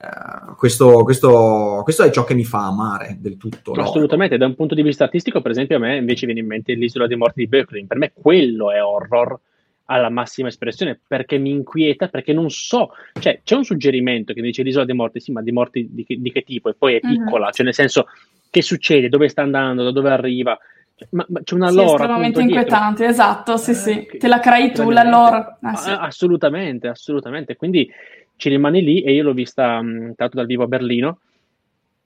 Uh, 0.03 0.55
questo, 0.55 1.03
questo, 1.03 1.79
questo, 1.83 2.03
è 2.03 2.11
ciò 2.11 2.25
che 2.25 2.33
mi 2.33 2.43
fa 2.43 2.65
amare 2.65 3.15
del 3.19 3.37
tutto. 3.37 3.71
Assolutamente, 3.71 4.35
da 4.37 4.45
un 4.45 4.55
punto 4.55 4.75
di 4.75 4.81
vista 4.81 5.05
artistico, 5.05 5.41
per 5.41 5.51
esempio, 5.51 5.77
a 5.77 5.79
me 5.79 5.95
invece 5.95 6.25
viene 6.25 6.41
in 6.41 6.47
mente 6.47 6.73
l'isola 6.73 7.07
dei 7.07 7.15
morti 7.15 7.39
di 7.39 7.47
Berkeley. 7.47 7.85
Per 7.85 7.97
me 7.97 8.11
quello 8.13 8.69
è 8.71 8.83
horror 8.83 9.39
alla 9.85 10.09
massima 10.09 10.49
espressione 10.49 10.99
perché 11.07 11.37
mi 11.37 11.51
inquieta, 11.51 12.09
perché 12.09 12.33
non 12.33 12.49
so, 12.49 12.91
cioè 13.19 13.39
c'è 13.43 13.55
un 13.55 13.63
suggerimento 13.63 14.33
che 14.33 14.41
mi 14.41 14.47
dice 14.47 14.63
l'isola 14.63 14.83
dei 14.83 14.95
morti, 14.95 15.21
sì, 15.21 15.31
ma 15.31 15.41
di 15.41 15.51
morti 15.53 15.87
di 15.89 16.03
che, 16.03 16.19
di 16.19 16.31
che 16.31 16.41
tipo? 16.41 16.69
E 16.69 16.73
poi 16.73 16.95
è 16.95 16.99
mhm. 17.01 17.11
piccola, 17.11 17.43
mm-hmm. 17.43 17.53
cioè 17.53 17.65
nel 17.65 17.73
senso 17.73 18.07
che 18.49 18.61
succede, 18.61 19.07
dove 19.07 19.29
sta 19.29 19.41
andando, 19.41 19.83
da 19.83 19.91
dove 19.91 20.09
arriva. 20.09 20.57
Cioè, 20.95 21.07
ma, 21.11 21.25
ma, 21.29 21.41
c'è 21.43 21.55
una 21.55 21.69
sì, 21.69 21.75
lore 21.75 21.91
estremamente 21.91 22.41
inquietante, 22.41 23.05
esatto, 23.05 23.55
sì, 23.57 23.73
sì, 23.73 24.05
eh, 24.05 24.17
te 24.17 24.27
la 24.27 24.39
crei 24.39 24.73
tu 24.73 24.89
la 24.89 25.03
lore. 25.03 25.57
Ah, 25.61 25.75
sì. 25.75 25.89
Assolutamente, 25.89 26.87
assolutamente. 26.87 27.55
Quindi 27.55 27.89
ci 28.35 28.49
rimane 28.49 28.79
lì 28.79 29.01
e 29.01 29.13
io 29.13 29.23
l'ho 29.23 29.33
vista 29.33 29.81
mh, 29.81 30.15
tanto 30.15 30.37
dal 30.37 30.45
vivo 30.45 30.63
a 30.63 30.67
Berlino. 30.67 31.19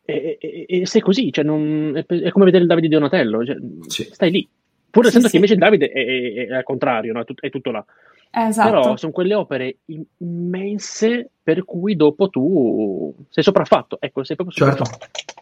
E, 0.06 0.38
e, 0.40 0.66
e 0.68 0.86
se 0.86 1.00
è 1.00 1.02
così, 1.02 1.32
cioè 1.32 1.44
non, 1.44 1.92
è, 1.96 2.06
è, 2.06 2.30
come 2.32 2.46
vedere 2.46 2.64
il 2.64 2.70
Davide 2.70 2.88
di 2.88 2.94
Donatello, 2.94 3.46
cioè, 3.46 3.58
sì. 3.88 4.04
stai 4.04 4.32
lì. 4.32 4.48
Pur 4.90 5.06
essendo 5.06 5.26
sì, 5.28 5.32
che 5.32 5.38
invece 5.38 5.56
il 5.56 5.60
Davide 5.60 5.90
è, 5.90 6.06
è, 6.06 6.48
è 6.48 6.56
al 6.56 6.64
contrario, 6.64 7.14
no? 7.14 7.24
è, 7.40 7.50
tutto 7.50 7.72
là. 7.72 7.86
Esatto. 8.32 8.70
Però 8.70 8.98
sono 8.98 9.12
quelle 9.12 9.34
opere 9.34 9.78
immense 10.18 11.30
per 11.44 11.66
cui 11.66 11.96
dopo 11.96 12.30
tu 12.30 13.14
sei 13.30 13.44
sopraffatto. 13.44 13.98
Ecco, 14.00 14.24
sei 14.24 14.36
proprio 14.36 14.56
certo. 14.56 14.86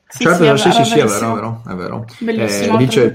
Sì, 0.07 0.23
certo, 0.23 0.55
sì, 0.57 0.71
sì, 0.71 0.83
sì, 0.85 0.99
è 0.99 1.05
vero, 1.05 1.31
è 1.31 1.33
vero, 1.33 1.61
è 1.67 1.73
vero. 1.73 2.05
Bellissimo. 2.19 2.75
Eh, 2.75 2.77
dice, 2.77 3.13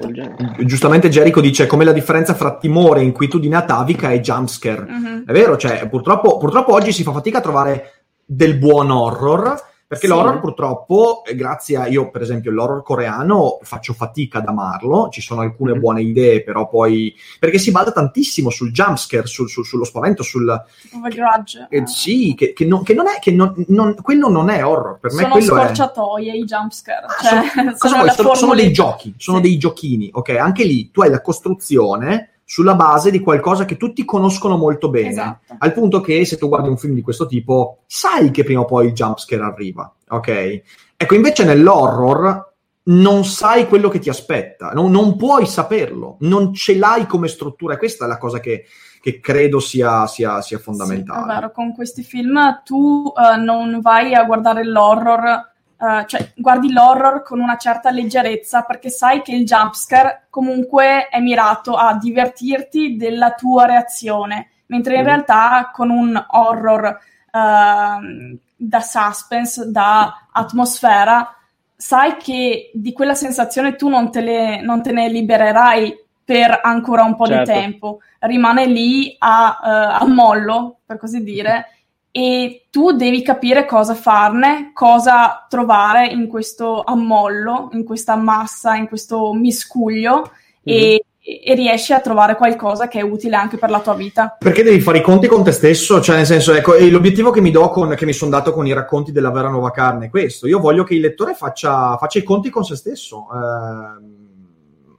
giustamente 0.64 1.08
Jericho 1.08 1.40
dice 1.40 1.66
come 1.66 1.84
la 1.84 1.92
differenza 1.92 2.34
fra 2.34 2.56
timore, 2.56 3.02
inquietudine 3.02 3.56
atavica 3.56 4.10
e 4.10 4.20
jumpscare. 4.20 4.80
Uh-huh. 4.82 5.24
È 5.24 5.32
vero, 5.32 5.56
cioè, 5.56 5.88
purtroppo, 5.88 6.36
purtroppo 6.36 6.72
oggi 6.72 6.92
si 6.92 7.02
fa 7.02 7.12
fatica 7.12 7.38
a 7.38 7.42
trovare 7.42 8.02
del 8.24 8.56
buon 8.56 8.90
horror 8.90 9.68
perché 9.90 10.06
sì. 10.06 10.12
l'horror 10.12 10.38
purtroppo, 10.38 11.24
eh, 11.24 11.34
grazie 11.34 11.76
a 11.76 11.88
io 11.88 12.10
per 12.10 12.22
esempio 12.22 12.52
l'horror 12.52 12.84
coreano 12.84 13.58
faccio 13.62 13.92
fatica 13.92 14.38
ad 14.38 14.46
amarlo, 14.46 15.08
ci 15.10 15.20
sono 15.20 15.40
alcune 15.40 15.72
mm-hmm. 15.72 15.80
buone 15.80 16.02
idee, 16.02 16.44
però 16.44 16.68
poi... 16.68 17.12
perché 17.40 17.58
si 17.58 17.72
basa 17.72 17.90
tantissimo 17.90 18.50
sul 18.50 18.70
jumpscare, 18.70 19.26
sul, 19.26 19.48
sul, 19.48 19.66
sullo 19.66 19.82
spavento, 19.82 20.22
sul... 20.22 20.44
Grudge. 20.92 21.66
Eh, 21.70 21.88
sì, 21.88 22.36
che, 22.36 22.52
che, 22.52 22.66
non, 22.66 22.84
che, 22.84 22.94
non, 22.94 23.08
è... 23.08 23.18
Che 23.18 23.32
non, 23.32 23.52
non, 23.66 23.96
quello 24.00 24.28
non 24.28 24.48
è 24.48 24.64
horror, 24.64 25.00
per 25.00 25.12
me 25.12 25.22
sono 25.22 25.32
quello 25.32 25.54
scorciatoie 25.56 26.30
è... 26.30 26.36
i 26.36 26.44
jumpscare. 26.44 27.06
Ah, 27.06 27.22
cioè, 27.28 27.74
sono, 27.74 27.94
sono, 27.96 28.12
sono, 28.12 28.34
sono, 28.36 28.54
dei 28.54 28.72
giochi, 28.72 29.14
sono 29.16 29.38
sì. 29.38 29.42
dei 29.42 29.58
giochini, 29.58 30.08
ok? 30.12 30.28
Anche 30.28 30.62
lì 30.62 30.92
tu 30.92 31.02
hai 31.02 31.10
la 31.10 31.20
costruzione 31.20 32.39
sulla 32.50 32.74
base 32.74 33.12
di 33.12 33.20
qualcosa 33.20 33.64
che 33.64 33.76
tutti 33.76 34.04
conoscono 34.04 34.56
molto 34.56 34.90
bene. 34.90 35.10
Esatto. 35.10 35.54
Al 35.56 35.72
punto 35.72 36.00
che 36.00 36.24
se 36.24 36.36
tu 36.36 36.48
guardi 36.48 36.68
un 36.68 36.78
film 36.78 36.94
di 36.94 37.00
questo 37.00 37.26
tipo, 37.26 37.84
sai 37.86 38.32
che 38.32 38.42
prima 38.42 38.62
o 38.62 38.64
poi 38.64 38.86
il 38.86 38.92
jumpscare 38.92 39.44
arriva, 39.44 39.94
ok? 40.08 40.62
Ecco, 40.96 41.14
invece 41.14 41.44
nell'horror 41.44 42.54
non 42.82 43.24
sai 43.24 43.68
quello 43.68 43.88
che 43.88 44.00
ti 44.00 44.08
aspetta, 44.08 44.70
non, 44.70 44.90
non 44.90 45.16
puoi 45.16 45.46
saperlo, 45.46 46.16
non 46.22 46.52
ce 46.52 46.76
l'hai 46.76 47.06
come 47.06 47.28
struttura. 47.28 47.74
E 47.74 47.78
questa 47.78 48.06
è 48.06 48.08
la 48.08 48.18
cosa 48.18 48.40
che, 48.40 48.64
che 49.00 49.20
credo 49.20 49.60
sia, 49.60 50.08
sia, 50.08 50.40
sia 50.40 50.58
fondamentale. 50.58 51.20
Sì, 51.20 51.30
è 51.30 51.32
vero, 51.34 51.52
con 51.52 51.72
questi 51.72 52.02
film 52.02 52.62
tu 52.64 53.12
uh, 53.14 53.40
non 53.40 53.78
vai 53.80 54.12
a 54.12 54.24
guardare 54.24 54.64
l'horror 54.64 55.49
Uh, 55.80 56.04
cioè, 56.04 56.32
guardi 56.36 56.70
l'horror 56.70 57.22
con 57.22 57.40
una 57.40 57.56
certa 57.56 57.88
leggerezza 57.88 58.64
perché 58.64 58.90
sai 58.90 59.22
che 59.22 59.32
il 59.32 59.46
jumpscare 59.46 60.26
comunque 60.28 61.08
è 61.08 61.20
mirato 61.20 61.74
a 61.74 61.96
divertirti 61.96 62.96
della 62.96 63.32
tua 63.32 63.64
reazione, 63.64 64.50
mentre 64.66 64.96
in 64.96 65.00
mm. 65.00 65.04
realtà 65.06 65.70
con 65.72 65.88
un 65.88 66.22
horror 66.32 66.98
uh, 67.32 68.38
da 68.56 68.80
suspense, 68.80 69.70
da 69.70 70.28
atmosfera, 70.30 71.34
sai 71.74 72.18
che 72.18 72.70
di 72.74 72.92
quella 72.92 73.14
sensazione 73.14 73.74
tu 73.76 73.88
non 73.88 74.10
te, 74.10 74.20
le, 74.20 74.60
non 74.60 74.82
te 74.82 74.92
ne 74.92 75.08
libererai 75.08 75.98
per 76.22 76.60
ancora 76.62 77.04
un 77.04 77.16
po' 77.16 77.26
certo. 77.26 77.50
di 77.50 77.58
tempo, 77.58 78.00
rimane 78.18 78.66
lì 78.66 79.16
a, 79.18 79.58
uh, 79.98 80.04
a 80.04 80.06
mollo, 80.06 80.80
per 80.84 80.98
così 80.98 81.24
dire 81.24 81.79
e 82.12 82.66
tu 82.70 82.92
devi 82.92 83.22
capire 83.22 83.66
cosa 83.66 83.94
farne, 83.94 84.70
cosa 84.74 85.46
trovare 85.48 86.06
in 86.08 86.26
questo 86.26 86.82
ammollo, 86.82 87.68
in 87.72 87.84
questa 87.84 88.16
massa, 88.16 88.74
in 88.74 88.88
questo 88.88 89.32
miscuglio 89.32 90.32
mm-hmm. 90.68 90.80
e, 90.80 91.04
e, 91.44 91.54
riesci 91.54 91.92
a 91.92 92.00
trovare 92.00 92.34
qualcosa 92.34 92.88
che 92.88 92.98
è 92.98 93.02
utile 93.02 93.36
anche 93.36 93.58
per 93.58 93.70
la 93.70 93.78
tua 93.78 93.94
vita. 93.94 94.36
Perché 94.36 94.64
devi 94.64 94.80
fare 94.80 94.98
i 94.98 95.02
conti 95.02 95.28
con 95.28 95.44
te 95.44 95.52
stesso, 95.52 96.00
cioè 96.00 96.16
nel 96.16 96.26
senso, 96.26 96.52
ecco, 96.52 96.74
l'obiettivo 96.76 97.30
che 97.30 97.40
mi 97.40 97.52
do 97.52 97.68
con, 97.70 97.94
che 97.94 98.06
mi 98.06 98.12
sono 98.12 98.32
dato 98.32 98.52
con 98.52 98.66
i 98.66 98.72
racconti 98.72 99.12
della 99.12 99.30
vera 99.30 99.48
nuova 99.48 99.70
carne 99.70 100.06
è 100.06 100.10
questo, 100.10 100.48
io 100.48 100.58
voglio 100.58 100.82
che 100.82 100.94
il 100.94 101.00
lettore 101.00 101.34
faccia, 101.34 101.96
faccia 101.96 102.18
i 102.18 102.24
conti 102.24 102.50
con 102.50 102.64
se 102.64 102.74
stesso, 102.74 103.28
eh, 103.32 104.04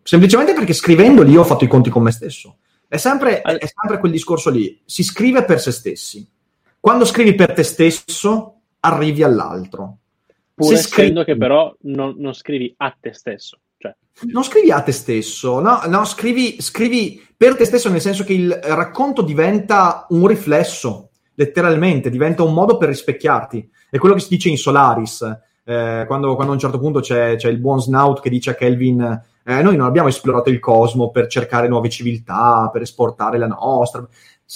semplicemente 0.03 0.53
perché 0.53 0.71
scrivendoli 0.71 1.31
io 1.31 1.41
ho 1.41 1.45
fatto 1.45 1.65
i 1.65 1.67
conti 1.67 1.89
con 1.89 2.03
me 2.03 2.11
stesso. 2.11 2.55
È 2.87 2.97
sempre, 2.97 3.41
è 3.41 3.69
sempre 3.73 3.99
quel 3.99 4.11
discorso 4.11 4.49
lì, 4.49 4.81
si 4.85 5.01
scrive 5.01 5.45
per 5.45 5.61
se 5.61 5.71
stessi 5.71 6.30
quando 6.81 7.05
scrivi 7.05 7.35
per 7.35 7.53
te 7.53 7.61
stesso, 7.61 8.55
arrivi 8.79 9.21
all'altro. 9.21 9.97
Pur 10.55 10.75
Se 10.75 10.77
scrivi... 10.77 11.23
che 11.23 11.37
però 11.37 11.73
non, 11.81 12.15
non, 12.17 12.33
scrivi 12.33 12.73
a 12.77 12.95
te 12.99 13.13
stesso. 13.13 13.59
Cioè. 13.77 13.95
Non 14.31 14.43
scrivi 14.43 14.71
a 14.71 14.81
te 14.81 14.91
stesso, 14.91 15.59
no, 15.59 15.81
no 15.85 16.03
scrivi, 16.05 16.59
scrivi 16.59 17.23
per 17.37 17.55
te 17.55 17.65
stesso 17.65 17.89
nel 17.89 18.01
senso 18.01 18.23
che 18.23 18.33
il 18.33 18.51
racconto 18.51 19.21
diventa 19.21 20.07
un 20.09 20.25
riflesso, 20.25 21.09
letteralmente, 21.35 22.09
diventa 22.09 22.41
un 22.41 22.53
modo 22.53 22.77
per 22.77 22.89
rispecchiarti. 22.89 23.69
È 23.91 23.99
quello 23.99 24.15
che 24.15 24.21
si 24.21 24.29
dice 24.29 24.49
in 24.49 24.57
Solaris, 24.57 25.21
eh, 25.63 26.03
quando, 26.07 26.33
quando, 26.33 26.51
a 26.51 26.55
un 26.55 26.59
certo 26.59 26.79
punto 26.79 26.99
c'è, 26.99 27.35
c'è, 27.35 27.49
il 27.49 27.59
buon 27.59 27.79
Snout 27.79 28.21
che 28.21 28.29
dice 28.31 28.49
a 28.49 28.55
Kelvin 28.55 29.21
eh, 29.43 29.61
noi 29.61 29.75
non 29.75 29.87
abbiamo 29.87 30.07
esplorato 30.07 30.49
il 30.49 30.59
cosmo 30.59 31.09
per 31.09 31.27
cercare 31.27 31.67
nuove 31.67 31.89
civiltà, 31.89 32.69
per 32.71 32.83
esportare 32.83 33.37
la 33.37 33.47
nostra 33.47 34.07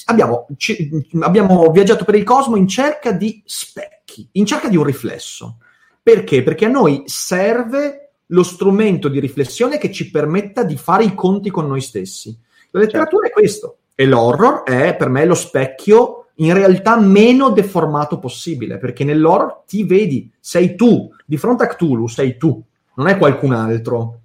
abbiamo, 0.06 0.48
ci, 0.58 1.08
abbiamo 1.22 1.72
viaggiato 1.72 2.04
per 2.04 2.16
il 2.16 2.24
cosmo 2.24 2.56
in 2.56 2.68
cerca 2.68 3.12
di 3.12 3.42
specchi, 3.46 4.28
in 4.34 4.46
cerca 4.46 4.68
di 4.68 4.78
un 4.78 4.84
riflesso. 4.84 5.58
Perché? 6.02 6.44
Perché 6.44 6.66
a 6.66 6.70
noi 6.70 7.04
serve 7.06 8.12
lo 8.28 8.44
strumento 8.44 9.08
di 9.08 9.20
riflessione 9.20 9.78
che 9.78 9.92
ci 9.92 10.12
permetta 10.12 10.64
di 10.64 10.78
fare 10.78 11.04
i 11.04 11.16
conti 11.16 11.50
con 11.50 11.68
noi 11.68 11.82
stessi. 11.82 12.38
La 12.72 12.80
letteratura 12.82 13.28
certo. 13.28 13.40
è 13.40 13.42
questo 13.42 13.78
e 13.96 14.06
l'horror 14.06 14.64
è 14.64 14.96
per 14.96 15.10
me 15.10 15.26
lo 15.26 15.36
specchio 15.36 16.28
in 16.40 16.54
realtà 16.54 17.00
meno 17.00 17.50
deformato 17.50 18.20
possibile, 18.20 18.78
perché 18.78 19.06
nell'horror 19.06 19.64
ti 19.66 19.86
vedi, 19.86 20.30
sei 20.40 20.76
tu, 20.76 21.10
di 21.26 21.38
fronte 21.38 21.64
a 21.64 21.68
Cthulhu 21.68 22.08
sei 22.08 22.36
tu, 22.36 22.62
non 22.96 23.08
è 23.08 23.18
qualcun 23.18 23.54
altro. 23.54 24.20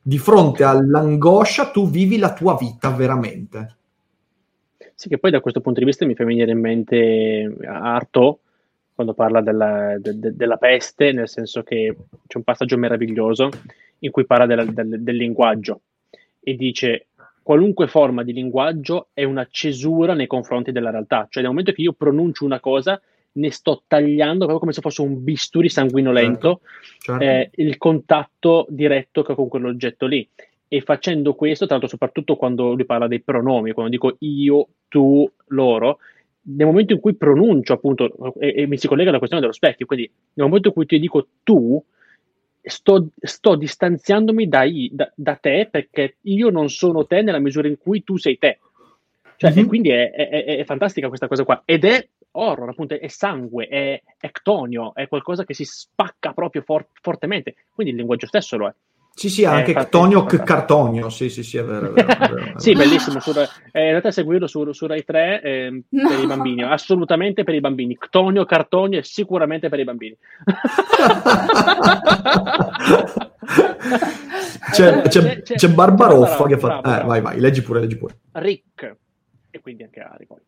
Di 0.00 0.18
fronte 0.18 0.64
all'angoscia 0.64 1.70
tu 1.70 1.88
vivi 1.88 2.18
la 2.18 2.32
tua 2.32 2.56
vita 2.56 2.90
veramente. 2.90 3.76
Sì, 5.02 5.08
che 5.08 5.18
poi 5.18 5.32
da 5.32 5.40
questo 5.40 5.60
punto 5.60 5.80
di 5.80 5.86
vista 5.86 6.06
mi 6.06 6.14
fa 6.14 6.24
venire 6.24 6.52
in 6.52 6.60
mente 6.60 7.52
Arto 7.66 8.38
quando 8.94 9.14
parla 9.14 9.40
della, 9.40 9.98
de, 9.98 10.16
de, 10.16 10.36
della 10.36 10.58
peste, 10.58 11.10
nel 11.10 11.28
senso 11.28 11.64
che 11.64 11.96
c'è 12.24 12.36
un 12.36 12.44
passaggio 12.44 12.78
meraviglioso 12.78 13.48
in 13.98 14.12
cui 14.12 14.24
parla 14.24 14.46
del, 14.46 14.72
del, 14.72 15.02
del 15.02 15.16
linguaggio 15.16 15.80
e 16.38 16.54
dice 16.54 17.08
qualunque 17.42 17.88
forma 17.88 18.22
di 18.22 18.32
linguaggio 18.32 19.08
è 19.12 19.24
una 19.24 19.44
cesura 19.50 20.14
nei 20.14 20.28
confronti 20.28 20.70
della 20.70 20.90
realtà, 20.90 21.26
cioè 21.28 21.42
nel 21.42 21.50
momento 21.50 21.72
che 21.72 21.82
io 21.82 21.94
pronuncio 21.94 22.44
una 22.44 22.60
cosa 22.60 23.02
ne 23.32 23.50
sto 23.50 23.82
tagliando 23.88 24.44
proprio 24.44 24.60
come 24.60 24.72
se 24.72 24.82
fosse 24.82 25.02
un 25.02 25.24
bisturi 25.24 25.68
sanguinolento 25.68 26.60
certo, 27.00 27.20
certo. 27.20 27.24
Eh, 27.24 27.50
il 27.54 27.76
contatto 27.76 28.66
diretto 28.68 29.24
che 29.24 29.32
ho 29.32 29.34
con 29.34 29.48
quell'oggetto 29.48 30.06
lì 30.06 30.28
e 30.72 30.80
facendo 30.80 31.34
questo, 31.34 31.66
tra 31.66 31.74
l'altro 31.74 31.90
soprattutto 31.90 32.34
quando 32.34 32.72
lui 32.72 32.86
parla 32.86 33.06
dei 33.06 33.20
pronomi, 33.20 33.72
quando 33.72 33.90
dico 33.90 34.16
io, 34.20 34.68
tu, 34.88 35.30
loro, 35.48 35.98
nel 36.44 36.66
momento 36.66 36.94
in 36.94 37.00
cui 37.00 37.14
pronuncio 37.14 37.74
appunto, 37.74 38.34
e, 38.38 38.54
e 38.56 38.66
mi 38.66 38.78
si 38.78 38.88
collega 38.88 39.10
alla 39.10 39.18
questione 39.18 39.44
dello 39.44 39.54
specchio, 39.54 39.84
quindi 39.84 40.10
nel 40.32 40.46
momento 40.46 40.68
in 40.68 40.74
cui 40.74 40.86
ti 40.86 40.98
dico 40.98 41.26
tu, 41.42 41.84
sto, 42.62 43.08
sto 43.20 43.54
distanziandomi 43.54 44.48
da, 44.48 44.64
da, 44.92 45.12
da, 45.14 45.34
te 45.36 45.68
perché 45.70 46.16
io 46.22 46.48
non 46.48 46.70
sono 46.70 47.04
te 47.04 47.20
nella 47.20 47.38
misura 47.38 47.68
in 47.68 47.76
cui 47.76 48.02
tu 48.02 48.16
sei 48.16 48.38
te. 48.38 48.58
Cioè, 49.36 49.50
mm-hmm. 49.50 49.64
E 49.64 49.66
quindi 49.66 49.90
è, 49.90 50.10
è, 50.10 50.44
è, 50.56 50.64
fantastica 50.64 51.08
questa 51.08 51.28
cosa 51.28 51.44
qua. 51.44 51.60
Ed 51.66 51.84
è 51.84 52.08
horror, 52.30 52.70
appunto, 52.70 52.98
è 52.98 53.08
sangue, 53.08 53.66
è, 53.66 54.00
è 54.18 54.30
ctonio, 54.30 54.94
è 54.94 55.06
qualcosa 55.06 55.44
che 55.44 55.52
si 55.52 55.66
spacca 55.66 56.32
proprio 56.32 56.62
for- 56.62 56.88
fortemente. 57.02 57.56
Quindi 57.74 57.92
il 57.92 57.98
linguaggio 57.98 58.26
stesso 58.26 58.56
lo 58.56 58.68
è. 58.68 58.74
Sì, 59.14 59.28
sì, 59.28 59.44
anche 59.44 59.74
Ctonio 59.74 60.24
Cartonio, 60.24 61.10
sì, 61.10 61.28
sì, 61.28 61.42
sì, 61.42 61.58
è 61.58 61.64
vero. 61.64 61.94
È 61.94 62.04
vero, 62.04 62.12
è 62.12 62.28
vero, 62.28 62.52
sì, 62.58 62.72
bellissimo, 62.72 63.20
su, 63.20 63.30
eh, 63.30 63.84
in 63.84 63.90
realtà 63.90 64.10
seguirlo 64.10 64.46
su, 64.46 64.72
su 64.72 64.86
Rai 64.86 65.04
3 65.04 65.42
eh, 65.42 65.82
no. 65.88 66.08
per 66.08 66.18
i 66.18 66.26
bambini, 66.26 66.62
assolutamente 66.62 67.44
per 67.44 67.54
i 67.54 67.60
bambini. 67.60 67.96
Ctonio 67.96 68.46
Cartonio 68.46 68.98
è 68.98 69.02
sicuramente 69.02 69.68
per 69.68 69.80
i 69.80 69.84
bambini. 69.84 70.16
c'è, 74.72 75.02
c'è, 75.02 75.42
c'è, 75.42 75.54
c'è 75.56 75.68
Barbaroffa 75.68 76.46
che 76.46 76.58
fa... 76.58 76.80
Bravo, 76.80 77.02
eh, 77.02 77.06
vai, 77.06 77.20
vai, 77.20 77.38
leggi 77.38 77.62
pure, 77.62 77.80
leggi 77.80 77.96
pure. 77.96 78.18
Rick, 78.32 78.96
e 79.50 79.60
quindi 79.60 79.82
anche 79.82 80.00
Ari 80.00 80.26
poi. 80.26 80.40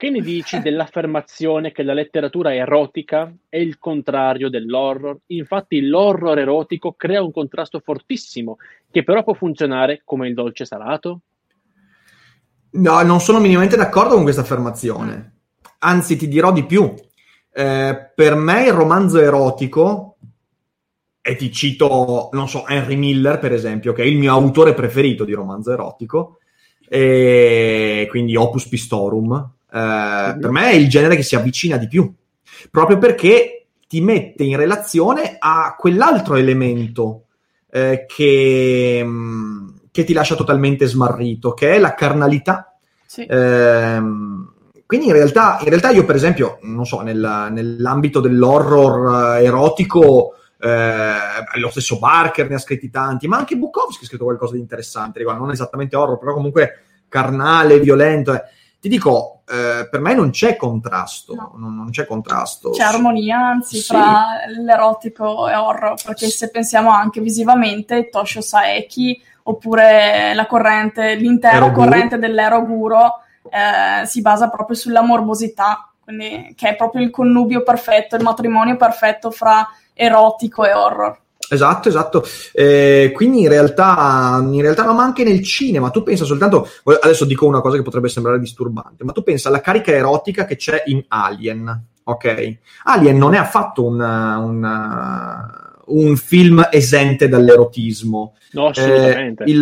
Che 0.00 0.08
ne 0.08 0.22
dici 0.22 0.62
dell'affermazione 0.62 1.72
che 1.72 1.82
la 1.82 1.92
letteratura 1.92 2.54
erotica 2.54 3.30
è 3.50 3.58
il 3.58 3.78
contrario 3.78 4.48
dell'horror? 4.48 5.18
Infatti 5.26 5.82
l'horror 5.82 6.38
erotico 6.38 6.94
crea 6.94 7.22
un 7.22 7.30
contrasto 7.30 7.80
fortissimo, 7.80 8.56
che 8.90 9.04
però 9.04 9.22
può 9.22 9.34
funzionare 9.34 10.00
come 10.02 10.26
il 10.26 10.32
dolce 10.32 10.64
salato? 10.64 11.20
No, 12.70 13.02
non 13.02 13.20
sono 13.20 13.40
minimamente 13.40 13.76
d'accordo 13.76 14.14
con 14.14 14.22
questa 14.22 14.40
affermazione. 14.40 15.34
Anzi, 15.80 16.16
ti 16.16 16.28
dirò 16.28 16.50
di 16.50 16.64
più. 16.64 16.94
Eh, 17.52 18.12
per 18.14 18.36
me 18.36 18.64
il 18.64 18.72
romanzo 18.72 19.20
erotico, 19.20 20.16
e 21.20 21.36
ti 21.36 21.52
cito, 21.52 22.30
non 22.32 22.48
so, 22.48 22.66
Henry 22.66 22.96
Miller, 22.96 23.38
per 23.38 23.52
esempio, 23.52 23.92
che 23.92 24.02
è 24.02 24.06
il 24.06 24.16
mio 24.16 24.32
autore 24.32 24.72
preferito 24.72 25.26
di 25.26 25.34
romanzo 25.34 25.72
erotico, 25.72 26.38
e 26.88 28.06
quindi 28.08 28.34
Opus 28.34 28.66
Pistorum, 28.66 29.56
eh, 29.72 30.36
per 30.38 30.50
me 30.50 30.70
è 30.70 30.74
il 30.74 30.88
genere 30.88 31.16
che 31.16 31.22
si 31.22 31.36
avvicina 31.36 31.76
di 31.76 31.86
più, 31.86 32.12
proprio 32.70 32.98
perché 32.98 33.66
ti 33.86 34.00
mette 34.00 34.44
in 34.44 34.56
relazione 34.56 35.36
a 35.38 35.74
quell'altro 35.78 36.36
elemento 36.36 37.24
eh, 37.70 38.04
che, 38.06 39.00
mm, 39.04 39.68
che, 39.90 40.04
ti 40.04 40.12
lascia 40.12 40.34
totalmente 40.34 40.86
smarrito, 40.86 41.54
che 41.54 41.74
è 41.74 41.78
la 41.78 41.94
carnalità. 41.94 42.76
Sì. 43.06 43.24
Eh, 43.24 44.02
quindi 44.86 45.06
in 45.06 45.12
realtà, 45.12 45.58
in 45.62 45.68
realtà, 45.68 45.90
io, 45.90 46.04
per 46.04 46.16
esempio, 46.16 46.58
non 46.62 46.84
so, 46.84 47.00
nel, 47.00 47.48
nell'ambito 47.50 48.18
dell'horror 48.20 49.38
erotico, 49.38 50.34
eh, 50.58 51.58
lo 51.60 51.70
stesso 51.70 51.98
Barker 51.98 52.48
ne 52.48 52.56
ha 52.56 52.58
scritti 52.58 52.90
tanti, 52.90 53.28
ma 53.28 53.38
anche 53.38 53.56
Bukowski 53.56 54.04
ha 54.04 54.06
scritto 54.06 54.24
qualcosa 54.24 54.54
di 54.54 54.60
interessante, 54.60 55.18
riguardo, 55.18 55.42
non 55.42 55.52
esattamente 55.52 55.94
horror, 55.94 56.18
però 56.18 56.34
comunque 56.34 56.82
carnale, 57.08 57.78
violento. 57.78 58.34
Eh 58.34 58.42
ti 58.80 58.88
dico, 58.88 59.42
eh, 59.46 59.88
per 59.90 60.00
me 60.00 60.14
non 60.14 60.30
c'è 60.30 60.56
contrasto, 60.56 61.34
no. 61.34 61.52
non, 61.56 61.76
non, 61.76 61.90
c'è 61.90 62.06
contrasto. 62.06 62.70
C'è 62.70 62.82
armonia, 62.82 63.38
anzi, 63.38 63.76
sì. 63.76 63.88
tra 63.88 64.26
l'erotico 64.46 65.48
e 65.48 65.54
horror, 65.54 66.02
perché 66.02 66.28
se 66.28 66.50
pensiamo 66.50 66.90
anche 66.90 67.20
visivamente, 67.20 68.08
Toshio 68.08 68.40
Saeki, 68.40 69.22
oppure 69.44 70.32
la 70.34 70.46
corrente, 70.46 71.14
l'intera 71.14 71.56
Eroguro. 71.56 71.88
corrente 71.88 72.18
dell'eroguro 72.18 73.20
eh, 73.50 74.06
si 74.06 74.22
basa 74.22 74.48
proprio 74.48 74.76
sulla 74.76 75.02
morbosità, 75.02 75.92
quindi, 76.02 76.54
che 76.56 76.70
è 76.70 76.76
proprio 76.76 77.02
il 77.02 77.10
connubio 77.10 77.62
perfetto, 77.62 78.16
il 78.16 78.22
matrimonio 78.22 78.76
perfetto 78.76 79.30
fra 79.30 79.68
erotico 79.92 80.64
e 80.64 80.72
horror. 80.72 81.20
Esatto, 81.50 81.88
esatto. 81.88 82.24
Eh, 82.52 83.10
quindi 83.12 83.40
in 83.40 83.48
realtà, 83.48 84.38
in 84.40 84.60
realtà 84.60 84.84
no, 84.84 84.94
ma 84.94 85.02
anche 85.02 85.24
nel 85.24 85.42
cinema, 85.42 85.90
tu 85.90 86.04
pensa 86.04 86.24
soltanto, 86.24 86.68
adesso 87.00 87.24
dico 87.24 87.46
una 87.46 87.60
cosa 87.60 87.76
che 87.76 87.82
potrebbe 87.82 88.08
sembrare 88.08 88.38
disturbante, 88.38 89.02
ma 89.02 89.12
tu 89.12 89.24
pensa 89.24 89.48
alla 89.48 89.60
carica 89.60 89.90
erotica 89.90 90.44
che 90.44 90.54
c'è 90.54 90.84
in 90.86 91.04
Alien, 91.08 91.86
ok? 92.04 92.56
Alien 92.84 93.18
non 93.18 93.34
è 93.34 93.38
affatto 93.38 93.84
una, 93.84 94.38
una, 94.38 95.82
un 95.86 96.16
film 96.16 96.68
esente 96.70 97.28
dall'erotismo. 97.28 98.34
No, 98.52 98.68
assolutamente. 98.68 99.42
Eh, 99.44 99.50
il, 99.50 99.56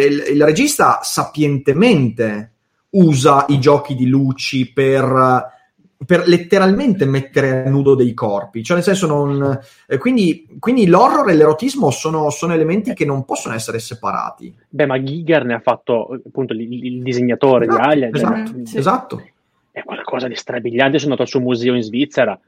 il, 0.00 0.34
il 0.36 0.42
regista 0.42 1.00
sapientemente 1.02 2.52
usa 2.90 3.44
i 3.48 3.58
giochi 3.58 3.94
di 3.94 4.06
luci 4.06 4.72
per 4.72 5.54
per 6.04 6.26
letteralmente 6.26 7.06
mettere 7.06 7.64
a 7.64 7.70
nudo 7.70 7.94
dei 7.94 8.12
corpi, 8.12 8.62
cioè 8.62 8.76
nel 8.76 8.84
senso 8.84 9.06
non... 9.06 9.58
Eh, 9.86 9.98
quindi, 9.98 10.46
quindi, 10.58 10.86
l'horror 10.86 11.30
e 11.30 11.34
l'erotismo 11.34 11.90
sono, 11.90 12.28
sono, 12.30 12.52
elementi 12.52 12.92
che 12.92 13.04
non 13.04 13.24
possono 13.24 13.54
essere 13.54 13.78
separati. 13.78 14.54
Beh, 14.68 14.86
ma 14.86 15.02
Giger 15.02 15.44
ne 15.44 15.54
ha 15.54 15.60
fatto 15.60 16.20
appunto 16.26 16.52
il, 16.52 16.60
il 16.60 17.02
disegnatore 17.02 17.66
esatto, 17.66 17.80
di 17.80 17.88
Alien. 17.88 18.14
Esatto, 18.14 18.50
cioè, 18.50 18.66
sì. 18.66 18.78
esatto. 18.78 19.28
È 19.70 19.82
qualcosa 19.82 20.28
di 20.28 20.34
strabiliante, 20.34 20.98
sono 20.98 21.12
andato 21.12 21.22
al 21.22 21.28
suo 21.28 21.40
museo 21.40 21.74
in 21.74 21.82
Svizzera. 21.82 22.38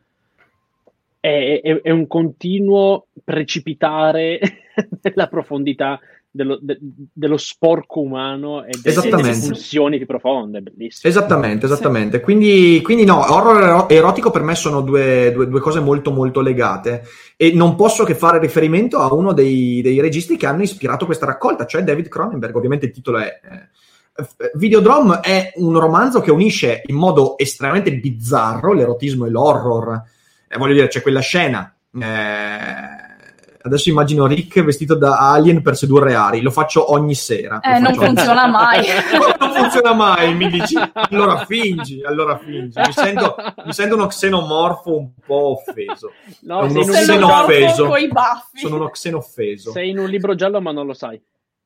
È, 1.20 1.60
è, 1.62 1.80
è 1.82 1.90
un 1.90 2.06
continuo 2.06 3.06
precipitare 3.24 4.40
nella 5.02 5.26
profondità 5.26 5.98
dello, 6.38 6.58
de, 6.60 6.78
dello 7.12 7.36
sporco 7.36 8.00
umano 8.00 8.64
e 8.64 8.70
delle, 8.80 9.00
delle 9.00 9.38
pulsioni 9.38 9.96
più 9.96 10.06
profonde, 10.06 10.60
bellissimo. 10.60 11.10
Esattamente, 11.12 11.66
esattamente. 11.66 12.20
Quindi, 12.20 12.80
quindi 12.84 13.04
no, 13.04 13.18
horror 13.18 13.62
ero- 13.62 13.88
erotico 13.88 14.30
per 14.30 14.42
me 14.42 14.54
sono 14.54 14.80
due, 14.82 15.32
due- 15.32 15.48
due 15.48 15.60
cose 15.60 15.80
molto 15.80 16.12
molto 16.12 16.40
legate 16.40 17.02
e 17.36 17.52
non 17.52 17.74
posso 17.74 18.04
che 18.04 18.14
fare 18.14 18.38
riferimento 18.38 18.98
a 18.98 19.12
uno 19.12 19.32
dei, 19.32 19.80
dei 19.82 20.00
registi 20.00 20.36
che 20.36 20.46
hanno 20.46 20.62
ispirato 20.62 21.06
questa 21.06 21.26
raccolta, 21.26 21.66
cioè 21.66 21.82
David 21.82 22.06
Cronenberg. 22.08 22.54
Ovviamente 22.54 22.86
il 22.86 22.92
titolo 22.92 23.18
è... 23.18 23.40
eh, 23.42 23.68
Videodrome 24.54 25.20
è 25.20 25.52
un 25.56 25.78
romanzo 25.78 26.20
che 26.20 26.30
unisce 26.30 26.82
in 26.86 26.96
modo 26.96 27.36
estremamente 27.38 27.94
bizzarro 27.94 28.72
l'erotismo 28.72 29.26
e 29.26 29.30
l'horror. 29.30 30.02
Eh, 30.48 30.58
voglio 30.58 30.74
dire, 30.74 30.88
c'è 30.88 31.02
quella 31.02 31.20
scena. 31.20 31.72
eh, 31.94 32.97
adesso 33.62 33.88
immagino 33.88 34.26
Rick 34.26 34.62
vestito 34.62 34.94
da 34.94 35.18
alien 35.32 35.62
per 35.62 35.76
sedurre 35.76 36.14
Ari. 36.14 36.40
Lo 36.40 36.50
faccio 36.50 36.92
ogni 36.92 37.14
sera. 37.14 37.60
Eh, 37.60 37.78
non 37.78 37.92
ogni 37.96 38.06
funziona 38.06 38.46
mai. 38.46 38.86
non 39.40 39.52
funziona 39.52 39.92
mai, 39.94 40.34
mi 40.34 40.48
dici, 40.48 40.76
allora 40.92 41.44
fingi, 41.44 42.02
allora 42.02 42.38
fingi. 42.38 42.78
Mi 42.78 42.92
sento, 42.92 43.36
mi 43.64 43.72
sento 43.72 43.94
uno 43.94 44.06
xenomorfo 44.06 44.96
un 44.96 45.10
po' 45.24 45.52
offeso. 45.52 46.12
No, 46.42 46.64
Uno 46.64 46.68
sei 46.68 46.82
in, 46.82 46.88
un 46.88 46.92
Sei 46.94 47.06
libro 47.06 47.14
xeno 47.14 47.26
giallo, 47.26 47.42
offeso. 47.44 47.86
con 47.86 47.98
i 48.00 48.08
baffi. 48.08 48.58
Sono 48.58 48.74
uno 48.76 48.88
xenofeso. 48.90 49.70
sei 49.72 49.90
in 49.90 49.98
un 49.98 50.08
libro 50.08 50.34
giallo 50.34 50.60
ma 50.60 50.72
non 50.72 50.86
lo 50.86 50.94
sai. 50.94 51.20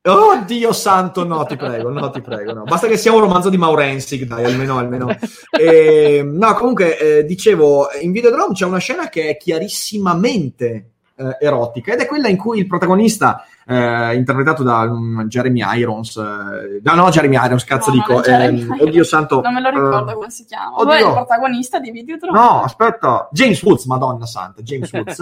Oh 0.05 0.43
Dio 0.45 0.72
santo, 0.72 1.24
no, 1.24 1.45
ti 1.45 1.55
prego, 1.57 1.88
no, 1.90 2.11
ti 2.11 2.20
prego, 2.20 2.53
no. 2.53 2.64
Basta 2.64 2.88
che 2.88 2.97
sia 2.97 3.12
un 3.12 3.20
romanzo 3.20 3.49
di 3.51 3.57
Maurensig, 3.57 4.24
dai, 4.24 4.45
almeno, 4.45 4.76
almeno. 4.76 5.16
Eh, 5.57 6.22
no, 6.24 6.55
comunque, 6.55 6.99
eh, 7.18 7.24
dicevo, 7.24 7.86
in 8.01 8.11
Videodrome 8.11 8.53
c'è 8.53 8.64
una 8.64 8.78
scena 8.78 9.09
che 9.09 9.28
è 9.28 9.36
chiarissimamente 9.36 10.91
eh, 11.38 11.44
erotica 11.46 11.92
ed 11.92 12.00
è 12.00 12.06
quella 12.06 12.28
in 12.28 12.36
cui 12.36 12.58
il 12.58 12.66
protagonista, 12.66 13.44
eh, 13.66 14.14
interpretato 14.14 14.62
da 14.62 14.80
um, 14.80 15.24
Jeremy 15.28 15.62
Irons, 15.78 16.16
eh, 16.16 16.80
no, 16.82 16.94
no, 16.94 17.08
Jeremy 17.10 17.36
Irons, 17.44 17.64
cazzo 17.64 17.90
No, 17.90 17.96
dico, 17.96 18.24
ehm, 18.24 18.76
oddio 18.80 19.04
santo. 19.04 19.40
Non 19.40 19.54
me 19.54 19.60
lo 19.60 19.70
ricordo 19.70 20.10
eh, 20.10 20.14
come 20.14 20.30
si 20.30 20.44
chiama. 20.44 20.74
oddio. 20.74 20.84
Lui 20.84 21.02
è 21.02 21.06
il 21.06 21.12
protagonista 21.12 21.78
di 21.78 21.90
Videodrome. 21.90 22.38
No, 22.38 22.62
aspetta, 22.62 23.28
James 23.30 23.62
Woods, 23.62 23.84
madonna 23.84 24.26
santa, 24.26 24.62
James 24.62 24.90
Woods. 24.92 25.20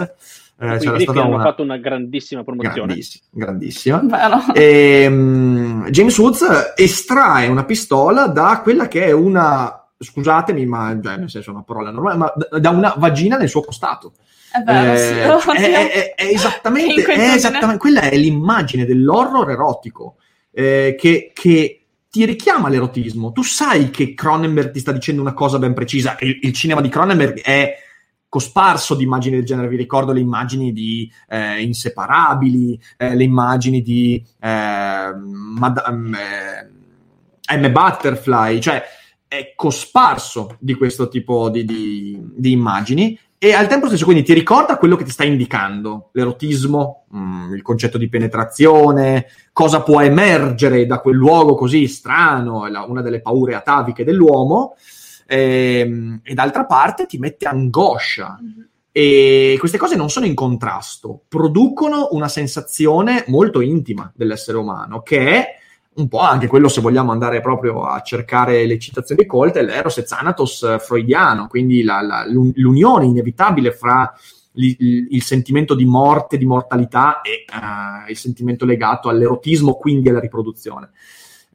Eh, 0.63 0.77
c'era 0.77 0.99
stata 0.99 1.21
hanno 1.21 1.33
una 1.35 1.43
fatto 1.43 1.63
una 1.63 1.77
grandissima 1.77 2.43
promozione. 2.43 2.75
grandissima, 2.75 3.23
grandissima. 3.31 4.01
Vero. 4.03 4.53
Ehm, 4.53 5.89
James 5.89 6.17
Woods 6.19 6.73
estrae 6.75 7.47
una 7.47 7.63
pistola 7.65 8.27
da 8.27 8.59
quella 8.61 8.87
che 8.87 9.05
è 9.05 9.11
una, 9.11 9.87
scusatemi, 9.97 10.65
ma 10.67 10.95
cioè, 11.01 11.17
nel 11.17 11.29
senso 11.31 11.49
è 11.49 11.53
una 11.53 11.63
parola 11.63 11.89
normale, 11.89 12.17
ma 12.17 12.33
da- 12.35 12.59
da 12.59 12.69
una 12.69 12.93
vagina 12.95 13.37
nel 13.37 13.49
suo 13.49 13.61
costato. 13.61 14.13
È 14.51 14.59
vero, 14.63 14.93
Eh, 14.93 14.97
sì. 14.97 15.63
è, 15.63 15.91
è- 15.91 16.15
è 16.15 16.25
esattamente, 16.33 17.03
è 17.05 17.33
esattamente- 17.35 17.77
quella 17.77 18.01
è 18.01 18.15
l'immagine 18.17 18.85
dell'horror 18.85 19.49
erotico 19.49 20.17
eh, 20.51 20.95
che, 20.99 21.31
che 21.33 21.85
ti 22.09 22.25
richiama 22.25 22.67
l'erotismo. 22.69 23.31
Tu 23.31 23.41
sai 23.43 23.89
che 23.89 24.13
Cronenberg 24.13 24.71
ti 24.71 24.79
sta 24.79 24.91
dicendo 24.91 25.21
una 25.21 25.33
cosa 25.33 25.57
ben 25.59 25.73
precisa. 25.73 26.17
Il, 26.19 26.39
il 26.41 26.51
cinema 26.53 26.81
di 26.81 26.89
Cronenberg 26.89 27.41
è 27.41 27.73
cosparso 28.27 28.95
di 28.95 29.03
immagini 29.03 29.35
del 29.37 29.45
genere. 29.45 29.69
Vi 29.69 29.77
ricordo 29.77 30.11
le 30.11 30.19
immagini 30.19 30.73
di 30.73 31.09
eh, 31.29 31.61
Inseparabili, 31.61 32.77
eh, 32.97 33.15
le 33.15 33.23
immagini 33.23 33.81
di 33.81 34.21
eh, 34.41 35.11
Madame, 35.15 36.17
eh, 37.47 37.57
M. 37.57 37.71
Butterfly, 37.71 38.59
cioè 38.59 38.83
è 39.27 39.53
cosparso 39.55 40.57
di 40.59 40.73
questo 40.73 41.07
tipo 41.07 41.49
di, 41.49 41.63
di- 41.63 42.17
di 42.19 42.51
immagini 42.51 43.17
e 43.43 43.53
al 43.53 43.65
tempo 43.65 43.87
stesso 43.87 44.05
quindi 44.05 44.21
ti 44.21 44.35
ricorda 44.35 44.77
quello 44.77 44.95
che 44.95 45.03
ti 45.03 45.09
sta 45.09 45.23
indicando, 45.23 46.09
l'erotismo, 46.11 47.05
mm, 47.15 47.55
il 47.55 47.63
concetto 47.63 47.97
di 47.97 48.07
penetrazione, 48.07 49.25
cosa 49.51 49.81
può 49.81 49.99
emergere 49.99 50.85
da 50.85 50.99
quel 50.99 51.15
luogo 51.15 51.55
così 51.55 51.87
strano, 51.87 52.67
è 52.67 52.69
la- 52.69 52.83
una 52.83 53.01
delle 53.01 53.19
paure 53.19 53.55
ataviche 53.55 54.03
dell'uomo, 54.03 54.75
ehm, 55.25 56.19
e 56.21 56.33
d'altra 56.35 56.67
parte 56.67 57.07
ti 57.07 57.17
mette 57.17 57.47
angoscia. 57.47 58.37
E 58.91 59.55
queste 59.57 59.79
cose 59.79 59.95
non 59.95 60.11
sono 60.11 60.27
in 60.27 60.35
contrasto, 60.35 61.23
producono 61.27 62.09
una 62.11 62.27
sensazione 62.27 63.23
molto 63.25 63.61
intima 63.61 64.11
dell'essere 64.15 64.59
umano, 64.59 65.01
che 65.01 65.19
è 65.31 65.55
un 65.93 66.07
po' 66.07 66.19
anche 66.19 66.47
quello, 66.47 66.69
se 66.69 66.79
vogliamo 66.81 67.11
andare 67.11 67.41
proprio 67.41 67.83
a 67.83 68.01
cercare 68.01 68.65
le 68.65 68.79
citazioni 68.79 69.25
colte, 69.25 69.61
l'eros 69.61 69.97
e 69.97 70.03
thanatos 70.03 70.63
eh, 70.63 70.79
freudiano, 70.79 71.47
quindi 71.47 71.83
la- 71.83 72.01
la- 72.01 72.25
l'un- 72.27 72.51
l'unione 72.55 73.05
inevitabile 73.05 73.71
fra 73.73 74.13
il, 74.53 75.07
il 75.09 75.21
sentimento 75.21 75.75
di 75.75 75.85
morte, 75.85 76.37
di 76.37 76.45
mortalità 76.45 77.21
e 77.21 77.45
eh, 77.47 78.09
il 78.11 78.17
sentimento 78.17 78.65
legato 78.65 79.09
all'erotismo, 79.09 79.73
quindi 79.73 80.09
alla 80.09 80.19
riproduzione. 80.19 80.91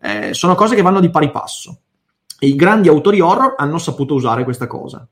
Eh, 0.01 0.35
sono 0.35 0.55
cose 0.55 0.75
che 0.75 0.83
vanno 0.83 1.01
di 1.01 1.11
pari 1.11 1.31
passo. 1.31 1.81
E 2.39 2.49
i 2.49 2.55
grandi 2.55 2.89
autori 2.89 3.21
horror 3.21 3.55
hanno 3.57 3.79
saputo 3.79 4.15
usare 4.15 4.45
questa 4.45 4.67
cosa. 4.67 5.07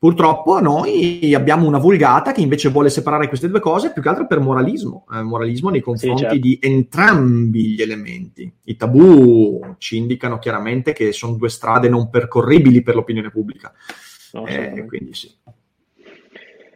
Purtroppo 0.00 0.60
noi 0.60 1.34
abbiamo 1.34 1.66
una 1.66 1.78
vulgata 1.78 2.30
che 2.30 2.40
invece 2.40 2.68
vuole 2.68 2.88
separare 2.88 3.26
queste 3.26 3.48
due 3.48 3.58
cose 3.58 3.92
più 3.92 4.00
che 4.00 4.08
altro 4.08 4.28
per 4.28 4.38
moralismo, 4.38 5.04
eh, 5.12 5.22
moralismo 5.22 5.70
nei 5.70 5.80
confronti 5.80 6.22
certo. 6.22 6.36
di 6.38 6.56
entrambi 6.62 7.70
gli 7.70 7.82
elementi. 7.82 8.48
I 8.64 8.76
tabù 8.76 9.74
ci 9.78 9.96
indicano 9.96 10.38
chiaramente 10.38 10.92
che 10.92 11.10
sono 11.10 11.32
due 11.32 11.48
strade 11.48 11.88
non 11.88 12.10
percorribili 12.10 12.82
per 12.82 12.94
l'opinione 12.94 13.30
pubblica. 13.30 13.72
No, 14.34 14.46
Eh, 14.46 14.84
quindi 14.86 15.14
sì. 15.14 15.34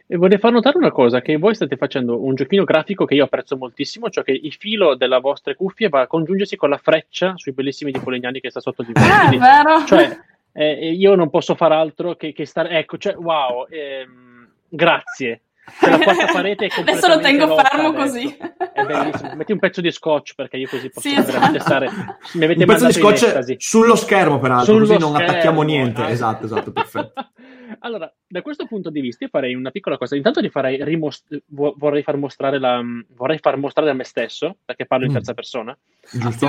E 0.05 0.17
vorrei 0.17 0.37
far 0.37 0.51
notare 0.51 0.77
una 0.77 0.91
cosa, 0.91 1.21
che 1.21 1.37
voi 1.37 1.55
state 1.55 1.77
facendo 1.77 2.21
un 2.21 2.35
giochino 2.35 2.65
grafico 2.65 3.05
che 3.05 3.15
io 3.15 3.23
apprezzo 3.23 3.55
moltissimo, 3.55 4.09
cioè 4.09 4.25
che 4.25 4.31
il 4.33 4.53
filo 4.59 4.95
delle 4.95 5.19
vostre 5.21 5.55
cuffie 5.55 5.87
va 5.87 6.01
a 6.01 6.07
congiungersi 6.07 6.57
con 6.57 6.69
la 6.69 6.77
freccia 6.77 7.33
sui 7.37 7.53
bellissimi 7.53 7.91
di 7.91 7.99
Polignani 7.99 8.41
che 8.41 8.49
sta 8.49 8.59
sotto 8.59 8.83
di 8.83 8.91
voi. 8.91 9.03
Ah, 9.03 9.23
è 9.23 9.27
Quindi, 9.29 9.45
vero. 9.45 9.85
cioè, 9.85 10.19
eh, 10.53 10.91
io 10.93 11.15
non 11.15 11.29
posso 11.29 11.55
fare 11.55 11.75
altro 11.75 12.15
che, 12.15 12.31
che 12.33 12.45
stare... 12.45 12.69
Ecco, 12.77 12.97
cioè, 12.97 13.15
wow, 13.15 13.65
ehm, 13.69 14.49
grazie. 14.69 15.41
Cioè, 15.79 15.89
la 15.91 15.97
quarta 15.99 16.25
parete 16.31 16.65
è 16.65 16.69
Adesso 16.81 17.07
lo 17.07 17.19
tengo 17.19 17.55
fermo 17.57 17.93
così. 17.93 18.35
È 18.73 18.83
bellissimo. 18.83 19.33
Metti 19.35 19.51
un 19.53 19.59
pezzo 19.59 19.79
di 19.81 19.91
scotch 19.91 20.35
perché 20.35 20.57
io 20.57 20.67
così 20.67 20.89
posso 20.89 21.07
Sì, 21.07 21.15
veramente 21.15 21.57
esatto. 21.57 21.59
stare... 21.87 21.89
Mi 22.33 22.43
avete 22.43 22.59
Un 22.61 22.65
pezzo 22.69 22.85
di 22.87 22.93
scotch 22.93 23.55
sullo 23.57 23.95
schermo, 23.95 24.39
peraltro, 24.39 24.73
Sullo 24.73 24.85
così 24.85 24.99
non 24.99 25.13
schermo, 25.13 25.31
attacchiamo 25.31 25.61
niente. 25.61 26.05
eh. 26.05 26.11
Esatto, 26.11 26.45
esatto, 26.45 26.71
perfetto. 26.71 27.13
Allora, 27.79 28.13
da 28.27 28.41
questo 28.43 28.65
punto 28.67 28.89
di 28.91 29.01
vista, 29.01 29.23
io 29.23 29.29
farei 29.31 29.55
una 29.55 29.71
piccola 29.71 29.97
cosa. 29.97 30.15
Intanto 30.15 30.41
ti 30.41 30.49
farei 30.49 30.81
rimos- 30.83 31.23
vo- 31.47 31.73
vorrei 31.77 32.03
far 32.03 32.17
mostrare 32.17 32.59
la, 32.59 32.79
vorrei 33.15 33.39
far 33.39 33.57
mostrare 33.57 33.89
a 33.89 33.93
me 33.93 34.03
stesso, 34.03 34.57
perché 34.63 34.85
parlo 34.85 35.05
in 35.05 35.11
Mm. 35.11 35.15
terza 35.15 35.33
persona, 35.33 35.77
Giusto? 36.11 36.45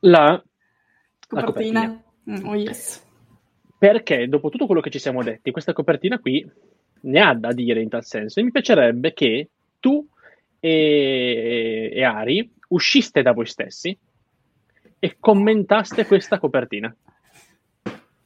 La, 0.00 0.42
la 1.30 1.44
copertina. 1.44 1.44
Copertina. 1.44 2.02
Mm, 2.30 2.46
Oh 2.48 2.54
yes. 2.56 3.06
Perché 3.78 4.28
dopo 4.28 4.48
tutto 4.50 4.66
quello 4.66 4.80
che 4.80 4.90
ci 4.90 4.98
siamo 4.98 5.22
detti, 5.22 5.52
questa 5.52 5.72
copertina 5.72 6.18
qui 6.18 6.44
ne 7.00 7.20
ha 7.20 7.32
da 7.34 7.52
dire 7.52 7.80
in 7.80 7.88
tal 7.88 8.04
senso. 8.04 8.40
E 8.40 8.42
mi 8.42 8.50
piacerebbe 8.50 9.12
che 9.12 9.48
tu 9.78 10.04
e, 10.58 11.90
e 11.92 12.02
Ari 12.02 12.50
usciste 12.68 13.22
da 13.22 13.32
voi 13.32 13.46
stessi 13.46 13.96
e 14.98 15.16
commentaste 15.20 16.06
questa 16.06 16.38
copertina. 16.38 16.94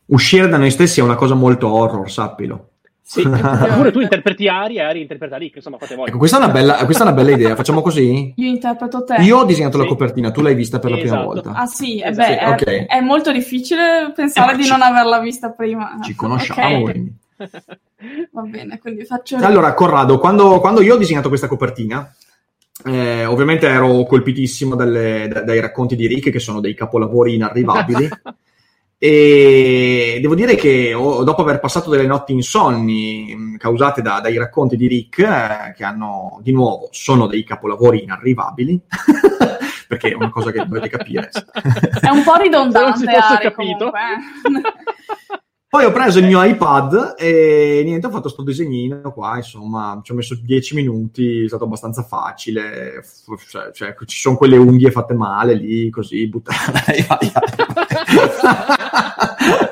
Uscire 0.07 0.49
da 0.49 0.57
noi 0.57 0.71
stessi 0.71 1.01
è 1.01 1.03
una 1.03 1.15
cosa 1.15 1.35
molto 1.35 1.71
horror, 1.71 2.11
sappilo. 2.11 2.71
Sì, 3.13 3.21
oppure 3.29 3.93
tu 3.93 4.01
interpreti 4.01 4.49
Ari 4.49 4.77
e 4.77 4.81
Ari 4.81 5.03
interpreta 5.03 5.37
Rick, 5.37 5.57
insomma, 5.57 5.77
fate 5.77 5.95
voi. 5.97 6.09
Ecco, 6.09 6.17
questa 6.17 6.39
è 6.39 6.43
una 6.43 6.51
bella, 6.51 6.83
questa 6.87 7.05
è 7.05 7.07
una 7.07 7.15
bella 7.17 7.31
idea. 7.33 7.55
Facciamo 7.55 7.83
così? 7.83 8.33
Io 8.37 8.49
interpreto 8.49 9.05
te. 9.05 9.17
Io 9.21 9.37
ho 9.39 9.45
disegnato 9.45 9.77
la 9.77 9.83
Sì. 9.83 9.89
copertina, 9.91 10.31
tu 10.31 10.41
l'hai 10.41 10.55
vista 10.55 10.79
per 10.79 10.91
la 10.93 10.97
prima 10.97 11.17
Esatto. 11.17 11.27
volta. 11.33 11.51
Ah 11.53 11.67
sì, 11.67 11.99
eh 12.01 12.09
Esatto. 12.09 12.29
beh, 12.31 12.39
è, 12.39 12.49
Ok. 12.49 12.87
è 12.87 13.01
molto 13.01 13.31
difficile 13.31 14.13
pensare 14.15 14.55
Eh, 14.55 14.57
di 14.57 14.65
ci- 14.65 14.71
non 14.71 14.81
averla 14.81 15.19
vista 15.21 15.51
prima. 15.51 15.99
Ci 16.03 16.15
conosciamo, 16.15 16.77
Ok, 16.79 16.91
quindi. 16.91 17.13
Va 18.33 18.43
bene, 18.43 18.79
quindi 18.79 19.05
faccio... 19.05 19.37
Allora, 19.37 19.75
Corrado, 19.75 20.19
quando, 20.19 20.59
quando 20.61 20.81
io 20.81 20.95
ho 20.95 20.99
disegnato 20.99 21.29
questa 21.29 21.49
copertina, 21.49 22.11
eh, 22.87 23.27
ovviamente 23.27 23.67
ero 23.69 24.05
colpitissimo 24.05 24.75
dalle- 24.75 25.29
da- 25.29 25.43
dai 25.43 25.61
racconti 25.61 25.97
di 25.97 26.07
Rick, 26.07 26.31
che 26.31 26.39
sono 26.41 26.61
dei 26.61 26.75
capolavori 26.75 27.35
inarrivabili. 27.35 28.09
E 29.05 30.19
devo 30.21 30.37
dire 30.37 30.55
che 30.55 30.93
dopo 30.93 31.43
aver 31.43 31.59
passato 31.59 31.91
delle 31.91 32.07
notti 32.07 32.33
insonni 32.33 33.35
mh, 33.35 33.57
causate 33.57 34.01
da- 34.01 34.21
dai 34.21 34.39
racconti 34.39 34.77
di 34.77 34.87
Rick, 34.87 35.19
eh, 35.19 35.73
che 35.75 35.83
hanno 35.83 36.39
di 36.41 36.53
nuovo 36.53 36.87
sono 36.93 37.27
dei 37.27 37.43
capolavori 37.43 38.05
inarrivabili, 38.05 38.81
perché 39.89 40.11
è 40.11 40.15
una 40.15 40.31
cosa 40.31 40.53
che 40.53 40.65
dovete 40.65 40.89
capire. 40.89 41.31
È 42.01 42.11
un 42.11 42.23
po' 42.23 42.37
ridondante, 42.37 42.79
non 42.79 42.97
si 42.97 43.05
fosse 43.07 43.35
Ari, 43.35 43.43
capito. 43.43 43.91
Poi 45.73 45.87
ho 45.87 45.91
preso 45.91 46.19
il 46.19 46.27
mio 46.27 46.45
iPad 46.45 47.15
e 47.17 47.81
niente, 47.83 48.07
ho 48.07 48.11
fatto 48.11 48.29
sto 48.29 48.43
disegnino 48.43 49.11
qua, 49.11 49.39
insomma, 49.39 49.99
ci 50.05 50.13
ho 50.13 50.15
messo 50.15 50.35
10 50.35 50.75
minuti, 50.75 51.45
è 51.45 51.49
stato 51.49 51.65
abbastanza 51.65 52.03
facile, 52.03 53.01
f- 53.03 53.49
cioè, 53.49 53.71
cioè, 53.73 53.95
ci 54.05 54.19
sono 54.19 54.37
quelle 54.37 54.59
unghie 54.59 54.91
fatte 54.91 55.15
male 55.15 55.55
lì, 55.55 55.89
così, 55.89 56.29
buttate. 56.29 57.07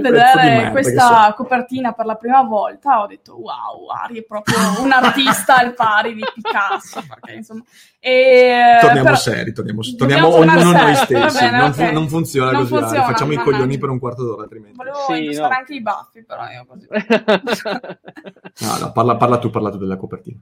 Vedere 0.00 0.70
questa 0.70 1.32
copertina 1.36 1.92
per 1.92 2.06
la 2.06 2.16
prima 2.16 2.42
volta 2.42 3.02
ho 3.02 3.06
detto 3.06 3.36
wow, 3.36 3.88
Ari 4.04 4.18
è 4.18 4.22
proprio 4.22 4.56
un 4.82 4.90
artista 4.92 5.56
al 5.56 5.74
pari 5.74 6.14
di 6.14 6.22
Picasso. 6.34 7.02
Perché, 7.08 7.32
insomma, 7.32 7.62
e, 7.98 8.78
torniamo 8.80 9.04
però, 9.04 9.16
seri, 9.16 9.52
torniamo, 9.52 9.82
torniamo 9.96 10.34
ognuno 10.34 10.72
noi 10.72 10.94
stessi. 10.94 11.38
Bene, 11.38 11.58
non, 11.58 11.70
okay. 11.70 11.92
non, 11.92 12.08
funziona 12.08 12.50
non 12.52 12.60
così, 12.62 12.74
funziona, 12.74 13.04
facciamo 13.04 13.32
i 13.32 13.36
coglioni 13.36 13.78
per 13.78 13.88
un 13.90 13.98
quarto 13.98 14.24
d'ora 14.24 14.42
altrimenti. 14.42 14.76
Volevo 14.76 14.98
sì, 15.06 15.18
indossare 15.18 15.48
no. 15.48 15.54
anche 15.56 15.74
i 15.74 15.82
baffi, 15.82 16.24
però 16.24 16.42
io 16.48 16.66
così. 16.66 16.86
no, 18.66 18.78
no, 18.78 18.92
parla, 18.92 19.16
parla 19.16 19.38
tu, 19.38 19.50
parla 19.50 19.70
tu 19.70 19.78
della 19.78 19.96
copertina. 19.96 20.40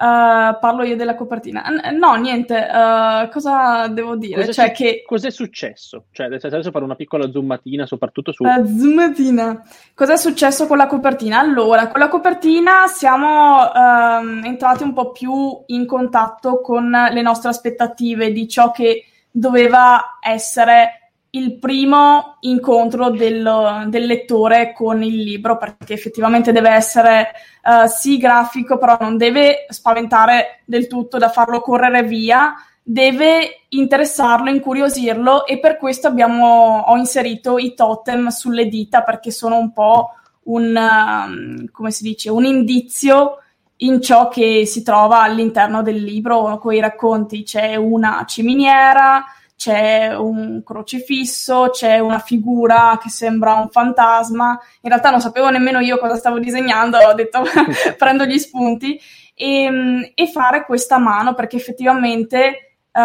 Uh, 0.00 0.56
parlo 0.60 0.84
io 0.84 0.94
della 0.94 1.16
copertina. 1.16 1.64
No, 1.92 2.14
niente, 2.14 2.54
uh, 2.54 3.28
cosa 3.30 3.88
devo 3.88 4.14
dire? 4.14 4.36
Cos'è, 4.36 4.52
cioè 4.52 4.66
su- 4.68 4.72
che... 4.74 5.02
cos'è 5.04 5.30
successo? 5.30 6.04
Cioè, 6.12 6.26
adesso 6.26 6.70
fare 6.70 6.84
una 6.84 6.94
piccola 6.94 7.28
zoomatina, 7.28 7.84
soprattutto 7.84 8.30
su... 8.30 8.44
Uh, 8.44 8.64
zoomatina. 8.64 9.60
Cos'è 9.94 10.16
successo 10.16 10.68
con 10.68 10.76
la 10.76 10.86
copertina? 10.86 11.40
Allora, 11.40 11.88
con 11.88 11.98
la 11.98 12.06
copertina 12.06 12.86
siamo 12.86 13.56
uh, 13.56 14.46
entrati 14.46 14.84
un 14.84 14.92
po' 14.92 15.10
più 15.10 15.64
in 15.66 15.84
contatto 15.84 16.60
con 16.60 16.88
le 16.88 17.20
nostre 17.20 17.48
aspettative 17.48 18.30
di 18.30 18.46
ciò 18.46 18.70
che 18.70 19.04
doveva 19.32 20.18
essere 20.20 21.07
il 21.38 21.58
primo 21.58 22.36
incontro 22.40 23.10
del, 23.10 23.86
del, 23.88 24.06
lettore 24.06 24.72
con 24.72 25.02
il 25.02 25.22
libro, 25.22 25.56
perché 25.56 25.94
effettivamente 25.94 26.52
deve 26.52 26.70
essere 26.70 27.30
uh, 27.62 27.86
sì 27.86 28.18
grafico, 28.18 28.78
però 28.78 28.96
non 29.00 29.16
deve 29.16 29.66
spaventare 29.68 30.60
del 30.64 30.86
tutto 30.86 31.18
da 31.18 31.28
farlo 31.28 31.60
correre 31.60 32.02
via, 32.02 32.54
deve 32.82 33.64
interessarlo, 33.68 34.50
incuriosirlo 34.50 35.46
e 35.46 35.58
per 35.58 35.76
questo 35.76 36.06
abbiamo, 36.06 36.84
ho 36.86 36.96
inserito 36.96 37.58
i 37.58 37.74
totem 37.74 38.28
sulle 38.28 38.66
dita 38.66 39.02
perché 39.02 39.30
sono 39.30 39.58
un 39.58 39.72
po' 39.72 40.12
un, 40.44 40.74
um, 40.74 41.90
dice, 42.00 42.30
un 42.30 42.44
indizio 42.44 43.42
in 43.78 44.00
ciò 44.00 44.28
che 44.28 44.64
si 44.66 44.82
trova 44.82 45.20
all'interno 45.22 45.82
del 45.82 46.02
libro 46.02 46.58
con 46.58 46.74
i 46.74 46.80
racconti. 46.80 47.42
C'è 47.42 47.76
una 47.76 48.24
ciminiera, 48.26 49.24
c'è 49.58 50.14
un 50.14 50.62
crocifisso, 50.64 51.70
c'è 51.72 51.98
una 51.98 52.20
figura 52.20 52.96
che 53.02 53.10
sembra 53.10 53.54
un 53.54 53.68
fantasma. 53.70 54.56
In 54.82 54.88
realtà 54.88 55.10
non 55.10 55.20
sapevo 55.20 55.50
nemmeno 55.50 55.80
io 55.80 55.98
cosa 55.98 56.14
stavo 56.14 56.38
disegnando, 56.38 56.96
ho 56.96 57.12
detto 57.12 57.42
prendo 57.98 58.24
gli 58.24 58.38
spunti 58.38 59.00
e, 59.34 60.12
e, 60.14 60.26
fare 60.28 60.64
questa 60.64 60.98
mano 60.98 61.34
perché 61.34 61.56
effettivamente 61.56 62.76
uh, 62.92 63.00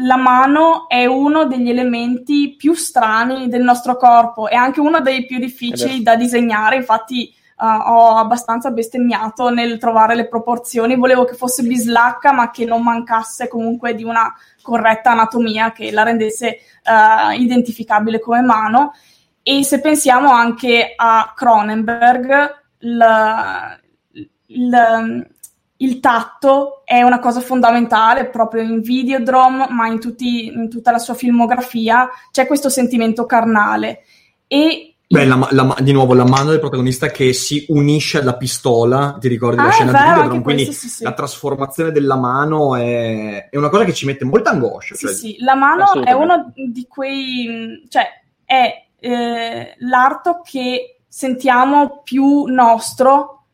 la 0.00 0.16
mano 0.16 0.88
è 0.88 1.06
uno 1.06 1.46
degli 1.46 1.70
elementi 1.70 2.56
più 2.56 2.74
strani 2.74 3.48
del 3.48 3.62
nostro 3.62 3.96
corpo 3.96 4.48
e 4.48 4.56
anche 4.56 4.80
uno 4.80 5.00
dei 5.00 5.26
più 5.26 5.38
difficili 5.38 6.02
da 6.02 6.16
disegnare. 6.16 6.74
Infatti, 6.74 7.36
Uh, 7.60 7.90
ho 7.90 8.16
abbastanza 8.18 8.70
bestemmiato 8.70 9.50
nel 9.50 9.78
trovare 9.78 10.14
le 10.14 10.28
proporzioni. 10.28 10.94
Volevo 10.94 11.24
che 11.24 11.34
fosse 11.34 11.64
bislacca, 11.64 12.30
ma 12.30 12.52
che 12.52 12.64
non 12.64 12.84
mancasse 12.84 13.48
comunque 13.48 13.96
di 13.96 14.04
una 14.04 14.32
corretta 14.68 15.12
anatomia 15.12 15.72
che 15.72 15.90
la 15.90 16.02
rendesse 16.02 16.58
uh, 16.84 17.32
identificabile 17.32 18.20
come 18.20 18.42
mano. 18.42 18.92
E 19.42 19.64
se 19.64 19.80
pensiamo 19.80 20.30
anche 20.30 20.92
a 20.94 21.32
Cronenberg, 21.34 22.56
il, 22.80 23.78
il, 24.46 25.26
il 25.78 26.00
tatto 26.00 26.82
è 26.84 27.00
una 27.00 27.18
cosa 27.18 27.40
fondamentale 27.40 28.28
proprio 28.28 28.62
in 28.62 28.82
Videodrome, 28.82 29.68
ma 29.70 29.86
in, 29.86 30.00
tutti, 30.00 30.46
in 30.46 30.68
tutta 30.68 30.90
la 30.90 30.98
sua 30.98 31.14
filmografia 31.14 32.10
c'è 32.30 32.46
questo 32.46 32.68
sentimento 32.68 33.24
carnale. 33.24 34.02
E 34.46 34.97
Beh, 35.10 35.24
la, 35.24 35.48
la, 35.52 35.74
di 35.80 35.92
nuovo 35.92 36.12
la 36.12 36.26
mano 36.26 36.50
del 36.50 36.60
protagonista 36.60 37.06
che 37.06 37.32
si 37.32 37.64
unisce 37.70 38.20
alla 38.20 38.36
pistola, 38.36 39.16
ti 39.18 39.28
ricordi 39.28 39.58
ah, 39.58 39.64
la 39.64 39.70
scena 39.70 39.90
vero, 39.90 40.04
di 40.04 40.10
Videodrome? 40.10 40.42
Quindi 40.42 40.64
questo, 40.66 40.86
sì, 40.86 40.94
sì. 40.94 41.02
la 41.02 41.12
trasformazione 41.14 41.92
della 41.92 42.16
mano 42.16 42.76
è, 42.76 43.48
è, 43.48 43.56
una 43.56 43.70
cosa 43.70 43.84
che 43.84 43.94
ci 43.94 44.04
mette 44.04 44.26
molta 44.26 44.50
angoscia. 44.50 44.94
Sì, 44.94 45.06
cioè... 45.06 45.14
sì, 45.14 45.36
la 45.40 45.54
mano 45.54 46.04
è 46.04 46.12
uno 46.12 46.52
di 46.54 46.86
quei... 46.86 47.86
cioè 47.88 48.06
è 48.44 48.86
eh, 49.00 49.74
l'arto 49.78 50.42
che 50.44 51.00
sentiamo 51.08 52.02
più 52.04 52.44
nostro, 52.44 53.44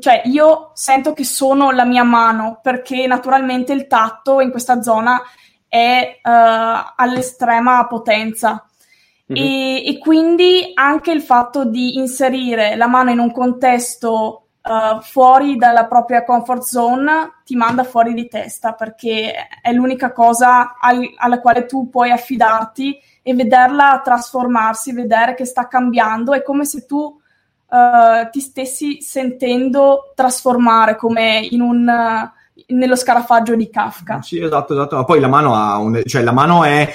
cioè 0.00 0.22
io 0.24 0.72
sento 0.74 1.12
che 1.12 1.24
sono 1.24 1.70
la 1.70 1.84
mia 1.84 2.02
mano 2.02 2.58
perché 2.60 3.06
naturalmente 3.06 3.72
il 3.72 3.86
tatto 3.86 4.40
in 4.40 4.50
questa 4.50 4.82
zona 4.82 5.22
è 5.68 6.18
uh, 6.22 6.92
all'estrema 6.96 7.86
potenza 7.86 8.67
Mm-hmm. 9.30 9.44
E, 9.44 9.86
e, 9.86 9.98
quindi 9.98 10.70
anche 10.72 11.10
il 11.10 11.20
fatto 11.20 11.66
di 11.66 11.98
inserire 11.98 12.76
la 12.76 12.86
mano 12.86 13.10
in 13.10 13.18
un 13.18 13.30
contesto 13.30 14.46
uh, 14.62 15.00
fuori 15.02 15.56
dalla 15.56 15.84
propria 15.84 16.24
comfort 16.24 16.62
zone 16.62 17.32
ti 17.44 17.54
manda 17.54 17.84
fuori 17.84 18.14
di 18.14 18.26
testa 18.26 18.72
perché 18.72 19.34
è 19.60 19.70
l'unica 19.72 20.12
cosa 20.12 20.76
al, 20.80 21.00
alla 21.16 21.40
quale 21.40 21.66
tu 21.66 21.90
puoi 21.90 22.10
affidarti 22.10 22.98
e 23.22 23.34
vederla 23.34 24.00
trasformarsi, 24.02 24.94
vedere 24.94 25.34
che 25.34 25.44
sta 25.44 25.68
cambiando, 25.68 26.32
è 26.32 26.42
come 26.42 26.64
se 26.64 26.86
tu 26.86 26.96
uh, 26.96 28.30
ti 28.30 28.40
stessi 28.40 29.02
sentendo 29.02 30.12
trasformare 30.14 30.96
come 30.96 31.46
in 31.50 31.60
un... 31.60 31.86
Uh, 31.86 32.36
nello 32.68 32.96
scarafaggio 32.96 33.54
di 33.54 33.70
Kafka. 33.70 34.20
Sì, 34.20 34.42
esatto, 34.42 34.72
esatto. 34.72 34.96
Ma 34.96 35.04
poi 35.04 35.20
la 35.20 35.28
mano 35.28 35.54
ha 35.54 35.78
un, 35.78 36.02
cioè 36.04 36.22
la 36.22 36.32
mano 36.32 36.64
è 36.64 36.92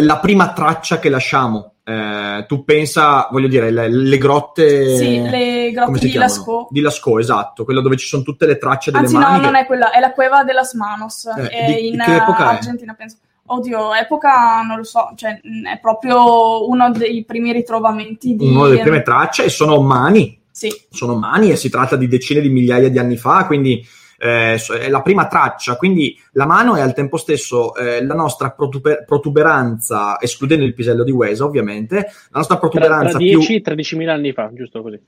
la 0.00 0.18
prima 0.18 0.52
traccia 0.52 0.98
che 0.98 1.08
lasciamo. 1.08 1.74
Eh, 1.84 2.44
tu 2.46 2.64
pensa, 2.64 3.28
voglio 3.30 3.48
dire, 3.48 3.70
le, 3.70 3.88
le 3.88 4.18
grotte. 4.18 4.96
Sì, 4.96 5.20
le 5.20 5.70
grotte 5.72 6.06
di 6.06 6.12
Lascaux. 6.12 6.68
Di 6.70 6.80
Lascaux, 6.80 7.18
esatto, 7.18 7.64
quello 7.64 7.80
dove 7.80 7.96
ci 7.96 8.06
sono 8.06 8.22
tutte 8.22 8.44
le 8.46 8.58
tracce 8.58 8.90
delle 8.90 9.04
Anzi, 9.04 9.16
mani. 9.16 9.38
no, 9.38 9.44
non 9.44 9.54
è 9.54 9.64
quella, 9.64 9.90
è 9.90 10.00
la 10.00 10.12
cueva 10.12 10.44
de 10.44 10.52
las 10.52 10.74
Manos. 10.74 11.26
Eh, 11.26 11.66
di, 11.66 11.88
in 11.88 11.94
di 11.94 12.00
Argentina, 12.00 12.92
è? 12.92 12.96
penso. 12.96 13.16
Oddio, 13.50 13.94
epoca 13.94 14.60
non 14.60 14.76
lo 14.76 14.84
so, 14.84 15.12
cioè 15.16 15.40
è 15.40 15.78
proprio 15.80 16.68
uno 16.68 16.90
dei 16.90 17.24
primi 17.24 17.52
ritrovamenti 17.52 18.36
di. 18.36 18.46
Una 18.46 18.68
delle 18.68 18.82
prime 18.82 19.02
tracce 19.02 19.44
e 19.44 19.48
sono 19.48 19.80
mani. 19.80 20.38
Sì. 20.50 20.68
Sono 20.90 21.14
mani 21.14 21.52
e 21.52 21.56
si 21.56 21.70
tratta 21.70 21.96
di 21.96 22.08
decine 22.08 22.40
di 22.40 22.50
migliaia 22.50 22.90
di 22.90 22.98
anni 22.98 23.16
fa, 23.16 23.46
quindi 23.46 23.82
eh, 24.18 24.56
è 24.56 24.88
la 24.88 25.02
prima 25.02 25.28
traccia, 25.28 25.76
quindi 25.76 26.18
la 26.32 26.46
mano 26.46 26.74
è 26.74 26.80
al 26.80 26.92
tempo 26.92 27.16
stesso 27.16 27.74
eh, 27.76 28.04
la 28.04 28.14
nostra 28.14 28.50
protuber- 28.50 29.04
protuberanza, 29.04 30.20
escludendo 30.20 30.64
il 30.64 30.74
pisello 30.74 31.04
di 31.04 31.12
Wesa 31.12 31.44
ovviamente, 31.44 31.96
la 31.96 32.38
nostra 32.38 32.58
protuberanza 32.58 33.10
tra, 33.10 33.18
tra 33.18 33.18
10 33.18 33.60
più... 33.60 33.72
13.000 33.74 34.08
anni 34.08 34.32
fa, 34.32 34.50
giusto 34.52 34.82
così. 34.82 35.00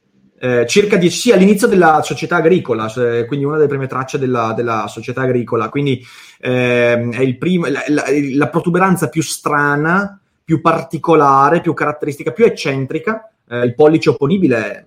Eh, 0.42 0.64
circa 0.66 0.96
10, 0.96 1.18
sì, 1.18 1.32
all'inizio 1.32 1.66
della 1.66 2.00
società 2.02 2.36
agricola, 2.36 2.88
cioè, 2.88 3.26
quindi 3.26 3.44
una 3.44 3.56
delle 3.56 3.68
prime 3.68 3.86
tracce 3.86 4.18
della, 4.18 4.54
della 4.56 4.86
società 4.88 5.22
agricola, 5.22 5.68
quindi 5.68 6.02
ehm, 6.40 7.12
è 7.12 7.20
il 7.20 7.36
primo, 7.36 7.66
la, 7.66 7.82
la, 7.88 8.04
la, 8.34 8.48
protuberanza 8.48 9.10
più 9.10 9.22
strana, 9.22 10.18
più 10.42 10.62
particolare, 10.62 11.60
più 11.60 11.74
caratteristica, 11.74 12.30
più 12.30 12.46
eccentrica. 12.46 13.30
Eh, 13.46 13.64
il 13.64 13.74
pollice 13.74 14.08
opponibile 14.10 14.86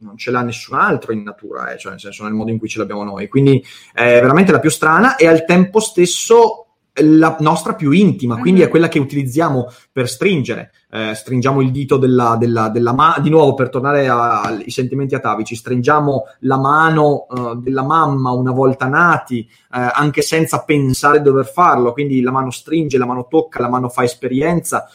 non 0.00 0.16
ce 0.16 0.30
l'ha 0.30 0.42
nessun 0.42 0.76
altro 0.78 1.12
in 1.12 1.22
natura, 1.22 1.72
eh, 1.72 1.78
cioè 1.78 1.92
nel 1.92 2.00
senso 2.00 2.24
nel 2.24 2.32
modo 2.32 2.50
in 2.50 2.58
cui 2.58 2.68
ce 2.68 2.78
l'abbiamo 2.78 3.04
noi. 3.04 3.28
Quindi 3.28 3.64
è 3.92 4.20
veramente 4.20 4.52
la 4.52 4.60
più 4.60 4.70
strana 4.70 5.16
e 5.16 5.26
al 5.26 5.44
tempo 5.44 5.80
stesso 5.80 6.68
la 7.00 7.36
nostra 7.40 7.74
più 7.74 7.90
intima, 7.90 8.38
quindi 8.38 8.60
mm-hmm. 8.60 8.68
è 8.68 8.70
quella 8.70 8.88
che 8.88 8.98
utilizziamo 8.98 9.70
per 9.92 10.08
stringere. 10.08 10.72
Eh, 10.90 11.14
stringiamo 11.14 11.60
il 11.60 11.70
dito 11.70 11.96
della, 11.96 12.36
della, 12.38 12.70
della 12.70 12.92
mano, 12.92 13.22
di 13.22 13.30
nuovo 13.30 13.54
per 13.54 13.68
tornare 13.68 14.08
ai 14.08 14.70
sentimenti 14.70 15.14
atavici, 15.14 15.54
stringiamo 15.54 16.24
la 16.40 16.58
mano 16.58 17.26
uh, 17.28 17.54
della 17.56 17.84
mamma 17.84 18.30
una 18.30 18.52
volta 18.52 18.86
nati, 18.86 19.40
eh, 19.40 19.90
anche 19.92 20.22
senza 20.22 20.64
pensare 20.64 21.18
di 21.18 21.24
dover 21.24 21.46
farlo, 21.46 21.92
quindi 21.92 22.20
la 22.20 22.30
mano 22.30 22.50
stringe, 22.50 22.98
la 22.98 23.06
mano 23.06 23.26
tocca, 23.28 23.60
la 23.60 23.68
mano 23.68 23.88
fa 23.88 24.02
esperienza, 24.02 24.88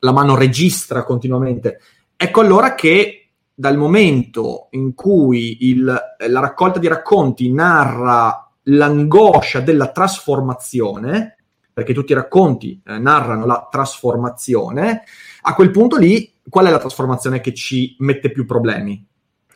la 0.00 0.12
mano 0.12 0.36
registra 0.36 1.02
continuamente. 1.02 1.80
Ecco 2.16 2.40
allora 2.40 2.74
che 2.74 3.17
dal 3.58 3.76
momento 3.76 4.68
in 4.70 4.94
cui 4.94 5.66
il, 5.68 5.82
la 5.82 6.40
raccolta 6.40 6.78
di 6.78 6.86
racconti 6.86 7.52
narra 7.52 8.48
l'angoscia 8.62 9.58
della 9.58 9.90
trasformazione, 9.90 11.38
perché 11.72 11.92
tutti 11.92 12.12
i 12.12 12.14
racconti 12.14 12.80
eh, 12.86 12.98
narrano 12.98 13.46
la 13.46 13.66
trasformazione, 13.68 15.02
a 15.40 15.54
quel 15.54 15.72
punto 15.72 15.96
lì 15.96 16.34
qual 16.48 16.66
è 16.66 16.70
la 16.70 16.78
trasformazione 16.78 17.40
che 17.40 17.52
ci 17.52 17.96
mette 17.98 18.30
più 18.30 18.46
problemi? 18.46 19.04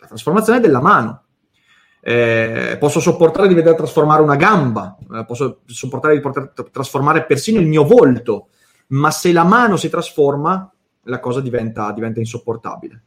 La 0.01 0.09
trasformazione 0.09 0.59
della 0.59 0.81
mano. 0.81 1.23
Eh, 2.01 2.77
posso 2.81 2.99
sopportare 2.99 3.47
di 3.47 3.55
vedere 3.55 3.77
trasformare 3.77 4.21
una 4.21 4.35
gamba, 4.35 4.99
eh, 5.15 5.25
posso 5.25 5.61
sopportare 5.67 6.15
di 6.15 6.21
poter 6.21 6.53
trasformare 6.73 7.25
persino 7.25 7.61
il 7.61 7.69
mio 7.69 7.85
volto, 7.85 8.49
ma 8.89 9.13
se 9.13 9.31
la 9.31 9.45
mano 9.45 9.77
si 9.77 9.89
trasforma, 9.89 10.69
la 11.05 11.21
cosa 11.21 11.41
diventa, 11.41 11.93
diventa 11.93 12.19
insopportabile. 12.19 13.03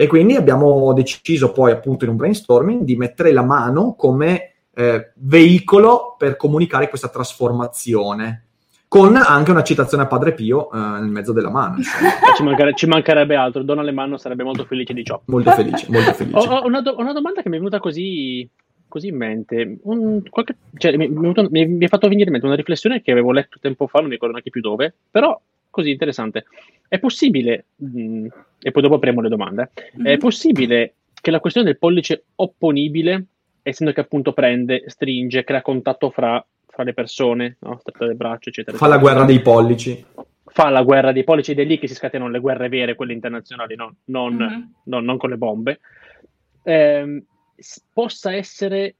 E 0.00 0.06
quindi 0.06 0.34
abbiamo 0.34 0.94
deciso 0.94 1.52
poi 1.52 1.72
appunto 1.72 2.04
in 2.04 2.12
un 2.12 2.16
brainstorming 2.16 2.84
di 2.84 2.96
mettere 2.96 3.32
la 3.32 3.42
mano 3.42 3.92
come 3.98 4.52
eh, 4.72 5.12
veicolo 5.16 6.14
per 6.16 6.36
comunicare 6.36 6.88
questa 6.88 7.10
trasformazione. 7.10 8.46
con 8.88 9.14
anche 9.14 9.50
una 9.50 9.62
citazione 9.62 10.04
a 10.04 10.06
Padre 10.06 10.32
Pio 10.32 10.72
eh, 10.72 10.78
nel 10.78 11.10
mezzo 11.10 11.34
della 11.34 11.50
mano. 11.50 11.82
ci, 12.34 12.42
mancare, 12.42 12.72
ci, 12.74 12.86
mancherebbe 12.86 13.34
altro, 13.34 13.62
Don 13.62 13.78
Alemanno 13.78 14.16
sarebbe 14.16 14.42
molto 14.42 14.64
felice 14.64 14.94
di 14.94 15.04
ciò. 15.04 15.20
Molto 15.26 15.50
felice, 15.50 15.84
molto 15.90 16.14
felice. 16.14 16.48
Ho, 16.48 16.50
ho 16.50 16.64
una, 16.64 16.80
do- 16.80 16.96
una, 16.96 17.12
domanda 17.12 17.42
che 17.42 17.50
mi 17.50 17.56
è 17.56 17.58
venuta 17.58 17.78
così, 17.78 18.48
così 18.88 19.08
in 19.08 19.16
mente. 19.16 19.80
Un, 19.82 20.22
qualche, 20.30 20.56
cioè, 20.78 20.96
mi, 20.96 21.08
mi, 21.10 21.32
mi, 21.50 21.66
mi, 21.66 21.84
è 21.84 21.88
fatto 21.88 22.08
venire 22.08 22.28
in 22.28 22.32
mente 22.32 22.46
una 22.46 22.56
riflessione 22.56 23.02
che 23.02 23.12
avevo 23.12 23.32
letto 23.32 23.58
tempo 23.60 23.86
fa, 23.86 23.98
non 23.98 24.06
mi 24.06 24.14
ricordo 24.14 24.32
neanche 24.32 24.50
più 24.50 24.62
dove, 24.62 24.94
però 25.10 25.38
così 25.70 25.90
interessante. 25.90 26.44
È 26.88 26.98
possibile, 26.98 27.66
mh, 27.76 28.00
mm, 28.00 28.26
e 28.60 28.70
poi 28.70 28.82
dopo 28.82 28.96
apriamo 28.96 29.20
le 29.20 29.28
domande, 29.28 29.70
mm-hmm. 29.96 30.06
è 30.06 30.16
possibile 30.18 30.94
che 31.20 31.30
la 31.30 31.40
questione 31.40 31.68
del 31.68 31.78
pollice 31.78 32.24
opponibile, 32.36 33.24
essendo 33.62 33.92
che 33.92 34.00
appunto 34.00 34.32
prende, 34.32 34.84
stringe, 34.86 35.44
crea 35.44 35.62
contatto 35.62 36.10
fra 36.10 36.44
fra 36.80 36.84
le 36.84 36.94
persone, 36.94 37.56
no? 37.60 37.78
stretta 37.78 38.06
le 38.06 38.14
braccia, 38.14 38.48
eccetera. 38.48 38.76
Fa 38.76 38.86
la 38.86 38.98
guerra 38.98 39.24
dei 39.24 39.40
pollici. 39.40 40.04
Fa 40.44 40.68
la 40.68 40.82
guerra 40.82 41.12
dei 41.12 41.24
pollici 41.24 41.52
ed 41.52 41.60
è 41.60 41.64
lì 41.64 41.78
che 41.78 41.86
si 41.86 41.94
scatenano 41.94 42.30
le 42.30 42.40
guerre 42.40 42.68
vere, 42.68 42.94
quelle 42.94 43.12
internazionali, 43.12 43.76
no? 43.76 43.96
non, 44.06 44.34
mm-hmm. 44.34 44.60
non, 44.84 45.04
non, 45.04 45.16
con 45.18 45.30
le 45.30 45.36
bombe. 45.36 45.80
Eh, 46.62 47.24
possa 47.92 48.34
essere 48.34 48.96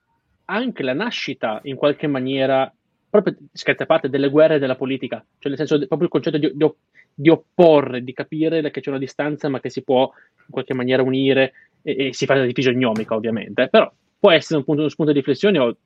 anche 0.46 0.82
la 0.82 0.94
nascita 0.94 1.60
in 1.64 1.76
qualche 1.76 2.06
maniera, 2.06 2.72
proprio 3.10 3.36
scherzi 3.52 3.82
a 3.82 3.86
parte, 3.86 4.08
delle 4.08 4.30
guerre 4.30 4.58
della 4.58 4.76
politica, 4.76 5.24
cioè 5.38 5.52
nel 5.52 5.56
senso 5.56 5.76
proprio 5.78 6.04
il 6.04 6.08
concetto 6.08 6.38
di, 6.38 6.52
di, 6.54 6.72
di, 7.12 7.28
opporre, 7.28 8.02
di 8.02 8.12
capire 8.12 8.70
che 8.70 8.80
c'è 8.80 8.88
una 8.88 8.98
distanza 8.98 9.48
ma 9.48 9.60
che 9.60 9.68
si 9.68 9.82
può 9.82 10.02
in 10.02 10.50
qualche 10.50 10.74
maniera 10.74 11.02
unire 11.02 11.52
e, 11.82 12.06
e 12.06 12.14
si 12.14 12.24
fa 12.24 12.34
da 12.34 12.48
fisiognomica 12.52 13.14
ovviamente, 13.14 13.68
però 13.68 13.92
può 14.18 14.30
essere 14.30 14.58
un 14.58 14.64
punto, 14.64 14.82
uno 14.82 14.90
spunto 14.90 15.12
di 15.12 15.18
riflessione 15.18 15.58
o, 15.58 15.76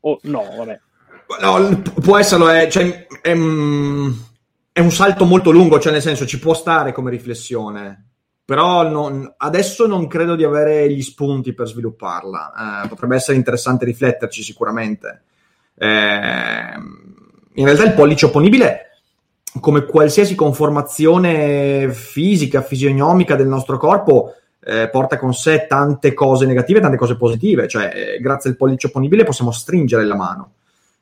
o 0.00 0.18
no, 0.22 0.44
vabbè. 0.56 0.80
No, 1.40 1.82
può 2.02 2.18
esserlo, 2.18 2.48
è, 2.48 2.68
cioè, 2.68 3.06
è, 3.22 3.30
è, 3.30 3.32
un 4.80 4.90
salto 4.90 5.24
molto 5.24 5.50
lungo, 5.50 5.78
cioè 5.78 5.92
nel 5.92 6.02
senso 6.02 6.26
ci 6.26 6.38
può 6.38 6.52
stare 6.52 6.92
come 6.92 7.10
riflessione, 7.10 8.08
però 8.44 8.86
non, 8.88 9.32
adesso 9.38 9.86
non 9.86 10.08
credo 10.08 10.34
di 10.34 10.44
avere 10.44 10.92
gli 10.92 11.00
spunti 11.00 11.54
per 11.54 11.68
svilupparla. 11.68 12.82
Eh, 12.84 12.88
potrebbe 12.88 13.16
essere 13.16 13.38
interessante 13.38 13.84
rifletterci 13.84 14.42
sicuramente. 14.42 15.22
Eh, 15.74 16.74
in 17.54 17.64
realtà 17.64 17.84
il 17.84 17.94
pollice 17.94 18.26
opponibile, 18.26 18.98
come 19.60 19.84
qualsiasi 19.84 20.34
conformazione 20.34 21.92
fisica, 21.92 22.62
fisionomica 22.62 23.36
del 23.36 23.48
nostro 23.48 23.76
corpo, 23.76 24.34
eh, 24.64 24.88
porta 24.88 25.18
con 25.18 25.34
sé 25.34 25.66
tante 25.68 26.14
cose 26.14 26.46
negative 26.46 26.78
e 26.78 26.82
tante 26.82 26.96
cose 26.96 27.16
positive. 27.16 27.68
Cioè, 27.68 28.18
grazie 28.20 28.50
al 28.50 28.56
pollice 28.56 28.86
opponibile 28.86 29.24
possiamo 29.24 29.50
stringere 29.50 30.04
la 30.04 30.16
mano 30.16 30.52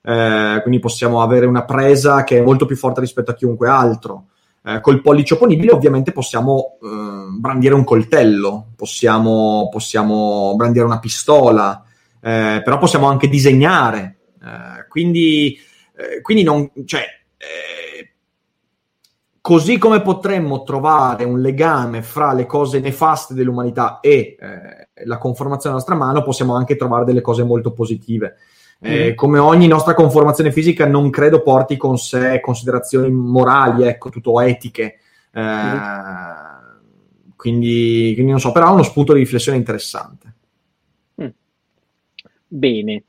eh, 0.02 0.60
quindi 0.62 0.80
possiamo 0.80 1.22
avere 1.22 1.46
una 1.46 1.64
presa 1.64 2.24
che 2.24 2.38
è 2.38 2.42
molto 2.42 2.66
più 2.66 2.76
forte 2.76 3.00
rispetto 3.00 3.30
a 3.30 3.34
chiunque 3.34 3.68
altro. 3.68 4.26
Eh, 4.62 4.80
col 4.80 5.00
pollice 5.00 5.34
opponibile 5.34 5.72
ovviamente 5.72 6.12
possiamo 6.12 6.78
eh, 6.82 6.86
brandire 7.38 7.74
un 7.74 7.84
coltello, 7.84 8.68
possiamo, 8.76 9.68
possiamo 9.70 10.54
brandire 10.56 10.84
una 10.84 10.98
pistola, 10.98 11.82
eh, 12.20 12.60
però 12.64 12.78
possiamo 12.78 13.08
anche 13.08 13.28
disegnare. 13.28 14.16
Eh, 14.42 14.86
quindi, 14.88 15.58
eh, 15.96 16.20
quindi 16.20 16.42
non, 16.42 16.70
cioè, 16.84 17.04
così 19.40 19.78
come 19.78 20.02
potremmo 20.02 20.62
trovare 20.62 21.24
un 21.24 21.40
legame 21.40 22.02
fra 22.02 22.32
le 22.32 22.46
cose 22.46 22.78
nefaste 22.78 23.34
dell'umanità 23.34 24.00
e 24.00 24.36
la 25.04 25.18
conformazione 25.18 25.74
della 25.74 25.86
nostra 25.86 25.94
mano, 25.94 26.22
possiamo 26.22 26.54
anche 26.54 26.76
trovare 26.76 27.04
delle 27.04 27.20
cose 27.20 27.42
molto 27.42 27.72
positive. 27.72 28.36
Eh, 28.82 29.14
come 29.14 29.38
ogni 29.38 29.66
nostra 29.66 29.92
conformazione 29.92 30.50
fisica, 30.52 30.86
non 30.86 31.10
credo 31.10 31.42
porti 31.42 31.76
con 31.76 31.98
sé 31.98 32.40
considerazioni 32.40 33.10
morali, 33.10 33.86
ecco, 33.86 34.08
tutto 34.08 34.40
etiche. 34.40 35.00
Eh, 35.32 35.42
mm. 35.42 35.76
quindi, 37.36 38.12
quindi, 38.14 38.30
non 38.30 38.40
so, 38.40 38.52
però 38.52 38.68
è 38.68 38.72
uno 38.72 38.82
spunto 38.82 39.12
di 39.12 39.18
riflessione 39.18 39.58
interessante. 39.58 40.34
Mm. 41.22 41.28
Bene. 42.48 43.02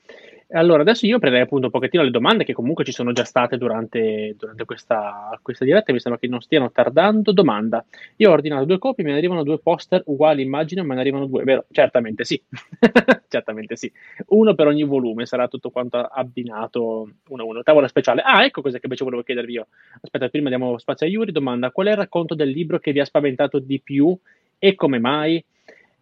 Allora, 0.54 0.82
adesso 0.82 1.06
io 1.06 1.18
prenderei 1.18 1.46
appunto 1.46 1.68
un 1.68 1.72
pochettino 1.72 2.04
le 2.04 2.10
domande 2.10 2.44
che 2.44 2.52
comunque 2.52 2.84
ci 2.84 2.92
sono 2.92 3.14
già 3.14 3.24
state 3.24 3.58
durante, 3.58 4.36
durante 4.38 4.66
questa, 4.66 5.40
questa, 5.42 5.64
diretta, 5.64 5.94
mi 5.94 6.00
sembra 6.00 6.20
che 6.20 6.28
non 6.28 6.42
stiano 6.42 6.72
tardando. 6.72 7.32
Domanda, 7.32 7.86
io 8.18 8.30
ho 8.30 8.34
ordinato 8.34 8.66
due 8.66 8.78
copie, 8.78 9.06
me 9.06 9.12
ne 9.12 9.18
arrivano 9.18 9.44
due 9.44 9.60
poster 9.60 10.02
uguali, 10.08 10.42
immagino, 10.42 10.84
me 10.84 10.96
ne 10.96 11.00
arrivano 11.00 11.26
due, 11.28 11.44
vero? 11.44 11.66
Certamente 11.72 12.26
sì, 12.26 12.42
certamente 13.30 13.78
sì. 13.78 13.90
Uno 14.28 14.54
per 14.54 14.68
ogni 14.68 14.84
volume, 14.84 15.26
sarà 15.26 15.48
tutto 15.48 15.70
quanto 15.70 16.00
abbinato 16.00 17.10
uno 17.30 17.44
a 17.44 17.46
uno. 17.46 17.64
Tavola 17.64 17.88
speciale. 17.88 18.22
Ah, 18.22 18.44
ecco 18.44 18.62
cosa 18.62 18.76
che 18.76 18.84
invece 18.84 19.06
volevo 19.06 19.24
chiedervi 19.24 19.54
io. 19.54 19.68
Aspetta, 20.02 20.28
prima 20.28 20.50
diamo 20.50 20.78
spazio 20.78 21.08
a 21.08 21.10
Yuri. 21.10 21.32
Domanda, 21.32 21.72
qual 21.72 21.88
è 21.88 21.92
il 21.92 21.98
racconto 21.98 22.36
del 22.36 22.50
libro 22.50 22.78
che 22.80 22.92
vi 22.92 23.00
ha 23.00 23.06
spaventato 23.06 23.60
di 23.60 23.80
più 23.80 24.18
e 24.60 24.76
come 24.76 25.00
mai? 25.00 25.42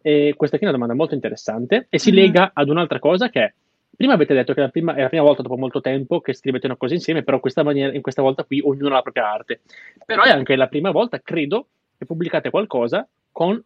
E 0.02 0.34
questa 0.36 0.58
è 0.58 0.60
una 0.62 0.72
domanda 0.72 0.96
molto 0.96 1.14
interessante 1.14 1.86
e 1.90 2.00
si 2.00 2.12
mm. 2.12 2.16
lega 2.16 2.52
ad 2.54 2.70
un'altra 2.70 3.00
cosa 3.00 3.30
che 3.30 3.44
è 3.44 3.54
Prima 4.00 4.14
avete 4.14 4.34
detto 4.34 4.54
che 4.54 4.62
è 4.62 4.64
la 4.64 4.70
prima, 4.70 4.96
è 4.96 5.02
la 5.02 5.10
prima 5.10 5.26
volta 5.26 5.42
dopo 5.42 5.58
molto 5.58 5.82
tempo 5.82 6.22
che 6.22 6.34
scrivete 6.34 6.68
una 6.68 6.78
cosa 6.78 6.94
insieme, 6.94 7.22
però 7.22 7.42
questa 7.42 7.64
maniera, 7.64 7.94
in 7.94 8.02
questa 8.02 8.22
volta 8.22 8.46
qui 8.46 8.62
ognuno 8.64 8.92
ha 8.92 8.94
la 8.94 9.02
propria 9.02 9.30
arte. 9.30 9.60
Però 10.06 10.24
è 10.24 10.30
anche 10.30 10.56
la 10.56 10.68
prima 10.68 10.92
volta, 10.92 11.20
credo, 11.20 11.68
che 11.98 12.06
pubblicate 12.06 12.50
qualcosa 12.50 13.06
con 13.30 13.62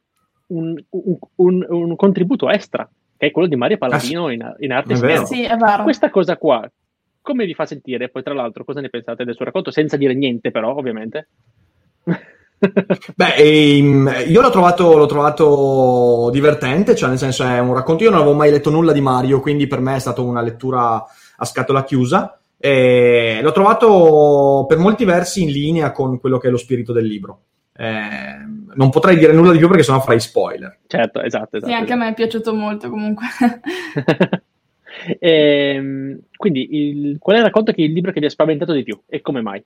un, 0.47 0.83
un, 0.89 1.17
un, 1.35 1.65
un 1.69 1.95
contributo 1.95 2.49
extra, 2.49 2.89
che 3.15 3.27
è 3.27 3.31
quello 3.31 3.47
di 3.47 3.55
Mario 3.55 3.77
Palladino 3.77 4.31
in, 4.31 4.55
in 4.57 4.71
arte 4.71 4.93
esterna. 4.93 5.25
Sì, 5.25 5.43
è 5.43 5.55
vero. 5.55 5.83
Questa 5.83 6.09
cosa 6.09 6.35
qua, 6.35 6.67
come 7.21 7.45
vi 7.45 7.53
fa 7.53 7.67
sentire? 7.67 8.09
Poi, 8.09 8.23
tra 8.23 8.33
l'altro, 8.33 8.63
cosa 8.63 8.81
ne 8.81 8.89
pensate 8.89 9.25
del 9.25 9.35
suo 9.35 9.45
racconto? 9.45 9.69
Senza 9.69 9.97
dire 9.97 10.15
niente, 10.15 10.49
però, 10.49 10.75
ovviamente. 10.75 11.27
Beh, 13.15 13.35
ehm, 13.35 14.23
io 14.27 14.41
l'ho 14.41 14.49
trovato, 14.49 14.97
l'ho 14.97 15.05
trovato, 15.05 16.29
divertente, 16.31 16.95
cioè 16.95 17.09
nel 17.09 17.17
senso 17.17 17.43
è 17.43 17.59
un 17.59 17.73
racconto, 17.73 18.03
io 18.03 18.09
non 18.09 18.19
avevo 18.19 18.35
mai 18.35 18.51
letto 18.51 18.69
nulla 18.69 18.91
di 18.91 19.01
Mario, 19.01 19.39
quindi 19.39 19.67
per 19.67 19.79
me 19.79 19.95
è 19.95 19.99
stata 19.99 20.21
una 20.21 20.41
lettura 20.41 21.03
a 21.35 21.45
scatola 21.45 21.83
chiusa 21.83 22.39
e 22.57 23.39
l'ho 23.41 23.51
trovato 23.51 24.65
per 24.67 24.77
molti 24.77 25.03
versi 25.03 25.43
in 25.43 25.51
linea 25.51 25.91
con 25.91 26.19
quello 26.19 26.37
che 26.37 26.47
è 26.47 26.51
lo 26.51 26.57
spirito 26.57 26.93
del 26.93 27.05
libro. 27.05 27.41
Eh, 27.75 28.45
non 28.75 28.89
potrei 28.89 29.17
dire 29.17 29.33
nulla 29.33 29.51
di 29.51 29.57
più 29.57 29.67
perché 29.67 29.83
sennò 29.83 29.99
farei 29.99 30.19
spoiler. 30.19 30.79
Certo, 30.87 31.21
esatto. 31.21 31.57
esatto 31.57 31.65
sì, 31.65 31.73
anche 31.73 31.85
esatto. 31.85 32.01
a 32.01 32.05
me 32.05 32.11
è 32.11 32.13
piaciuto 32.13 32.53
molto 32.53 32.89
comunque. 32.89 33.25
e, 35.19 35.29
ehm, 35.75 36.19
quindi, 36.37 36.67
il, 36.71 37.17
qual 37.19 37.35
è 37.35 37.39
il 37.39 37.45
racconto 37.45 37.73
che 37.73 37.81
il 37.81 37.91
libro 37.91 38.11
che 38.11 38.19
vi 38.19 38.27
ha 38.27 38.29
spaventato 38.29 38.71
di 38.73 38.83
più 38.83 38.97
e 39.07 39.21
come 39.21 39.41
mai? 39.41 39.63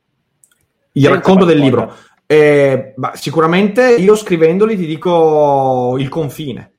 Il 0.93 1.03
Senza 1.03 1.17
racconto 1.17 1.45
del 1.45 1.59
libro. 1.59 1.93
Eh, 2.29 2.93
bah, 2.97 3.13
sicuramente 3.15 3.95
io 3.95 4.13
scrivendoli 4.15 4.75
ti 4.75 4.85
dico 4.85 5.95
il 5.97 6.09
confine. 6.09 6.73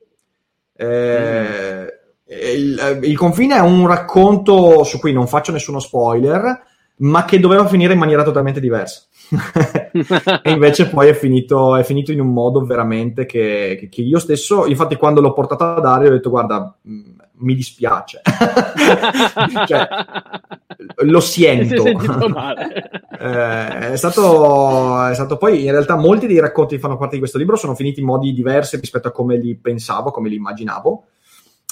Eh, 0.76 1.46
mm. 1.82 1.86
il, 2.26 2.98
il, 3.02 3.16
confine 3.16 3.56
è 3.56 3.60
un 3.60 3.86
racconto 3.86 4.84
su 4.84 4.98
cui 4.98 5.12
non 5.12 5.26
faccio 5.26 5.50
nessuno 5.50 5.80
spoiler, 5.80 6.62
ma 6.96 7.24
che 7.24 7.40
doveva 7.40 7.66
finire 7.66 7.94
in 7.94 7.98
maniera 7.98 8.22
totalmente 8.22 8.60
diversa. 8.60 9.04
e 10.42 10.50
invece 10.50 10.88
poi 10.88 11.08
è 11.08 11.14
finito, 11.14 11.76
è 11.76 11.82
finito, 11.82 12.12
in 12.12 12.20
un 12.20 12.32
modo 12.32 12.64
veramente 12.64 13.24
che, 13.24 13.88
che, 13.90 14.02
io 14.02 14.18
stesso, 14.18 14.66
infatti 14.66 14.96
quando 14.96 15.22
l'ho 15.22 15.32
portato 15.32 15.64
a 15.64 15.80
Dario 15.80 16.08
ho 16.08 16.12
detto 16.12 16.30
guarda, 16.30 16.76
mi 17.38 17.54
dispiace. 17.54 18.20
cioè, 19.66 19.88
lo 20.98 21.20
siento. 21.20 21.84
eh, 23.18 23.90
è, 23.92 23.96
stato, 23.96 25.06
è 25.06 25.14
stato 25.14 25.36
poi, 25.36 25.64
in 25.64 25.70
realtà, 25.70 25.96
molti 25.96 26.26
dei 26.26 26.40
racconti 26.40 26.74
che 26.74 26.80
fanno 26.80 26.96
parte 26.96 27.14
di 27.14 27.20
questo 27.20 27.38
libro 27.38 27.56
sono 27.56 27.74
finiti 27.74 28.00
in 28.00 28.06
modi 28.06 28.32
diversi 28.32 28.76
rispetto 28.78 29.08
a 29.08 29.12
come 29.12 29.36
li 29.36 29.56
pensavo, 29.56 30.10
come 30.10 30.28
li 30.28 30.36
immaginavo. 30.36 31.04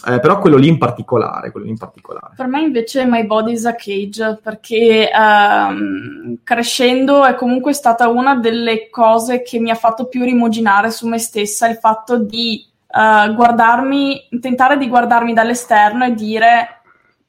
Eh, 0.06 0.20
però 0.20 0.38
quello 0.38 0.56
lì 0.56 0.68
in 0.68 0.76
particolare, 0.76 1.50
quello 1.50 1.66
lì 1.66 1.72
in 1.72 1.78
particolare. 1.78 2.34
Per 2.36 2.46
me 2.46 2.60
invece 2.60 3.06
My 3.06 3.24
Body 3.24 3.52
is 3.52 3.64
a 3.64 3.74
Cage, 3.74 4.38
perché 4.42 5.10
um, 5.12 6.38
crescendo 6.44 7.24
è 7.24 7.34
comunque 7.34 7.72
stata 7.72 8.06
una 8.06 8.36
delle 8.36 8.90
cose 8.90 9.42
che 9.42 9.58
mi 9.58 9.70
ha 9.70 9.74
fatto 9.74 10.06
più 10.06 10.22
rimuginare 10.22 10.90
su 10.90 11.08
me 11.08 11.18
stessa, 11.18 11.66
il 11.68 11.76
fatto 11.76 12.18
di 12.18 12.64
uh, 12.96 13.34
guardarmi, 13.34 14.28
tentare 14.40 14.78
di 14.78 14.88
guardarmi 14.88 15.34
dall'esterno 15.34 16.04
e 16.06 16.14
dire 16.14 16.80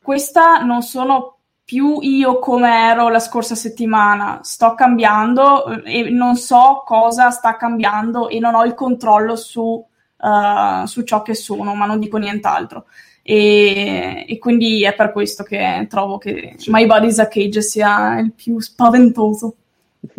questa 0.02 0.60
non 0.60 0.82
sono 0.82 1.34
più 1.66 2.00
io 2.00 2.40
come 2.40 2.90
ero 2.90 3.10
la 3.10 3.20
scorsa 3.20 3.54
settimana, 3.54 4.40
sto 4.42 4.74
cambiando 4.74 5.84
eh, 5.84 6.00
e 6.00 6.10
non 6.10 6.38
so 6.38 6.84
cosa 6.86 7.30
sta 7.30 7.58
cambiando 7.58 8.30
e 8.30 8.40
non 8.40 8.56
ho 8.56 8.64
il 8.64 8.74
controllo 8.74 9.36
su, 9.36 9.62
uh, 9.62 10.86
su 10.86 11.04
ciò 11.04 11.22
che 11.24 11.36
sono, 11.36 11.76
ma 11.76 11.86
non 11.86 12.00
dico 12.00 12.18
nient'altro. 12.18 12.86
E, 13.22 14.26
e, 14.26 14.38
quindi 14.38 14.86
è 14.86 14.96
per 14.96 15.12
questo 15.12 15.44
che 15.44 15.86
trovo 15.90 16.18
che 16.18 16.54
sì. 16.56 16.72
My 16.72 16.86
Body's 16.86 17.20
a 17.20 17.28
Cage 17.28 17.62
sia 17.62 18.18
il 18.20 18.32
più 18.32 18.58
spaventoso. 18.62 19.56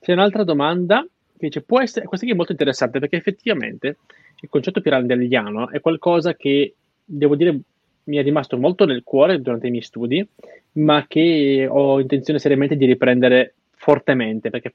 C'è 0.00 0.12
un'altra 0.12 0.44
domanda 0.44 1.04
che 1.42 1.48
dice, 1.48 1.62
può 1.62 1.80
essere, 1.80 2.06
questa 2.06 2.24
qui 2.24 2.34
è 2.34 2.36
molto 2.36 2.52
interessante 2.52 2.98
perché 2.98 3.16
effettivamente 3.16 3.98
il 4.40 4.48
concetto 4.48 4.80
pirandelliano 4.80 5.70
è 5.70 5.80
qualcosa 5.80 6.34
che, 6.34 6.74
devo 7.04 7.36
dire, 7.36 7.58
mi 8.04 8.16
è 8.16 8.22
rimasto 8.22 8.56
molto 8.56 8.84
nel 8.84 9.02
cuore 9.04 9.40
durante 9.40 9.66
i 9.66 9.70
miei 9.70 9.82
studi, 9.82 10.26
ma 10.72 11.06
che 11.06 11.66
ho 11.68 12.00
intenzione 12.00 12.38
seriamente 12.38 12.76
di 12.76 12.86
riprendere 12.86 13.54
fortemente, 13.74 14.50
perché 14.50 14.74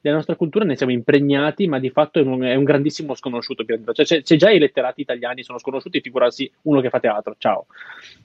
nella 0.00 0.16
nostra 0.16 0.36
cultura 0.36 0.64
ne 0.64 0.76
siamo 0.76 0.92
impregnati, 0.92 1.66
ma 1.66 1.78
di 1.78 1.90
fatto 1.90 2.18
è 2.18 2.22
un, 2.22 2.42
è 2.42 2.54
un 2.54 2.64
grandissimo 2.64 3.14
sconosciuto. 3.14 3.64
Cioè, 3.64 4.04
se, 4.04 4.20
se, 4.22 4.36
già 4.36 4.50
i 4.50 4.58
letterati 4.58 5.00
italiani 5.00 5.42
sono 5.42 5.58
sconosciuti, 5.58 6.00
figurarsi 6.00 6.50
uno 6.62 6.80
che 6.80 6.90
fa 6.90 7.00
teatro. 7.00 7.36
Ciao. 7.38 7.66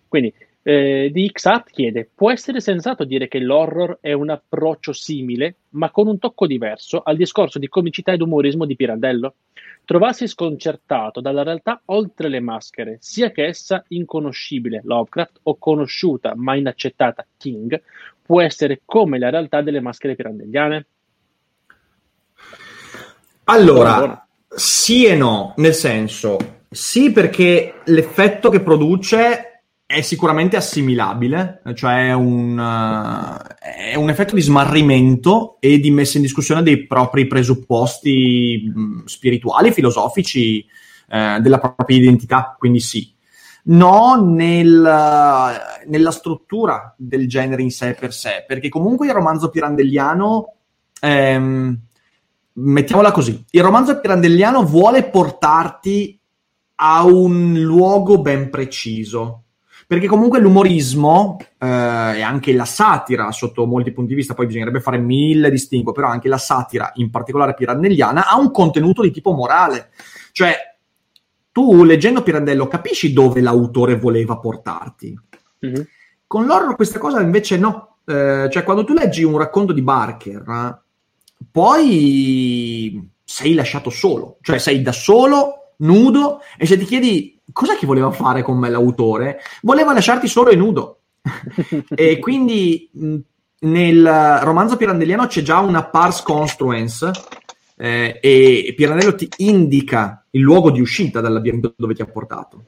Quindi, 0.08 0.34
eh, 0.62 1.10
di 1.12 1.32
XAT 1.32 1.70
chiede: 1.72 2.10
Può 2.14 2.32
essere 2.32 2.60
sensato 2.60 3.04
dire 3.04 3.28
che 3.28 3.40
l'horror 3.40 4.00
è 4.02 4.12
un 4.12 4.30
approccio 4.30 4.94
simile, 4.94 5.56
ma 5.70 5.90
con 5.92 6.08
un 6.08 6.20
tocco 6.20 6.48
diverso, 6.48 7.02
al 7.02 7.16
discorso 7.16 7.60
di 7.60 7.68
comicità 7.68 8.12
ed 8.12 8.22
umorismo 8.22 8.66
di 8.66 8.76
Pirandello? 8.76 9.36
Trovarsi 9.86 10.28
sconcertato 10.28 11.22
dalla 11.22 11.42
realtà 11.42 11.82
oltre 11.86 12.30
le 12.30 12.40
maschere, 12.40 12.98
sia 13.00 13.32
che 13.32 13.46
essa 13.46 13.84
inconoscibile, 13.88 14.82
Lovecraft, 14.84 15.40
o 15.44 15.58
conosciuta 15.58 16.34
ma 16.36 16.56
inaccettata, 16.56 17.26
King, 17.38 17.82
può 18.22 18.42
essere 18.42 18.82
come 18.86 19.18
la 19.18 19.32
realtà 19.32 19.62
delle 19.62 19.80
maschere 19.80 20.14
pirandelliane? 20.14 20.86
Allora, 23.46 24.28
sì 24.48 25.06
e 25.06 25.16
no, 25.16 25.56
nel 25.58 25.74
senso, 25.74 26.38
sì 26.70 27.12
perché 27.12 27.82
l'effetto 27.86 28.52
che 28.52 28.62
produce 28.62 29.49
è 29.92 30.02
sicuramente 30.02 30.56
assimilabile, 30.56 31.64
cioè 31.74 32.14
un, 32.14 32.60
uh, 32.60 33.56
è 33.60 33.96
un 33.96 34.12
effetto 34.12 34.36
di 34.36 34.42
smarrimento 34.42 35.58
e 35.60 35.80
di 35.80 35.90
messa 35.90 36.18
in 36.18 36.22
discussione 36.22 36.62
dei 36.62 36.86
propri 36.86 37.26
presupposti 37.26 38.72
mh, 38.72 39.06
spirituali, 39.06 39.72
filosofici, 39.72 40.64
uh, 41.10 41.42
della 41.42 41.58
propria 41.58 41.98
identità, 41.98 42.56
quindi 42.60 42.80
sì. 42.80 43.12
No 43.64 44.24
nel, 44.24 44.70
nella 45.88 46.12
struttura 46.12 46.94
del 46.96 47.28
genere 47.28 47.64
in 47.64 47.72
sé 47.72 47.96
per 48.00 48.14
sé, 48.14 48.46
perché 48.48 48.70
comunque 48.70 49.08
il 49.08 49.14
romanzo 49.14 49.50
pirandelliano... 49.50 50.54
Ehm, 51.02 51.80
mettiamola 52.54 53.12
così, 53.12 53.44
il 53.50 53.64
romanzo 53.64 54.00
pirandelliano 54.00 54.64
vuole 54.64 55.10
portarti 55.10 56.20
a 56.76 57.04
un 57.06 57.60
luogo 57.60 58.22
ben 58.22 58.52
preciso. 58.52 59.46
Perché 59.90 60.06
comunque 60.06 60.40
l'umorismo 60.40 61.38
eh, 61.58 61.66
e 61.66 62.22
anche 62.22 62.54
la 62.54 62.66
satira, 62.66 63.32
sotto 63.32 63.66
molti 63.66 63.92
punti 63.92 64.10
di 64.10 64.18
vista, 64.18 64.36
poi 64.36 64.46
bisognerebbe 64.46 64.82
fare 64.82 65.00
mille 65.00 65.50
distinguo, 65.50 65.94
però 65.94 66.10
anche 66.10 66.28
la 66.28 66.38
satira, 66.38 66.92
in 66.98 67.10
particolare 67.10 67.56
pirandelliana, 67.56 68.28
ha 68.28 68.38
un 68.38 68.52
contenuto 68.52 69.02
di 69.02 69.10
tipo 69.10 69.32
morale. 69.32 69.90
Cioè, 70.32 70.56
tu 71.52 71.84
leggendo 71.84 72.22
Pirandello 72.22 72.68
capisci 72.68 73.14
dove 73.14 73.42
l'autore 73.42 73.98
voleva 73.98 74.38
portarti. 74.38 75.20
Mm-hmm. 75.66 75.82
Con 76.28 76.46
l'horror 76.46 76.76
questa 76.76 77.00
cosa 77.00 77.20
invece 77.20 77.58
no. 77.58 77.96
Eh, 78.06 78.48
cioè, 78.52 78.64
quando 78.64 78.84
tu 78.84 78.94
leggi 78.94 79.24
un 79.24 79.40
racconto 79.40 79.74
di 79.74 79.82
Barker, 79.82 80.84
poi 81.52 83.10
sei 83.24 83.56
lasciato 83.56 83.90
solo, 83.90 84.38
cioè 84.42 84.60
sei 84.60 84.84
da 84.84 84.92
solo, 84.92 85.74
nudo, 85.78 86.42
e 86.60 86.68
se 86.68 86.78
ti 86.78 86.86
chiedi 86.86 87.39
cosa 87.54 87.76
che 87.76 87.86
voleva 87.86 88.12
fare 88.12 88.42
con 88.42 88.58
me 88.58 88.70
l'autore, 88.70 89.40
voleva 89.62 89.94
lasciarti 89.94 90.28
solo 90.28 90.50
e 90.50 90.56
nudo. 90.56 91.00
e 91.96 92.20
quindi 92.20 92.90
nel 93.60 94.40
romanzo 94.42 94.78
pirandelliano 94.78 95.28
c'è 95.28 95.42
già 95.42 95.60
una 95.60 95.84
pars 95.86 96.22
construens 96.22 97.12
eh, 97.76 98.20
e 98.22 98.74
Pirandello 98.76 99.16
ti 99.16 99.30
indica 99.38 100.26
il 100.32 100.42
luogo 100.42 100.72
di 100.72 100.82
uscita 100.82 101.22
dal 101.22 101.34
labirinto 101.34 101.74
dove 101.78 101.94
ti 101.94 102.02
ha 102.02 102.06
portato. 102.06 102.64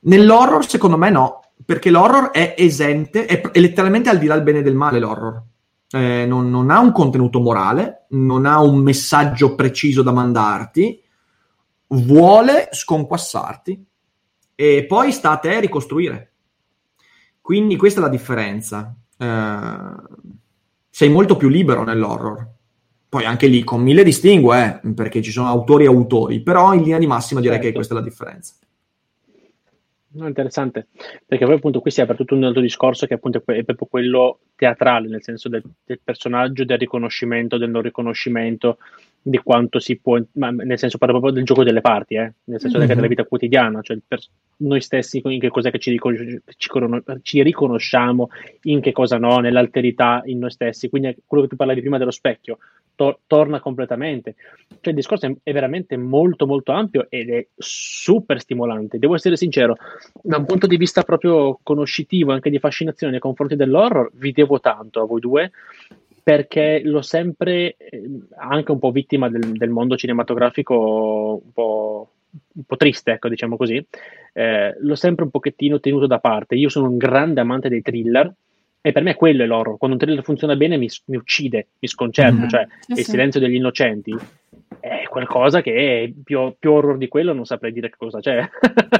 Nell'horror, 0.00 0.66
secondo 0.66 0.96
me, 0.96 1.10
no, 1.10 1.40
perché 1.64 1.90
l'horror 1.90 2.30
è 2.30 2.54
esente, 2.56 3.26
è, 3.26 3.40
è 3.40 3.58
letteralmente 3.60 4.08
al 4.08 4.18
di 4.18 4.26
là 4.26 4.34
del 4.34 4.44
bene 4.44 4.58
e 4.58 4.62
del 4.62 4.74
male 4.74 4.98
l'horror 4.98 5.42
eh, 5.90 6.26
non, 6.26 6.50
non, 6.50 6.70
ha 6.70 6.80
un 6.80 6.92
contenuto 6.92 7.40
morale, 7.40 8.06
non 8.10 8.44
ha 8.44 8.60
un 8.60 8.78
messaggio 8.78 9.54
preciso 9.54 10.02
da 10.02 10.12
mandarti, 10.12 11.02
vuole 11.88 12.68
sconquassarti 12.72 13.85
e 14.56 14.84
poi 14.86 15.12
sta 15.12 15.30
a 15.32 15.36
te 15.36 15.60
ricostruire. 15.60 16.32
Quindi 17.40 17.76
questa 17.76 18.00
è 18.00 18.02
la 18.02 18.08
differenza. 18.08 18.92
Eh, 19.16 19.78
sei 20.90 21.08
molto 21.10 21.36
più 21.36 21.48
libero 21.48 21.84
nell'horror. 21.84 22.54
Poi 23.08 23.24
anche 23.24 23.46
lì 23.46 23.62
con 23.62 23.82
mille 23.82 24.02
distingue, 24.02 24.80
eh, 24.82 24.92
perché 24.94 25.22
ci 25.22 25.30
sono 25.30 25.46
autori 25.46 25.84
e 25.84 25.88
autori, 25.88 26.40
però 26.40 26.74
in 26.74 26.82
linea 26.82 26.98
di 26.98 27.06
massima 27.06 27.40
direi 27.40 27.56
certo. 27.56 27.70
che 27.70 27.74
questa 27.76 27.94
è 27.94 27.98
la 27.98 28.02
differenza. 28.02 28.54
No, 30.16 30.26
interessante, 30.26 30.86
perché 31.26 31.44
poi 31.44 31.56
appunto 31.56 31.80
qui 31.80 31.90
si 31.90 32.00
apre 32.00 32.16
tutto 32.16 32.34
un 32.34 32.44
altro 32.44 32.62
discorso 32.62 33.06
che 33.06 33.14
appunto 33.14 33.42
è 33.44 33.62
proprio 33.64 33.86
quello 33.86 34.38
teatrale, 34.56 35.08
nel 35.08 35.22
senso 35.22 35.50
del, 35.50 35.62
del 35.84 36.00
personaggio, 36.02 36.64
del 36.64 36.78
riconoscimento, 36.78 37.58
del 37.58 37.68
non 37.68 37.82
riconoscimento, 37.82 38.78
di 39.28 39.38
quanto 39.38 39.80
si 39.80 39.98
può, 39.98 40.20
ma 40.34 40.50
nel 40.50 40.78
senso 40.78 40.98
parlo 40.98 41.14
proprio 41.14 41.34
del 41.34 41.44
gioco 41.44 41.64
delle 41.64 41.80
parti, 41.80 42.14
eh? 42.14 42.32
nel 42.44 42.60
senso 42.60 42.78
mm-hmm. 42.78 42.86
della 42.86 43.08
vita 43.08 43.24
quotidiana, 43.24 43.82
cioè 43.82 43.98
per 44.06 44.20
noi 44.58 44.80
stessi 44.80 45.20
in 45.24 45.40
che 45.40 45.48
cos'è 45.48 45.72
che 45.72 45.80
ci, 45.80 45.90
ricon- 45.90 46.42
ci, 46.56 46.70
ci, 47.22 47.42
riconosciamo, 47.42 48.28
in 48.62 48.80
che 48.80 48.92
cosa 48.92 49.18
no, 49.18 49.40
nell'alterità 49.40 50.22
in 50.26 50.38
noi 50.38 50.52
stessi, 50.52 50.88
quindi 50.88 51.16
quello 51.26 51.42
che 51.42 51.48
tu 51.48 51.56
parlavi 51.56 51.80
prima 51.80 51.98
dello 51.98 52.12
specchio, 52.12 52.58
to- 52.94 53.18
torna 53.26 53.58
completamente. 53.58 54.36
Cioè 54.68 54.90
il 54.90 54.94
discorso 54.94 55.26
è, 55.26 55.34
è, 55.42 55.52
veramente 55.52 55.96
molto 55.96 56.46
molto 56.46 56.70
ampio 56.70 57.06
ed 57.08 57.28
è 57.28 57.44
super 57.56 58.40
stimolante, 58.40 59.00
devo 59.00 59.16
essere 59.16 59.36
sincero, 59.36 59.76
da 60.22 60.36
un 60.36 60.44
punto 60.44 60.68
di 60.68 60.76
vista 60.76 61.02
proprio 61.02 61.58
conoscitivo, 61.64 62.30
anche 62.30 62.48
di 62.48 62.60
fascinazione 62.60 63.10
nei 63.10 63.20
confronti 63.20 63.56
dell'horror, 63.56 64.12
vi 64.14 64.30
devo 64.30 64.60
tanto 64.60 65.02
a 65.02 65.04
voi 65.04 65.18
due, 65.18 65.50
perché 66.26 66.80
l'ho 66.82 67.02
sempre, 67.02 67.76
eh, 67.78 68.02
anche 68.36 68.72
un 68.72 68.80
po' 68.80 68.90
vittima 68.90 69.30
del, 69.30 69.52
del 69.52 69.70
mondo 69.70 69.96
cinematografico 69.96 71.40
un 71.40 71.52
po', 71.52 72.10
un 72.54 72.64
po', 72.64 72.76
triste, 72.76 73.12
ecco, 73.12 73.28
diciamo 73.28 73.56
così, 73.56 73.86
eh, 74.32 74.74
l'ho 74.76 74.94
sempre 74.96 75.22
un 75.22 75.30
pochettino 75.30 75.78
tenuto 75.78 76.08
da 76.08 76.18
parte. 76.18 76.56
Io 76.56 76.68
sono 76.68 76.88
un 76.88 76.96
grande 76.96 77.40
amante 77.40 77.68
dei 77.68 77.80
thriller 77.80 78.28
e 78.80 78.90
per 78.90 79.04
me 79.04 79.14
quello 79.14 79.44
è 79.44 79.46
l'horror. 79.46 79.78
Quando 79.78 79.96
un 79.96 80.02
thriller 80.02 80.24
funziona 80.24 80.56
bene 80.56 80.76
mi, 80.76 80.88
mi 81.04 81.16
uccide, 81.16 81.68
mi 81.78 81.86
sconcerta, 81.86 82.32
mm-hmm. 82.40 82.48
cioè 82.48 82.66
sì, 82.80 82.92
il 82.98 83.04
silenzio 83.04 83.38
degli 83.38 83.54
innocenti 83.54 84.12
è 84.80 85.04
qualcosa 85.08 85.62
che 85.62 86.02
è 86.02 86.12
più, 86.24 86.56
più, 86.58 86.72
horror 86.72 86.98
di 86.98 87.06
quello 87.06 87.34
non 87.34 87.44
saprei 87.44 87.70
dire 87.70 87.88
che 87.88 87.96
cosa 87.96 88.18
c'è. 88.18 88.44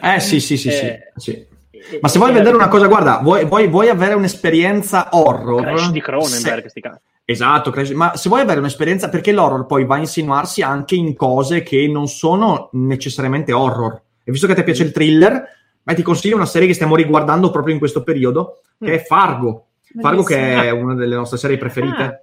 eh 0.01 0.21
sì, 0.21 0.39
sì, 0.39 0.57
sì, 0.57 0.69
eh, 0.69 1.11
sì. 1.17 1.33
sì. 1.33 1.99
Ma 2.01 2.07
se 2.07 2.19
vuoi 2.21 2.33
vedere 2.33 2.55
una 2.55 2.69
cosa, 2.69 2.87
guarda, 2.87 3.19
vuoi, 3.21 3.45
vuoi, 3.47 3.67
vuoi 3.67 3.89
avere 3.89 4.15
un'esperienza 4.15 5.09
horror? 5.11 5.63
Crash 5.63 5.91
di 5.91 6.01
Cronenberg, 6.01 6.63
se... 6.63 6.69
sti 6.69 6.81
cazzi. 6.81 7.15
Esatto, 7.29 7.73
ma 7.95 8.17
se 8.17 8.29
vuoi 8.29 8.43
avere 8.43 8.61
un'esperienza, 8.61 9.09
perché 9.09 9.33
l'horror 9.33 9.67
poi 9.67 9.85
va 9.85 9.97
a 9.97 9.99
insinuarsi 9.99 10.63
anche 10.63 10.95
in 10.95 11.17
cose 11.17 11.65
che 11.65 11.89
non 11.89 12.07
sono 12.07 12.69
necessariamente 12.75 13.53
horror. 13.53 14.01
E 14.23 14.31
visto 14.31 14.47
che 14.47 14.55
ti 14.55 14.63
piace 14.63 14.85
il 14.85 14.93
thriller, 14.93 15.45
beh, 15.83 15.95
ti 15.97 16.03
consiglio 16.03 16.37
una 16.37 16.47
serie 16.47 16.69
che 16.69 16.75
stiamo 16.75 16.95
riguardando 16.95 17.51
proprio 17.51 17.75
in 17.75 17.81
questo 17.81 18.05
periodo, 18.05 18.61
che 18.79 18.95
è 18.95 19.05
Fargo. 19.05 19.71
Fargo 20.01 20.23
che 20.23 20.37
è 20.37 20.71
una 20.71 20.95
delle 20.95 21.17
nostre 21.17 21.37
serie 21.37 21.59
preferite. 21.59 22.03
Ah. 22.03 22.21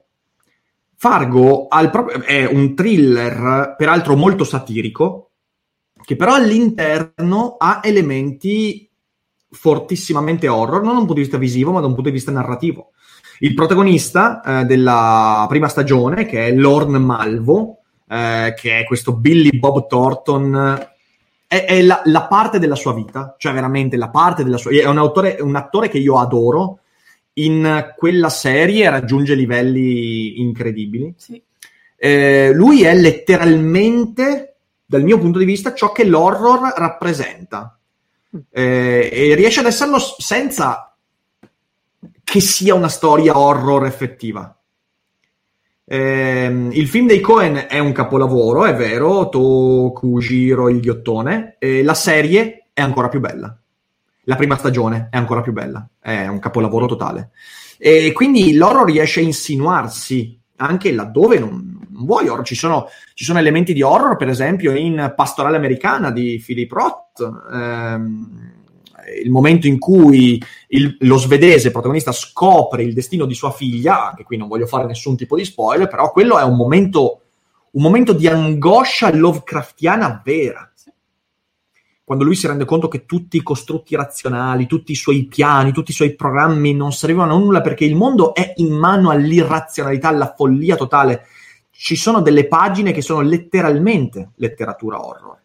Fargo 0.95 1.68
proprio, 1.91 2.24
è 2.24 2.45
un 2.45 2.74
thriller, 2.74 3.76
peraltro 3.78 4.16
molto 4.16 4.45
satirico, 4.45 5.32
che 6.01 6.16
però 6.16 6.36
all'interno 6.36 7.58
ha 7.60 7.82
elementi 7.84 8.89
fortissimamente 9.49 10.47
horror, 10.47 10.82
non 10.82 10.93
da 10.93 10.99
un 10.99 11.06
punto 11.06 11.16
di 11.16 11.22
vista 11.24 11.38
visivo, 11.38 11.74
ma 11.74 11.82
da 11.82 11.88
un 11.88 11.93
punto 11.93 12.08
di 12.08 12.16
vista 12.16 12.32
narrativo. 12.32 12.93
Il 13.44 13.56
protagonista 13.56 14.41
eh, 14.41 14.64
della 14.64 15.46
prima 15.50 15.68
stagione, 15.68 16.26
che 16.26 16.48
è 16.48 16.54
Lorne 16.54 16.98
Malvo, 16.98 17.80
eh, 18.08 18.54
che 18.56 18.80
è 18.80 18.86
questo 18.86 19.18
Billy 19.18 19.60
Bob 19.60 19.86
Thornton, 19.86 20.88
è, 21.46 21.66
è 21.66 21.82
la, 21.82 22.02
la, 22.06 22.24
parte 22.28 22.58
della 22.58 22.76
sua 22.76 22.94
vita, 22.94 23.36
cioè 23.38 23.52
veramente 23.52 23.98
la 23.98 24.08
parte 24.08 24.46
della 24.46 24.56
sua 24.56 24.72
vita. 24.72 24.86
È 24.86 24.89
un, 24.89 24.98
autore, 24.98 25.39
un 25.41 25.58
attore 25.58 25.89
che 25.89 25.98
io 25.98 26.20
adoro. 26.20 26.80
In 27.34 27.94
quella 27.98 28.30
serie 28.30 28.89
raggiunge 28.89 29.36
livelli 29.36 30.39
incredibili. 30.39 31.14
Sì. 31.18 31.41
Eh, 31.98 32.54
lui 32.54 32.84
è 32.84 32.96
letteralmente, 32.96 34.56
dal 34.86 35.04
mio 35.04 35.18
punto 35.18 35.39
di 35.39 35.46
vista, 35.46 35.74
ciò 35.74 35.91
che 35.91 36.06
l'horror 36.06 36.76
rappresenta. 36.78 37.78
Mm. 38.38 38.39
Eh, 38.52 39.10
e 39.12 39.36
riesce 39.36 39.60
ad 39.60 39.66
esserlo 39.66 39.98
senza 40.00 40.93
che 42.24 42.39
sia 42.39 42.74
una 42.74 42.88
storia 42.88 43.38
horror 43.38 43.86
effettiva. 43.86 44.57
Eh, 45.86 46.69
il 46.71 46.88
film 46.88 47.07
dei 47.07 47.19
Cohen 47.19 47.65
è 47.67 47.80
un 47.80 47.91
capolavoro, 47.91 48.65
è 48.65 48.74
vero, 48.74 49.30
Tokujiro 49.30 50.69
il 50.69 50.80
ghiottone, 50.80 51.57
eh, 51.59 51.84
la 51.84 51.93
serie 51.93 52.67
è 52.74 52.82
ancora 52.82 53.09
più 53.09 53.19
bella. 53.19 53.55
La 54.26 54.36
prima 54.36 54.57
stagione 54.57 55.09
è 55.11 55.17
ancora 55.17 55.41
più 55.41 55.51
bella, 55.51 55.86
è 55.99 56.28
un 56.28 56.39
capolavoro 56.39 56.86
totale. 56.86 57.32
E 57.78 58.13
quindi 58.13 58.53
l'horror 58.53 58.86
riesce 58.86 59.19
a 59.19 59.24
insinuarsi 59.24 60.39
anche 60.57 60.93
laddove 60.93 61.39
non, 61.39 61.88
non 61.89 62.05
vuoi 62.05 62.30
horror. 62.30 62.45
Ci 62.45 62.55
sono, 62.55 62.88
ci 63.13 63.26
sono, 63.26 63.39
elementi 63.39 63.74
di 63.74 63.82
horror, 63.82 64.15
per 64.15 64.30
esempio, 64.30 64.71
in 64.71 65.13
Pastorale 65.15 65.57
Americana 65.57 66.11
di 66.11 66.41
Philip 66.43 66.71
Roth. 66.71 67.32
Ehm, 67.51 68.62
il 69.24 69.32
momento 69.32 69.68
in 69.68 69.80
cui 69.80 70.41
il, 70.68 70.97
lo 71.01 71.18
svedese 71.18 71.72
protagonista 71.72 72.12
scopre 72.12 72.84
il 72.84 72.93
destino 72.93 73.26
di 73.26 73.34
sua 73.34 73.51
figlia, 73.51 74.10
anche 74.10 74.24
qui 74.24 74.38
non 74.38 74.47
voglio 74.47 74.66
fare 74.66 74.86
nessun 74.86 75.16
tipo 75.16 75.36
di 75.36 75.45
spoiler, 75.45 75.88
però 75.88 76.12
quello 76.12 76.38
è 76.38 76.43
un 76.43 76.56
momento, 76.56 77.22
un 77.72 77.82
momento 77.82 78.14
di 78.14 78.28
angoscia 78.28 79.14
Lovecraftiana 79.14 80.22
vera. 80.24 80.68
Quando 82.06 82.26
lui 82.26 82.36
si 82.36 82.47
rende 82.47 82.66
conto 82.66 82.89
che 82.89 83.06
tutti 83.06 83.38
i 83.38 83.43
costrutti 83.43 83.95
razionali, 83.95 84.68
tutti 84.68 84.91
i 84.91 84.95
suoi 84.95 85.26
piani, 85.26 85.72
tutti 85.72 85.91
i 85.91 85.95
suoi 85.95 86.16
programmi 86.16 86.74
non 86.74 86.91
servivano 86.91 87.36
a 87.36 87.39
nulla 87.39 87.62
perché 87.62 87.86
il 87.86 87.95
mondo 87.95 88.34
è 88.34 88.54
in 88.58 88.74
mano 88.74 89.10
all'irrazionalità, 89.10 90.10
alla 90.10 90.34
follia 90.36 90.76
totale. 90.76 91.28
Ci 91.72 91.95
sono 91.95 92.22
delle 92.22 92.47
pagine 92.47 92.91
che 92.91 93.01
sono 93.01 93.22
letteralmente 93.22 94.32
letteratura 94.36 95.04
horror. 95.04 95.41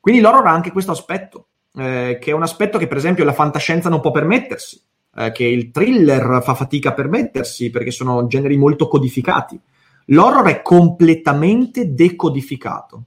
Quindi 0.00 0.20
l'horror 0.20 0.46
ha 0.46 0.52
anche 0.52 0.72
questo 0.72 0.90
aspetto 0.90 1.46
eh, 1.76 2.18
che 2.20 2.30
è 2.30 2.34
un 2.34 2.42
aspetto 2.42 2.78
che 2.78 2.86
per 2.86 2.96
esempio 2.96 3.24
la 3.24 3.32
fantascienza 3.32 3.88
non 3.88 4.00
può 4.00 4.10
permettersi, 4.10 4.80
eh, 5.14 5.30
che 5.32 5.44
il 5.44 5.70
thriller 5.70 6.40
fa 6.42 6.54
fatica 6.54 6.90
a 6.90 6.94
permettersi 6.94 7.70
perché 7.70 7.90
sono 7.90 8.26
generi 8.26 8.56
molto 8.56 8.88
codificati. 8.88 9.60
L'horror 10.06 10.46
è 10.46 10.62
completamente 10.62 11.92
decodificato. 11.92 13.04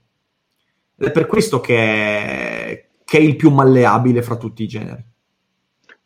Ed 0.97 1.07
è 1.07 1.11
per 1.11 1.28
questo 1.28 1.59
che 1.61 1.78
è, 1.78 2.86
che 3.05 3.17
è 3.17 3.22
il 3.22 3.36
più 3.36 3.51
malleabile 3.51 4.22
fra 4.22 4.36
tutti 4.36 4.63
i 4.63 4.67
generi. 4.67 5.03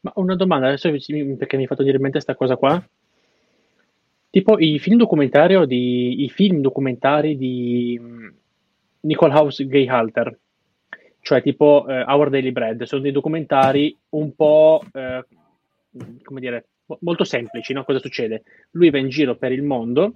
Ma 0.01 0.11
una 0.15 0.35
domanda, 0.35 0.67
adesso 0.67 0.89
perché 0.89 1.55
mi 1.55 1.63
hai 1.63 1.67
fatto 1.67 1.83
dire 1.83 1.95
in 1.95 2.01
mente 2.01 2.21
questa 2.23 2.35
cosa 2.35 2.57
qua. 2.57 2.81
Tipo 4.29 4.57
i 4.57 4.79
film 4.79 4.97
documentario 4.97 5.65
di, 5.65 6.23
i 6.23 6.29
film 6.29 6.59
documentari 6.59 7.37
di 7.37 7.99
mm, 8.01 8.27
Nicole 9.01 9.33
House 9.33 9.65
Gay 9.65 9.87
Halter, 9.87 10.37
cioè 11.23 11.41
tipo 11.41 11.85
eh, 11.87 12.03
Our 12.03 12.29
Daily 12.29 12.51
Bread, 12.51 12.83
sono 12.83 13.01
dei 13.01 13.13
documentari 13.13 13.97
un 14.09 14.35
po', 14.35 14.83
eh, 14.91 15.25
come 16.21 16.39
dire, 16.41 16.65
molto 16.99 17.23
semplici, 17.23 17.71
no? 17.71 17.85
Cosa 17.85 17.99
succede? 17.99 18.43
Lui 18.71 18.89
va 18.89 18.97
in 18.97 19.07
giro 19.07 19.37
per 19.37 19.53
il 19.53 19.63
mondo, 19.63 20.15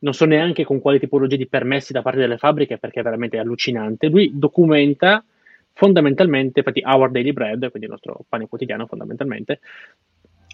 non 0.00 0.12
so 0.12 0.26
neanche 0.26 0.62
con 0.64 0.78
quale 0.78 0.98
tipologia 0.98 1.36
di 1.36 1.48
permessi 1.48 1.94
da 1.94 2.02
parte 2.02 2.20
delle 2.20 2.36
fabbriche, 2.36 2.76
perché 2.76 3.00
è 3.00 3.02
veramente 3.02 3.38
allucinante, 3.38 4.08
lui 4.08 4.30
documenta 4.34 5.24
fondamentalmente, 5.72 6.58
infatti 6.58 6.82
Our 6.84 7.10
Daily 7.10 7.32
Bread, 7.32 7.70
quindi 7.70 7.84
il 7.84 7.90
nostro 7.90 8.20
pane 8.28 8.46
quotidiano 8.46 8.86
fondamentalmente, 8.86 9.60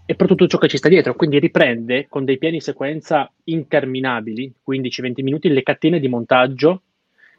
e 0.06 0.14
per 0.14 0.28
tutto 0.28 0.46
ciò 0.46 0.58
che 0.58 0.68
ci 0.68 0.76
sta 0.76 0.88
dietro, 0.88 1.16
quindi 1.16 1.40
riprende 1.40 2.06
con 2.08 2.24
dei 2.24 2.38
piani 2.38 2.60
sequenza 2.60 3.28
interminabili, 3.42 4.54
15-20 4.64 5.22
minuti, 5.24 5.48
le 5.48 5.64
catene 5.64 5.98
di 5.98 6.06
montaggio 6.06 6.82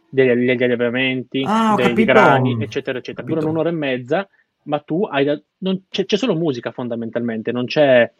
degli, 0.10 0.46
degli 0.46 0.64
allevamenti, 0.64 1.44
ah, 1.46 1.76
dei 1.76 1.88
capito. 1.88 2.12
grani, 2.12 2.58
eccetera, 2.60 3.00
eccetera. 3.00 3.28
Durano 3.28 3.50
un'ora 3.50 3.70
e 3.70 3.74
mezza, 3.74 4.28
ma 4.64 4.80
tu 4.80 5.04
hai 5.04 5.26
da, 5.26 5.40
non, 5.60 5.84
c'è, 5.90 6.06
c'è, 6.06 6.18
solo 6.18 6.36
musica 6.36 6.72
fondamentalmente, 6.72 7.52
non 7.52 7.66
c'è, 7.66 8.12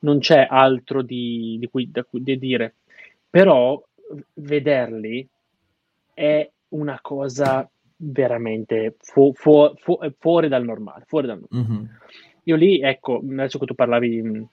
non 0.00 0.18
c'è 0.18 0.46
altro 0.48 1.02
di, 1.02 1.56
di 1.58 1.68
cui 1.68 1.90
da, 1.90 2.04
di 2.10 2.38
dire. 2.38 2.74
Però 3.28 3.82
vederli 4.34 5.26
è 6.12 6.48
una 6.68 6.98
cosa 7.00 7.68
veramente 7.96 8.96
fu, 8.98 9.32
fu, 9.34 9.72
fu, 9.76 9.98
fuori 10.18 10.48
dal 10.48 10.64
normale. 10.64 11.04
Fuori 11.06 11.26
dal 11.26 11.40
normale. 11.40 11.74
Mm-hmm. 11.74 11.84
Io 12.44 12.56
lì, 12.56 12.80
ecco, 12.80 13.22
adesso 13.24 13.58
che 13.58 13.66
tu 13.66 13.74
parlavi, 13.74 14.22
mi 14.22 14.48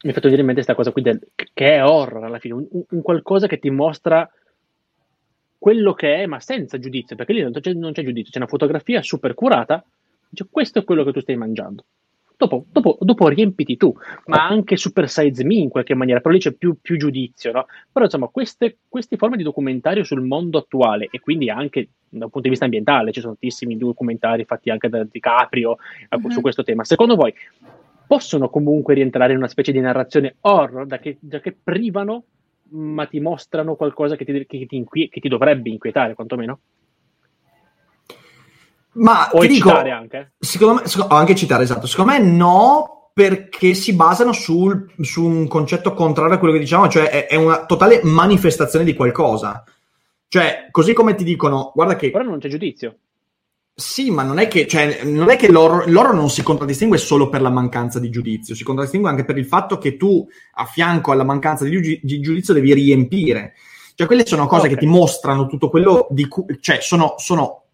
hai 0.00 0.12
fatto 0.12 0.28
venire 0.28 0.40
in 0.40 0.46
mente 0.46 0.64
questa 0.64 0.74
cosa 0.74 0.90
qui 0.90 1.02
del, 1.02 1.20
che 1.54 1.76
è 1.76 1.84
horror 1.84 2.24
alla 2.24 2.38
fine, 2.38 2.54
un, 2.54 2.66
un 2.88 3.02
qualcosa 3.02 3.46
che 3.46 3.58
ti 3.58 3.70
mostra 3.70 4.28
quello 5.58 5.92
che 5.92 6.22
è, 6.22 6.26
ma 6.26 6.40
senza 6.40 6.78
giudizio, 6.78 7.16
perché 7.16 7.32
lì 7.32 7.42
non 7.42 7.52
c'è, 7.52 7.72
non 7.72 7.92
c'è 7.92 8.04
giudizio, 8.04 8.30
c'è 8.30 8.38
una 8.38 8.46
fotografia 8.46 9.02
super 9.02 9.34
curata, 9.34 9.84
dice 10.28 10.46
questo 10.50 10.78
è 10.78 10.84
quello 10.84 11.04
che 11.04 11.12
tu 11.12 11.20
stai 11.20 11.36
mangiando. 11.36 11.84
Dopo, 12.36 12.66
dopo, 12.70 12.98
dopo, 13.00 13.26
riempiti 13.26 13.76
tu, 13.76 13.92
ma 14.26 14.46
anche 14.46 14.76
Super 14.76 15.10
Size 15.10 15.42
Me 15.42 15.56
in 15.56 15.68
qualche 15.68 15.94
maniera, 15.94 16.20
però 16.20 16.32
lì 16.32 16.40
c'è 16.40 16.52
più, 16.52 16.76
più 16.80 16.96
giudizio, 16.96 17.50
no? 17.50 17.66
Però 17.90 18.04
insomma, 18.04 18.28
queste, 18.28 18.78
queste, 18.86 19.16
forme 19.16 19.36
di 19.36 19.42
documentario 19.42 20.04
sul 20.04 20.22
mondo 20.22 20.58
attuale 20.58 21.08
e 21.10 21.18
quindi 21.18 21.50
anche 21.50 21.88
dal 22.08 22.30
punto 22.30 22.42
di 22.42 22.50
vista 22.50 22.64
ambientale, 22.64 23.10
ci 23.10 23.18
sono 23.18 23.32
tantissimi 23.32 23.76
documentari 23.76 24.44
fatti 24.44 24.70
anche 24.70 24.88
da 24.88 25.02
DiCaprio 25.02 25.78
mm-hmm. 26.14 26.30
su 26.30 26.40
questo 26.40 26.62
tema. 26.62 26.84
Secondo 26.84 27.16
voi 27.16 27.34
possono 28.06 28.48
comunque 28.48 28.94
rientrare 28.94 29.32
in 29.32 29.38
una 29.38 29.48
specie 29.48 29.72
di 29.72 29.80
narrazione 29.80 30.36
horror 30.42 30.86
da 30.86 31.00
che, 31.00 31.18
da 31.20 31.40
che 31.40 31.56
privano 31.60 32.22
ma 32.70 33.06
ti 33.06 33.20
mostrano 33.20 33.74
qualcosa 33.74 34.16
che 34.16 34.24
ti, 34.24 34.46
che 34.46 34.66
ti, 34.66 34.76
inqui- 34.76 35.08
che 35.08 35.20
ti 35.20 35.28
dovrebbe 35.28 35.70
inquietare, 35.70 36.14
quantomeno? 36.14 36.60
Ma 38.92 39.30
o 39.30 39.46
citare 39.46 39.90
anche? 39.90 40.32
Secondo 40.38 40.80
me, 40.80 40.86
secondo, 40.86 41.14
anche 41.14 41.34
citare, 41.34 41.62
esatto. 41.62 41.86
Secondo 41.86 42.12
me 42.12 42.18
no, 42.18 43.10
perché 43.12 43.74
si 43.74 43.94
basano 43.94 44.32
sul, 44.32 44.92
su 45.00 45.24
un 45.24 45.46
concetto 45.46 45.92
contrario 45.94 46.34
a 46.34 46.38
quello 46.38 46.54
che 46.54 46.60
diciamo, 46.60 46.88
cioè 46.88 47.08
è, 47.08 47.26
è, 47.26 47.36
una 47.36 47.66
totale 47.66 48.00
manifestazione 48.04 48.84
di 48.84 48.94
qualcosa. 48.94 49.64
Cioè, 50.26 50.68
così 50.70 50.92
come 50.92 51.14
ti 51.14 51.24
dicono, 51.24 51.72
guarda 51.74 51.96
che... 51.96 52.10
Però 52.10 52.24
non 52.24 52.38
c'è 52.38 52.48
giudizio. 52.48 52.98
Sì, 53.80 54.10
ma 54.10 54.24
non 54.24 54.40
è 54.40 54.48
che, 54.48 54.66
cioè, 54.66 55.04
non 55.04 55.30
è 55.30 55.36
che 55.36 55.48
l'oro, 55.48 55.84
l'oro, 55.86 56.12
non 56.12 56.30
si 56.30 56.42
contraddistingue 56.42 56.98
solo 56.98 57.28
per 57.28 57.40
la 57.40 57.48
mancanza 57.48 58.00
di 58.00 58.10
giudizio, 58.10 58.56
si 58.56 58.64
contraddistingue 58.64 59.08
anche 59.08 59.24
per 59.24 59.38
il 59.38 59.46
fatto 59.46 59.78
che 59.78 59.96
tu, 59.96 60.26
a 60.54 60.64
fianco 60.64 61.12
alla 61.12 61.22
mancanza 61.22 61.64
di, 61.64 62.00
di 62.02 62.20
giudizio, 62.20 62.52
devi 62.52 62.74
riempire. 62.74 63.54
Cioè, 63.94 64.08
quelle 64.08 64.26
sono 64.26 64.48
cose 64.48 64.62
okay. 64.62 64.74
che 64.74 64.80
ti 64.80 64.86
mostrano 64.86 65.46
tutto 65.46 65.68
quello 65.70 66.08
di 66.10 66.26
cui, 66.26 66.58
cioè, 66.58 66.78
sono, 66.80 67.14
sono, 67.18 67.66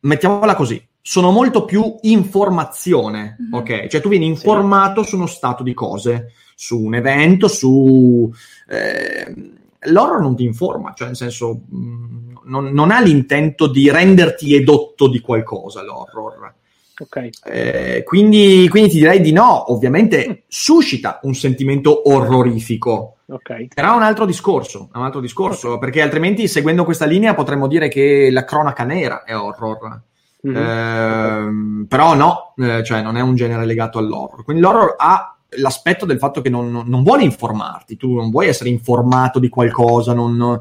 mettiamola 0.00 0.56
così, 0.56 0.84
sono 1.00 1.30
molto 1.30 1.64
più 1.64 1.98
informazione, 2.00 3.36
mm-hmm. 3.40 3.52
ok? 3.52 3.86
Cioè, 3.86 4.00
tu 4.00 4.08
vieni 4.08 4.26
informato 4.26 5.04
sì. 5.04 5.10
su 5.10 5.16
uno 5.18 5.26
stato 5.26 5.62
di 5.62 5.72
cose, 5.72 6.32
su 6.56 6.82
un 6.82 6.96
evento, 6.96 7.46
su... 7.46 8.28
Eh, 8.68 9.52
l'oro 9.82 10.20
non 10.20 10.34
ti 10.34 10.42
informa, 10.42 10.94
cioè, 10.96 11.06
nel 11.06 11.16
senso... 11.16 11.60
Mh, 11.68 11.76
mm, 11.76 12.27
non, 12.48 12.66
non, 12.72 12.90
ha 12.90 13.00
l'intento 13.00 13.66
di 13.66 13.90
renderti 13.90 14.54
edotto 14.54 15.08
di 15.08 15.20
qualcosa 15.20 15.82
l'horror. 15.82 16.54
Okay. 17.00 17.30
Eh, 17.44 18.02
quindi, 18.04 18.66
quindi, 18.68 18.90
ti 18.90 18.98
direi 18.98 19.20
di 19.20 19.30
no, 19.30 19.72
ovviamente 19.72 20.26
mm. 20.28 20.32
suscita 20.48 21.20
un 21.22 21.34
sentimento 21.34 22.10
orrorifico. 22.10 23.18
Okay. 23.26 23.68
Però 23.72 23.92
è 23.92 23.96
un 23.96 24.02
altro 24.02 24.24
discorso, 24.24 24.88
un 24.92 25.02
altro 25.02 25.20
discorso 25.20 25.68
okay. 25.68 25.78
perché 25.78 26.02
altrimenti 26.02 26.48
seguendo 26.48 26.84
questa 26.84 27.04
linea 27.04 27.34
potremmo 27.34 27.68
dire 27.68 27.88
che 27.88 28.30
la 28.32 28.44
cronaca 28.44 28.84
nera 28.84 29.22
è 29.22 29.36
horror. 29.36 30.00
Mm-hmm. 30.46 31.82
Eh, 31.82 31.86
però 31.86 32.14
no, 32.14 32.54
eh, 32.56 32.82
cioè 32.84 33.02
non 33.02 33.16
è 33.16 33.20
un 33.20 33.34
genere 33.34 33.64
legato 33.64 33.98
all'horror. 33.98 34.44
Quindi 34.44 34.62
l'horror 34.62 34.94
ha 34.98 35.36
l'aspetto 35.56 36.04
del 36.04 36.18
fatto 36.18 36.40
che 36.40 36.50
non, 36.50 36.84
non, 36.86 37.02
vuole 37.02 37.22
informarti, 37.22 37.96
tu 37.96 38.14
non 38.14 38.30
vuoi 38.30 38.48
essere 38.48 38.68
informato 38.68 39.38
di 39.38 39.48
qualcosa, 39.48 40.12
non, 40.12 40.60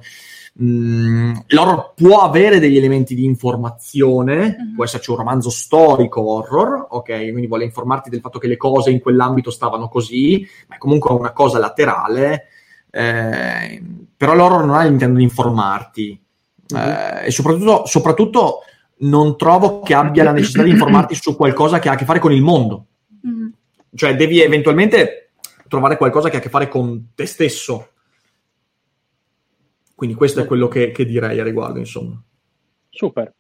Mm, 0.60 1.36
l'horror 1.50 1.94
può 1.94 2.22
avere 2.22 2.58
degli 2.58 2.78
elementi 2.78 3.14
di 3.14 3.26
informazione, 3.26 4.56
uh-huh. 4.58 4.74
può 4.74 4.84
esserci 4.86 5.12
un 5.12 5.18
romanzo 5.18 5.52
storico 5.52 6.28
horror, 6.28 6.88
ok? 6.90 7.30
Quindi 7.30 7.46
vuole 7.46 7.66
informarti 7.66 8.10
del 8.10 8.22
fatto 8.22 8.40
che 8.40 8.48
le 8.48 8.58
cose 8.58 8.90
in 8.90 9.00
quell'ambito 9.00 9.52
stavano 9.52 9.88
così, 9.88 10.48
ma 10.68 10.76
è 10.76 10.78
comunque 10.80 11.14
una 11.14 11.32
cosa 11.32 11.60
laterale. 11.60 12.48
Eh, 12.90 13.84
però 14.16 14.34
l'horror 14.34 14.66
non 14.66 14.76
ha 14.76 14.84
l'intento 14.84 15.18
di 15.18 15.24
informarti 15.24 16.20
uh-huh. 16.70 16.78
eh, 16.80 17.26
e 17.28 17.32
soprattutto, 17.32 17.86
soprattutto, 17.86 18.60
non 19.00 19.38
trovo 19.38 19.82
che 19.82 19.94
abbia 19.94 20.24
la 20.24 20.32
necessità 20.32 20.64
di 20.64 20.72
informarti 20.72 21.14
su 21.14 21.36
qualcosa 21.36 21.78
che 21.78 21.90
ha 21.90 21.92
a 21.92 21.96
che 21.96 22.06
fare 22.06 22.20
con 22.20 22.32
il 22.32 22.42
mondo. 22.42 22.86
Uh-huh. 23.22 23.52
Cioè 23.94 24.16
devi 24.16 24.42
eventualmente 24.42 25.34
trovare 25.68 25.98
qualcosa 25.98 26.30
che 26.30 26.38
ha 26.38 26.40
a 26.40 26.42
che 26.42 26.50
fare 26.50 26.68
con 26.68 27.10
te 27.14 27.28
stesso 27.28 27.90
quindi 29.98 30.16
questo 30.16 30.42
è 30.42 30.46
quello 30.46 30.68
che, 30.68 30.92
che 30.92 31.06
direi 31.06 31.40
a 31.40 31.44
riguardo, 31.44 31.80
insomma. 31.80 32.22
Super. 32.88 33.34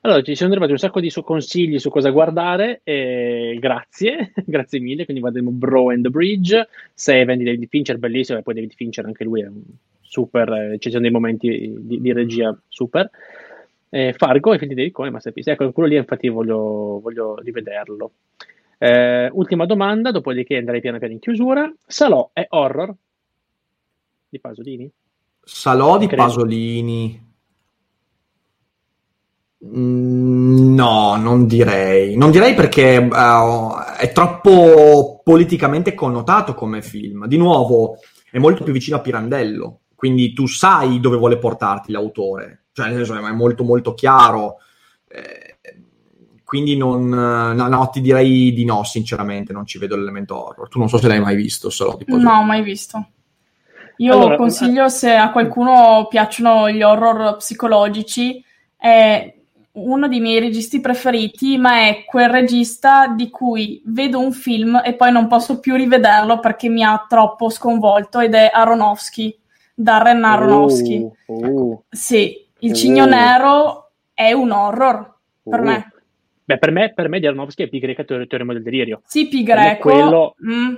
Allora, 0.00 0.22
ci 0.22 0.34
siamo 0.34 0.50
arrivati 0.50 0.72
un 0.72 0.78
sacco 0.78 0.98
di 0.98 1.08
consigli 1.22 1.78
su 1.78 1.88
cosa 1.88 2.10
guardare, 2.10 2.80
e 2.82 3.56
grazie, 3.60 4.32
grazie 4.44 4.80
mille, 4.80 5.04
quindi 5.04 5.22
guarderemo 5.22 5.52
Bro 5.52 5.90
and 5.90 6.02
the 6.02 6.10
Bridge, 6.10 6.68
Seven 6.92 7.38
di 7.38 7.44
David 7.44 7.68
Fincher, 7.68 7.96
bellissimo, 7.96 8.38
e 8.38 8.42
poi 8.42 8.54
David 8.54 8.72
Fincher 8.74 9.04
anche 9.04 9.22
lui 9.22 9.42
è 9.42 9.46
un 9.46 9.62
super, 10.00 10.52
eh, 10.52 10.78
ci 10.80 10.90
sono 10.90 11.02
dei 11.02 11.12
momenti 11.12 11.72
di, 11.78 12.00
di 12.00 12.12
regia 12.12 12.60
super. 12.66 13.08
Eh, 13.88 14.12
Fargo 14.14 14.52
e 14.52 14.58
film 14.58 14.70
di 14.70 14.74
David 14.74 14.92
Cohen, 14.92 15.12
Masterpiece, 15.12 15.52
ecco, 15.52 15.70
quello 15.70 15.90
lì 15.90 15.94
infatti 15.94 16.26
voglio, 16.28 16.98
voglio 17.00 17.38
rivederlo. 17.38 18.10
Eh, 18.78 19.30
ultima 19.32 19.64
domanda, 19.64 20.10
dopodiché 20.10 20.56
andrei 20.56 20.80
piano 20.80 20.98
piano 20.98 21.12
in 21.12 21.20
chiusura. 21.20 21.72
Salò 21.86 22.30
è 22.32 22.46
horror? 22.48 22.92
Di 24.28 24.40
Pasolini? 24.40 24.90
Salò 25.48 25.96
di 25.96 26.06
Credo. 26.06 26.24
Pasolini. 26.24 27.26
Mm, 29.64 30.74
no, 30.74 31.16
non 31.16 31.46
direi. 31.46 32.16
Non 32.16 32.30
direi 32.30 32.54
perché 32.54 32.98
uh, 32.98 33.74
è 33.98 34.12
troppo 34.12 35.22
politicamente 35.24 35.94
connotato 35.94 36.54
come 36.54 36.82
film. 36.82 37.26
Di 37.26 37.38
nuovo, 37.38 37.96
è 38.30 38.38
molto 38.38 38.62
più 38.62 38.74
vicino 38.74 38.98
a 38.98 39.00
Pirandello, 39.00 39.80
quindi 39.94 40.34
tu 40.34 40.46
sai 40.46 41.00
dove 41.00 41.16
vuole 41.16 41.38
portarti 41.38 41.92
l'autore. 41.92 42.64
Cioè, 42.72 42.88
nel 42.88 43.06
senso, 43.06 43.26
è 43.26 43.32
molto 43.32 43.64
molto 43.64 43.94
chiaro. 43.94 44.56
Eh, 45.08 45.56
quindi 46.44 46.76
non, 46.76 47.08
no, 47.08 47.68
no, 47.68 47.88
ti 47.90 48.02
direi 48.02 48.52
di 48.52 48.66
no, 48.66 48.84
sinceramente, 48.84 49.54
non 49.54 49.66
ci 49.66 49.78
vedo 49.78 49.96
l'elemento 49.96 50.46
horror. 50.46 50.68
Tu 50.68 50.78
non 50.78 50.90
so 50.90 50.98
se 50.98 51.08
l'hai 51.08 51.20
mai 51.20 51.36
visto, 51.36 51.70
solo 51.70 51.98
di 51.98 52.04
No, 52.06 52.44
mai 52.44 52.62
visto. 52.62 53.12
Io 53.98 54.12
allora, 54.12 54.36
consiglio 54.36 54.84
eh, 54.84 54.90
se 54.90 55.14
a 55.14 55.30
qualcuno 55.30 56.06
piacciono 56.08 56.70
gli 56.70 56.82
horror 56.82 57.36
psicologici, 57.36 58.42
è 58.76 59.34
uno 59.72 60.08
dei 60.08 60.20
miei 60.20 60.40
registi 60.40 60.80
preferiti, 60.80 61.56
ma 61.56 61.86
è 61.86 62.04
quel 62.04 62.28
regista 62.28 63.08
di 63.08 63.28
cui 63.30 63.80
vedo 63.86 64.20
un 64.20 64.32
film 64.32 64.80
e 64.84 64.94
poi 64.94 65.12
non 65.12 65.26
posso 65.28 65.60
più 65.60 65.74
rivederlo 65.76 66.40
perché 66.40 66.68
mi 66.68 66.82
ha 66.82 67.06
troppo 67.08 67.50
sconvolto 67.50 68.20
ed 68.20 68.34
è 68.34 68.50
Aronofsky, 68.52 69.36
Darren 69.74 70.24
Aronofsky. 70.24 71.08
Uh, 71.26 71.44
uh, 71.46 71.82
sì, 71.88 72.46
Il 72.60 72.74
Cigno 72.74 73.04
uh. 73.04 73.08
Nero 73.08 73.90
è 74.14 74.32
un 74.32 74.50
horror 74.50 75.14
per 75.42 75.60
me. 75.60 75.92
Beh, 76.44 76.58
per 76.58 76.70
me, 76.70 76.92
per 76.94 77.08
me 77.08 77.20
di 77.20 77.26
Aronofsky 77.26 77.64
è 77.64 77.68
Pi 77.68 77.78
Greca 77.78 78.04
Teorema 78.04 78.52
del 78.52 78.62
Delirio. 78.62 79.02
Sì, 79.04 79.28
Pi 79.28 79.42
Greco. 79.42 79.88
Quello... 79.90 80.34
Mm. 80.44 80.74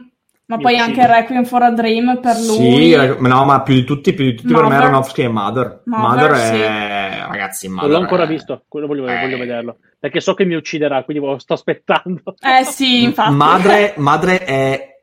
Ma 0.51 0.57
poi 0.57 0.79
anche 0.79 1.07
Requiem 1.07 1.45
for 1.45 1.63
a 1.63 1.71
Dream 1.71 2.19
per 2.21 2.35
lui. 2.41 2.91
Sì, 2.91 2.97
no, 2.97 3.45
ma 3.45 3.63
più 3.63 3.75
di 3.75 3.85
tutti, 3.85 4.13
più 4.13 4.25
di 4.25 4.35
tutti 4.35 4.53
per 4.53 4.65
me 4.65 4.75
Aronofsky 4.75 5.23
è 5.23 5.29
Mother. 5.29 5.83
Mother, 5.85 6.09
Mother 6.09 6.31
è... 6.33 7.11
Sì. 7.13 7.31
Ragazzi, 7.31 7.69
Mother 7.69 7.83
Non 7.83 7.91
l'ho 7.93 8.03
ancora 8.03 8.25
è... 8.25 8.27
visto, 8.27 8.65
quello 8.67 8.89
voglio, 8.89 9.07
eh... 9.07 9.21
voglio, 9.21 9.39
vederlo. 9.39 9.77
Perché 10.01 10.21
so 10.21 10.35
che 10.35 10.45
mi 10.45 10.55
ucciderà, 10.55 11.05
quindi 11.05 11.25
sto 11.39 11.53
aspettando. 11.53 12.35
Eh 12.41 12.65
sì, 12.65 13.05
infatti. 13.05 13.33
Madre, 13.33 13.95
madre 13.99 14.45
è 14.45 14.97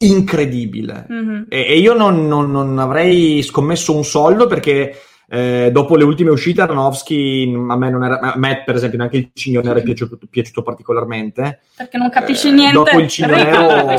incredibile. 0.00 1.06
Mm-hmm. 1.10 1.42
E, 1.48 1.60
e, 1.60 1.78
io 1.78 1.94
non, 1.94 2.28
non, 2.28 2.50
non 2.50 2.78
avrei 2.78 3.42
scommesso 3.42 3.96
un 3.96 4.04
soldo 4.04 4.46
perché 4.46 4.94
eh, 5.32 5.70
dopo 5.70 5.94
le 5.94 6.02
ultime 6.02 6.30
uscite, 6.30 6.60
Aronofsky 6.62 7.54
a 7.54 7.76
me, 7.76 7.88
non 7.88 8.02
era, 8.02 8.18
a 8.18 8.36
me, 8.36 8.64
per 8.64 8.74
esempio, 8.74 8.98
neanche 8.98 9.16
il 9.16 9.30
Cigno 9.32 9.60
Nero 9.60 9.78
è 9.78 9.82
piaciuto, 9.84 10.18
piaciuto 10.28 10.62
particolarmente. 10.62 11.60
Perché 11.76 11.98
non 11.98 12.10
capisci 12.10 12.48
eh, 12.48 12.50
niente. 12.50 12.72
Dopo 12.72 12.98
il 12.98 13.06
Cigno 13.06 13.36
Nero 13.36 13.94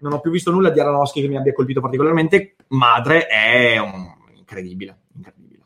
non 0.00 0.12
ho 0.12 0.20
più 0.20 0.30
visto 0.30 0.50
nulla 0.50 0.68
di 0.68 0.78
Aronofsky 0.78 1.22
che 1.22 1.28
mi 1.28 1.38
abbia 1.38 1.54
colpito 1.54 1.80
particolarmente. 1.80 2.56
Madre 2.68 3.26
è 3.26 3.78
un... 3.78 4.04
incredibile, 4.36 4.98
incredibile. 5.16 5.62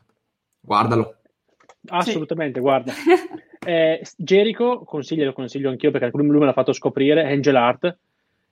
Guardalo. 0.61 1.17
Assolutamente, 1.87 2.59
sì. 2.59 2.61
guarda. 2.61 2.93
eh, 3.67 4.01
Jericho, 4.15 4.85
consiglio, 4.85 5.25
lo 5.25 5.33
consiglio 5.33 5.69
anch'io 5.69 5.91
perché 5.91 6.09
lui 6.13 6.39
me 6.39 6.45
l'ha 6.45 6.53
fatto 6.53 6.71
scoprire, 6.71 7.29
Angel 7.29 7.55
Art. 7.57 7.97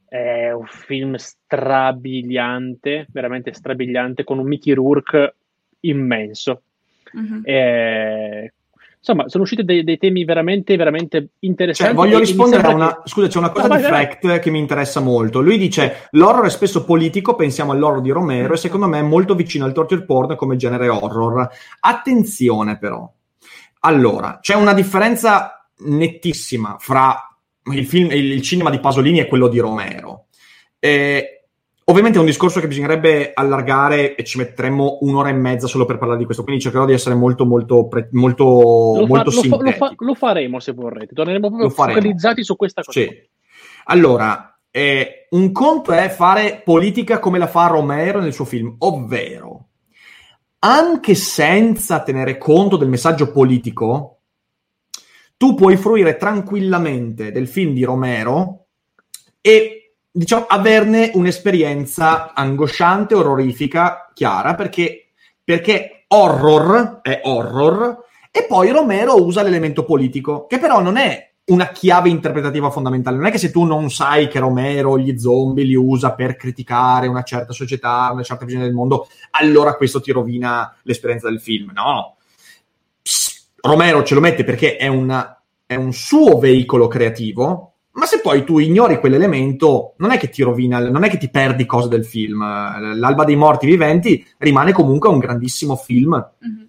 È 0.09 0.51
un 0.51 0.65
film 0.65 1.15
strabiliante, 1.15 3.07
veramente 3.11 3.53
strabiliante, 3.53 4.25
con 4.25 4.39
un 4.39 4.45
Mickey 4.45 4.73
Rourke 4.73 5.35
immenso. 5.83 6.63
Uh-huh. 7.13 7.41
Eh, 7.43 8.53
insomma, 8.97 9.27
sono 9.27 9.43
usciti 9.43 9.63
dei, 9.63 9.83
dei, 9.83 9.97
temi 9.97 10.23
veramente, 10.25 10.75
veramente 10.75 11.29
interessanti. 11.39 11.93
Cioè, 11.93 12.03
voglio 12.03 12.19
rispondere 12.19 12.63
a 12.63 12.73
una. 12.73 13.01
Che... 13.01 13.09
Scusa, 13.09 13.27
c'è 13.27 13.37
una 13.37 13.51
cosa 13.51 13.67
no, 13.67 13.75
di 13.75 13.83
Frecht 13.83 14.39
che 14.39 14.49
mi 14.49 14.59
interessa 14.59 14.99
molto. 14.99 15.41
Lui 15.41 15.57
dice: 15.57 16.07
L'horror 16.11 16.45
è 16.45 16.49
spesso 16.49 16.83
politico, 16.83 17.35
pensiamo 17.35 17.71
all'horror 17.71 18.01
di 18.01 18.11
Romero, 18.11 18.53
e 18.53 18.57
secondo 18.57 18.87
me 18.87 18.99
è 18.99 19.03
molto 19.03 19.35
vicino 19.35 19.65
al 19.65 19.73
torture 19.73 20.03
porn 20.03 20.35
come 20.35 20.55
genere 20.55 20.87
horror. 20.87 21.49
Attenzione, 21.79 22.77
però. 22.77 23.11
Allora, 23.81 24.39
c'è 24.41 24.55
una 24.55 24.73
differenza 24.73 25.67
nettissima 25.79 26.77
fra 26.79 27.35
il, 27.71 27.85
film, 27.85 28.11
il 28.11 28.41
cinema 28.41 28.69
di 28.69 28.79
Pasolini 28.79 29.19
e 29.19 29.27
quello 29.27 29.47
di 29.47 29.59
Romero. 29.59 30.27
Eh, 30.79 31.42
Ovviamente 31.85 32.17
è 32.17 32.21
un 32.21 32.27
discorso 32.27 32.61
che 32.61 32.67
bisognerebbe 32.67 33.31
allargare 33.33 34.15
e 34.15 34.23
ci 34.23 34.37
metteremmo 34.37 34.99
un'ora 35.01 35.29
e 35.29 35.33
mezza 35.33 35.67
solo 35.67 35.85
per 35.85 35.97
parlare 35.97 36.19
di 36.19 36.25
questo, 36.25 36.43
quindi 36.43 36.61
cercherò 36.61 36.85
di 36.85 36.93
essere 36.93 37.13
molto, 37.15 37.45
molto, 37.45 37.87
pre- 37.87 38.07
molto, 38.11 38.45
lo 38.45 39.05
molto 39.05 39.31
fa, 39.31 39.41
lo, 39.47 39.57
fa, 39.57 39.63
lo, 39.63 39.71
fa, 39.71 39.93
lo, 39.97 40.13
faremo 40.13 40.59
se 40.61 40.71
vorrete, 40.71 41.13
torneremo 41.13 41.49
proprio 41.49 41.69
focalizzati 41.69 42.43
su 42.43 42.55
questa 42.55 42.83
cosa. 42.83 42.99
Sì. 43.01 43.29
Allora, 43.85 44.57
eh, 44.71 45.27
un 45.31 45.51
conto 45.51 45.91
è 45.91 46.07
fare 46.07 46.61
politica 46.63 47.19
come 47.19 47.37
la 47.37 47.47
fa 47.47 47.67
Romero 47.67 48.21
nel 48.21 48.33
suo 48.33 48.45
film, 48.45 48.75
ovvero, 48.79 49.67
anche 50.59 51.15
senza 51.15 52.01
tenere 52.01 52.37
conto 52.37 52.77
del 52.77 52.87
messaggio 52.87 53.29
politico, 53.31 54.19
tu 55.35 55.53
puoi 55.55 55.75
fruire 55.75 56.15
tranquillamente 56.15 57.33
del 57.33 57.49
film 57.49 57.73
di 57.73 57.83
Romero 57.83 58.67
e 59.41 59.82
diciamo, 60.15 60.45
averne 60.47 61.11
un'esperienza 61.15 62.33
angosciante, 62.33 63.15
orrorifica, 63.15 64.11
chiara, 64.13 64.53
perché, 64.53 65.07
perché 65.43 66.05
horror 66.07 66.99
è 67.01 67.21
horror, 67.23 68.05
e 68.29 68.45
poi 68.47 68.69
Romero 68.69 69.23
usa 69.23 69.41
l'elemento 69.41 69.83
politico, 69.83 70.45
che 70.45 70.59
però 70.59 70.81
non 70.81 70.97
è 70.97 71.31
una 71.45 71.67
chiave 71.69 72.09
interpretativa 72.09 72.69
fondamentale. 72.69 73.17
Non 73.17 73.25
è 73.25 73.31
che 73.31 73.37
se 73.37 73.51
tu 73.51 73.63
non 73.63 73.89
sai 73.89 74.27
che 74.27 74.39
Romero 74.39 74.97
gli 74.97 75.17
zombie 75.19 75.65
li 75.65 75.75
usa 75.75 76.13
per 76.13 76.35
criticare 76.35 77.07
una 77.07 77.23
certa 77.23 77.51
società, 77.51 78.09
una 78.13 78.23
certa 78.23 78.45
visione 78.45 78.65
del 78.65 78.73
mondo, 78.73 79.07
allora 79.31 79.75
questo 79.75 79.99
ti 79.99 80.11
rovina 80.11 80.73
l'esperienza 80.83 81.27
del 81.27 81.41
film. 81.41 81.71
No. 81.73 82.15
Psst, 83.01 83.49
Romero 83.61 84.03
ce 84.03 84.13
lo 84.13 84.21
mette 84.21 84.43
perché 84.43 84.77
è, 84.77 84.87
una, 84.87 85.41
è 85.65 85.75
un 85.75 85.91
suo 85.91 86.37
veicolo 86.39 86.87
creativo, 86.87 87.72
ma 87.93 88.05
se 88.05 88.21
poi 88.21 88.43
tu 88.43 88.57
ignori 88.57 88.99
quell'elemento, 88.99 89.93
non 89.97 90.11
è 90.11 90.17
che 90.17 90.29
ti 90.29 90.41
rovina, 90.41 90.79
non 90.79 91.03
è 91.03 91.09
che 91.09 91.17
ti 91.17 91.29
perdi 91.29 91.65
cose 91.65 91.89
del 91.89 92.05
film. 92.05 92.39
L'Alba 92.39 93.23
dei 93.23 93.35
morti 93.35 93.67
viventi 93.67 94.25
rimane 94.39 94.71
comunque 94.71 95.09
un 95.09 95.19
grandissimo 95.19 95.75
film. 95.75 96.13
Mm-hmm. 96.13 96.65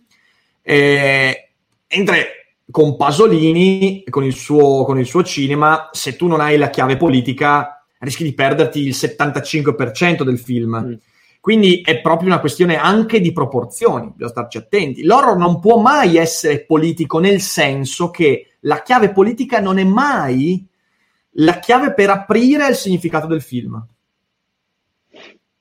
E, 0.61 1.51
mentre 1.95 2.27
con 2.71 2.97
Pasolini, 2.97 4.05
con 4.09 4.25
il, 4.25 4.35
suo, 4.35 4.85
con 4.85 4.99
il 4.99 5.07
suo 5.07 5.23
cinema, 5.23 5.89
se 5.93 6.15
tu 6.17 6.27
non 6.27 6.41
hai 6.41 6.59
la 6.59 6.69
chiave 6.69 6.99
politica, 6.99 7.87
rischi 8.01 8.25
di 8.25 8.35
perderti 8.35 8.81
il 8.81 8.95
75% 8.95 10.23
del 10.25 10.39
film. 10.39 10.85
Mm. 10.87 10.95
Quindi 11.41 11.83
è 11.83 12.01
proprio 12.01 12.29
una 12.29 12.41
questione 12.41 12.77
anche 12.77 13.21
di 13.21 13.33
proporzioni, 13.33 14.11
bisogna 14.11 14.31
starci 14.31 14.59
attenti. 14.59 15.05
L'horror 15.05 15.37
non 15.37 15.61
può 15.61 15.79
mai 15.79 16.17
essere 16.17 16.65
politico 16.65 17.19
nel 17.19 17.41
senso 17.41 18.11
che 18.11 18.57
la 18.61 18.83
chiave 18.83 19.11
politica 19.11 19.61
non 19.61 19.79
è 19.79 19.85
mai 19.85 20.67
la 21.37 21.59
chiave 21.59 21.93
per 21.93 22.11
aprire 22.11 22.69
il 22.69 22.75
significato 22.75 23.27
del 23.27 23.43
film. 23.43 23.83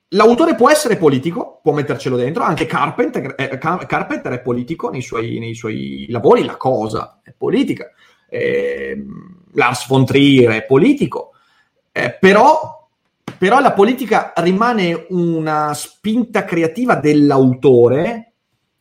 L'autore 0.09 0.53
può 0.53 0.69
essere 0.69 0.97
politico, 0.97 1.59
può 1.63 1.74
mettercelo 1.74 2.15
dentro, 2.15 2.43
anche 2.43 2.67
Carpenter, 2.67 3.34
eh, 3.36 3.57
Carpenter 3.57 4.34
è 4.34 4.41
politico 4.41 4.91
nei 4.91 5.01
suoi, 5.01 5.39
nei 5.39 5.55
suoi, 5.55 6.05
lavori, 6.09 6.43
la 6.43 6.55
cosa 6.55 7.19
è 7.24 7.34
politica, 7.36 7.91
eh, 8.30 9.03
Lars 9.53 9.88
von 9.88 10.05
Trier 10.05 10.51
è 10.51 10.65
politico, 10.65 11.32
eh, 11.91 12.15
però, 12.19 12.88
però 13.39 13.59
la 13.59 13.74
politica 13.74 14.34
rimane 14.36 15.07
una 15.09 15.74
spinta 15.74 16.45
creativa 16.45 16.95
dell'autore 16.95 18.34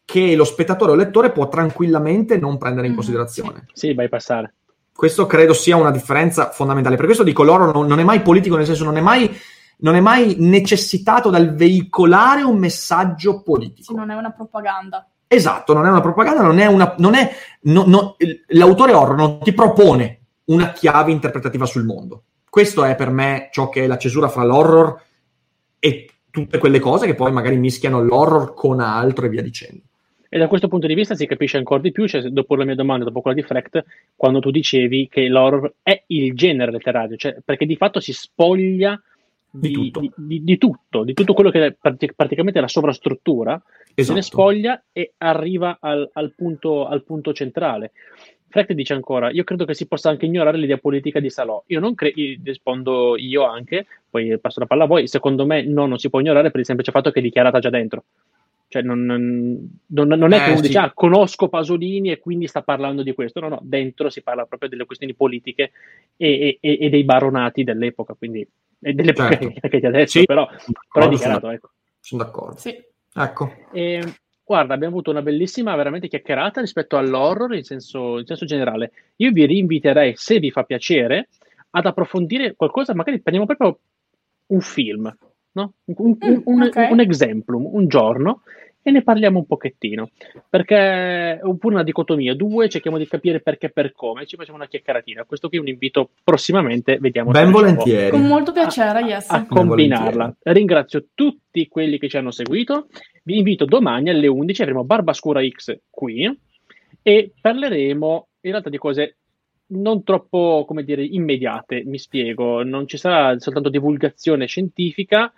che 0.04 0.34
lo 0.34 0.44
spettatore 0.44 0.92
o 0.92 0.94
lettore 0.94 1.32
può 1.32 1.48
tranquillamente 1.48 2.36
non 2.36 2.58
prendere 2.58 2.88
in 2.88 2.92
mm, 2.92 2.96
considerazione. 2.96 3.66
Sì, 3.72 3.94
bypassare. 3.94 4.54
Questo 4.94 5.26
credo 5.26 5.52
sia 5.52 5.76
una 5.76 5.90
differenza 5.90 6.50
fondamentale. 6.50 6.96
Per 6.96 7.06
questo 7.06 7.24
dico, 7.24 7.42
l'oro 7.42 7.70
non, 7.72 7.86
non 7.86 7.98
è 7.98 8.04
mai 8.04 8.20
politico, 8.20 8.56
nel 8.56 8.66
senso 8.66 8.84
non 8.84 8.96
è 8.96 9.00
mai, 9.00 9.34
non 9.78 9.94
è 9.94 10.00
mai 10.00 10.36
necessitato 10.38 11.30
dal 11.30 11.54
veicolare 11.54 12.42
un 12.42 12.58
messaggio 12.58 13.42
politico. 13.42 13.92
Sì, 13.92 13.94
non 13.94 14.10
è 14.10 14.14
una 14.14 14.30
propaganda. 14.30 15.08
Esatto, 15.26 15.72
non 15.72 15.86
è 15.86 15.88
una 15.88 16.00
propaganda, 16.00 16.42
non 16.42 16.58
è 16.58 16.66
una... 16.66 16.94
Non 16.98 17.14
è, 17.14 17.34
no, 17.62 17.84
no, 17.86 18.16
l'autore 18.48 18.92
horror 18.92 19.16
non 19.16 19.40
ti 19.40 19.52
propone 19.52 20.20
una 20.44 20.72
chiave 20.72 21.10
interpretativa 21.10 21.66
sul 21.66 21.84
mondo. 21.84 22.24
Questo 22.48 22.84
è 22.84 22.94
per 22.94 23.10
me 23.10 23.48
ciò 23.50 23.70
che 23.70 23.84
è 23.84 23.86
la 23.86 23.96
cesura 23.96 24.28
fra 24.28 24.44
l'horror 24.44 25.00
e 25.78 26.10
tutte 26.30 26.58
quelle 26.58 26.80
cose 26.80 27.06
che 27.06 27.14
poi 27.14 27.32
magari 27.32 27.56
mischiano 27.56 28.02
l'horror 28.02 28.54
con 28.54 28.80
altro 28.80 29.26
e 29.26 29.28
via 29.30 29.42
dicendo. 29.42 29.82
E 30.34 30.38
da 30.38 30.48
questo 30.48 30.66
punto 30.66 30.86
di 30.86 30.94
vista 30.94 31.14
si 31.14 31.26
capisce 31.26 31.58
ancora 31.58 31.82
di 31.82 31.92
più, 31.92 32.08
cioè, 32.08 32.22
dopo 32.22 32.56
la 32.56 32.64
mia 32.64 32.74
domanda, 32.74 33.04
dopo 33.04 33.20
quella 33.20 33.36
di 33.36 33.42
Frecht, 33.42 33.84
quando 34.16 34.40
tu 34.40 34.50
dicevi 34.50 35.06
che 35.06 35.28
l'horror 35.28 35.74
è 35.82 36.04
il 36.06 36.34
genere 36.34 36.70
letterario, 36.70 37.18
cioè, 37.18 37.36
perché 37.44 37.66
di 37.66 37.76
fatto 37.76 38.00
si 38.00 38.14
spoglia 38.14 38.98
di, 39.50 39.68
di, 39.68 39.90
tutto. 39.90 40.00
Di, 40.16 40.42
di, 40.42 40.56
tutto. 40.56 41.04
di 41.04 41.12
tutto, 41.12 41.34
quello 41.34 41.50
che 41.50 41.66
è 41.66 41.76
praticamente 42.16 42.62
la 42.62 42.66
sovrastruttura, 42.66 43.52
esatto. 43.52 44.02
se 44.02 44.12
ne 44.14 44.18
esatto. 44.20 44.22
spoglia 44.22 44.82
e 44.90 45.12
arriva 45.18 45.76
al, 45.78 46.08
al, 46.14 46.32
punto, 46.34 46.86
al 46.86 47.04
punto 47.04 47.34
centrale. 47.34 47.92
Frecht 48.48 48.72
dice 48.72 48.94
ancora: 48.94 49.30
Io 49.30 49.44
credo 49.44 49.66
che 49.66 49.74
si 49.74 49.86
possa 49.86 50.08
anche 50.08 50.24
ignorare 50.24 50.56
l'idea 50.56 50.78
politica 50.78 51.20
di 51.20 51.28
Salò. 51.28 51.62
Io 51.66 51.78
non 51.78 51.94
credo, 51.94 52.18
rispondo 52.42 53.18
io 53.18 53.44
anche, 53.44 53.84
poi 54.08 54.38
passo 54.38 54.60
la 54.60 54.66
palla 54.66 54.84
a 54.84 54.86
voi. 54.86 55.06
Secondo 55.08 55.44
me, 55.44 55.62
no, 55.62 55.84
non 55.84 55.98
si 55.98 56.08
può 56.08 56.20
ignorare 56.20 56.50
per 56.50 56.60
il 56.60 56.66
semplice 56.66 56.90
fatto 56.90 57.10
che 57.10 57.18
è 57.18 57.22
dichiarata 57.22 57.58
già 57.58 57.68
dentro. 57.68 58.04
Cioè, 58.72 58.80
non, 58.80 59.04
non, 59.04 59.68
non, 59.86 60.32
è 60.32 60.38
che 60.38 60.46
eh, 60.46 60.52
uno 60.52 60.62
sì. 60.62 60.68
dice, 60.68 60.78
ah, 60.78 60.92
conosco 60.94 61.50
Pasolini 61.50 62.10
e 62.10 62.18
quindi 62.18 62.46
sta 62.46 62.62
parlando 62.62 63.02
di 63.02 63.12
questo. 63.12 63.38
No, 63.40 63.48
no, 63.48 63.60
dentro 63.62 64.08
si 64.08 64.22
parla 64.22 64.46
proprio 64.46 64.70
delle 64.70 64.86
questioni 64.86 65.12
politiche 65.14 65.72
e, 66.16 66.58
e, 66.58 66.78
e 66.80 66.88
dei 66.88 67.04
baronati 67.04 67.64
dell'epoca, 67.64 68.14
quindi 68.14 68.40
e 68.80 68.92
dell'epoca 68.94 69.36
certo. 69.36 69.60
che, 69.68 69.80
che 69.80 69.86
adesso, 69.86 70.18
sì. 70.20 70.24
però, 70.24 70.48
però 70.90 71.06
è 71.06 71.08
dichiarato, 71.10 71.50
ecco. 71.50 71.70
Sono 72.00 72.24
d'accordo. 72.24 72.56
Sì. 72.56 72.82
Ecco. 73.14 73.54
E, 73.72 74.14
Guarda, 74.44 74.74
abbiamo 74.74 74.94
avuto 74.94 75.10
una 75.10 75.22
bellissima, 75.22 75.76
veramente 75.76 76.08
chiacchierata 76.08 76.60
rispetto 76.60 76.96
all'horror 76.96 77.54
in 77.54 77.62
senso, 77.62 78.18
in 78.18 78.26
senso 78.26 78.44
generale. 78.44 78.92
Io 79.16 79.30
vi 79.30 79.46
rinviterei, 79.46 80.14
se 80.16 80.40
vi 80.40 80.50
fa 80.50 80.64
piacere, 80.64 81.28
ad 81.70 81.86
approfondire 81.86 82.54
qualcosa, 82.54 82.94
magari 82.94 83.20
prendiamo 83.20 83.46
proprio 83.46 83.78
un 84.48 84.60
film, 84.60 85.16
no? 85.52 85.74
un, 85.84 85.94
un, 85.98 86.16
Mm, 86.30 86.40
un, 86.44 86.62
ok. 86.62 86.88
un 86.90 87.00
exemplum, 87.00 87.68
un 87.70 87.86
giorno, 87.86 88.42
e 88.82 88.90
ne 88.90 89.02
parliamo 89.02 89.38
un 89.38 89.46
pochettino. 89.46 90.10
Perché 90.48 91.38
è 91.38 91.40
po' 91.58 91.68
una 91.68 91.84
dicotomia. 91.84 92.34
Due, 92.34 92.68
cerchiamo 92.68 92.98
di 92.98 93.06
capire 93.06 93.40
perché 93.40 93.66
e 93.66 93.70
per 93.70 93.92
come, 93.92 94.26
ci 94.26 94.36
facciamo 94.36 94.56
una 94.56 94.66
chiacchieratina. 94.66 95.24
Questo 95.24 95.48
qui 95.48 95.58
è 95.58 95.60
un 95.60 95.68
invito 95.68 96.10
prossimamente, 96.24 96.98
vediamo 96.98 97.30
Ben 97.30 97.50
volentieri. 97.50 98.10
Con 98.10 98.26
molto 98.26 98.52
piacere, 98.52 99.00
yes. 99.02 99.30
a 99.30 99.46
combinarla. 99.46 100.10
volentieri. 100.10 100.58
Ringrazio 100.58 101.06
tutti 101.14 101.68
quelli 101.68 101.98
che 101.98 102.08
ci 102.08 102.16
hanno 102.16 102.32
seguito. 102.32 102.88
Vi 103.22 103.36
invito 103.36 103.64
domani 103.64 104.10
alle 104.10 104.26
11, 104.26 104.62
avremo 104.62 104.84
Barbascura 104.84 105.40
X 105.46 105.78
qui 105.88 106.28
e 107.02 107.32
parleremo 107.40 108.28
in 108.40 108.50
realtà 108.50 108.68
di 108.68 108.78
cose 108.78 109.18
non 109.74 110.02
troppo, 110.04 110.64
come 110.66 110.84
dire, 110.84 111.02
immediate. 111.04 111.82
Mi 111.84 111.98
spiego, 111.98 112.62
non 112.62 112.86
ci 112.86 112.96
sarà 112.96 113.38
soltanto 113.38 113.68
divulgazione 113.68 114.46
scientifica, 114.46 115.32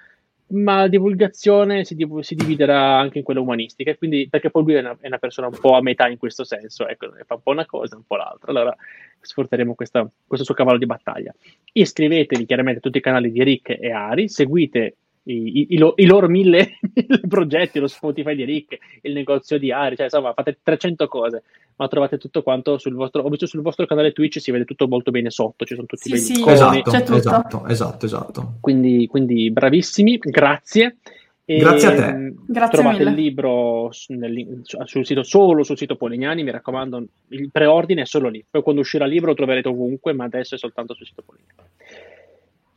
ma 0.48 0.80
la 0.80 0.88
divulgazione 0.88 1.84
si, 1.84 1.94
div- 1.94 2.20
si 2.20 2.34
dividerà 2.34 2.98
anche 2.98 3.18
in 3.18 3.24
quella 3.24 3.40
umanistica, 3.40 3.94
quindi, 3.96 4.28
perché 4.28 4.50
poi 4.50 4.62
lui 4.62 4.74
è 4.74 4.80
una, 4.80 4.96
è 5.00 5.06
una 5.06 5.18
persona 5.18 5.46
un 5.48 5.56
po' 5.58 5.74
a 5.74 5.82
metà 5.82 6.08
in 6.08 6.18
questo 6.18 6.44
senso, 6.44 6.86
ecco, 6.86 7.10
fa 7.26 7.34
un 7.34 7.42
po' 7.42 7.50
una 7.52 7.66
cosa, 7.66 7.96
un 7.96 8.04
po' 8.06 8.16
l'altra. 8.16 8.50
Allora 8.50 8.74
sfrutteremo 9.20 9.74
questa- 9.74 10.08
questo 10.26 10.44
suo 10.44 10.54
cavallo 10.54 10.78
di 10.78 10.86
battaglia. 10.86 11.32
Iscrivetevi 11.72 12.44
chiaramente 12.46 12.78
a 12.78 12.82
tutti 12.82 12.98
i 12.98 13.00
canali 13.00 13.30
di 13.32 13.42
Rick 13.42 13.70
e 13.80 13.90
Ari, 13.90 14.28
seguite 14.28 14.96
i, 15.24 15.60
i- 15.60 15.66
i 15.70 15.78
lo- 15.78 15.94
i 15.96 16.04
loro 16.06 16.28
mille, 16.28 16.78
mille 16.94 17.20
progetti, 17.26 17.78
lo 17.78 17.86
Spotify 17.86 18.34
di 18.34 18.44
Rick, 18.44 18.78
il 19.02 19.12
negozio 19.14 19.58
di 19.58 19.72
Ari, 19.72 19.96
cioè 19.96 20.04
insomma 20.04 20.32
fate 20.34 20.58
300 20.62 21.08
cose, 21.08 21.42
ma 21.76 21.88
trovate 21.88 22.18
tutto 22.18 22.42
quanto 22.42 22.78
sul 22.78 22.94
vostro, 22.94 23.22
ho 23.22 23.28
visto 23.28 23.46
sul 23.46 23.62
vostro 23.62 23.86
canale 23.86 24.12
Twitch 24.12 24.40
si 24.40 24.50
vede 24.50 24.64
tutto 24.64 24.86
molto 24.88 25.10
bene 25.10 25.30
sotto, 25.30 25.64
ci 25.64 25.74
sono 25.74 25.86
tutti 25.86 26.08
Sì, 26.08 26.14
i 26.32 26.36
sì. 26.36 26.44
Esatto, 26.48 26.90
C'è 26.90 27.02
tutto. 27.02 27.16
esatto, 27.16 27.66
esatto, 27.66 28.06
esatto. 28.06 28.54
quindi, 28.60 29.06
quindi 29.06 29.50
bravissimi, 29.50 30.18
grazie. 30.18 30.98
E, 31.46 31.58
Grazie 31.58 31.88
a 31.88 31.94
te. 31.94 32.12
mh, 32.12 32.34
Grazie 32.46 32.78
trovate 32.78 32.98
mille. 33.04 33.10
il 33.10 33.16
libro 33.16 33.90
nel- 34.08 34.60
su- 34.62 34.78
sul 34.84 35.04
sito, 35.04 35.22
solo 35.22 35.62
sul 35.62 35.76
sito 35.76 35.94
Polignani, 35.96 36.42
mi 36.42 36.50
raccomando, 36.50 37.04
il 37.28 37.50
preordine 37.50 38.00
è 38.02 38.06
solo 38.06 38.30
lì. 38.30 38.42
Poi 38.48 38.62
quando 38.62 38.80
uscirà 38.80 39.04
il 39.04 39.10
libro 39.12 39.28
lo 39.28 39.34
troverete 39.36 39.68
ovunque, 39.68 40.14
ma 40.14 40.24
adesso 40.24 40.54
è 40.54 40.58
soltanto 40.58 40.94
sul 40.94 41.04
sito 41.04 41.22
Polignani. 41.22 41.68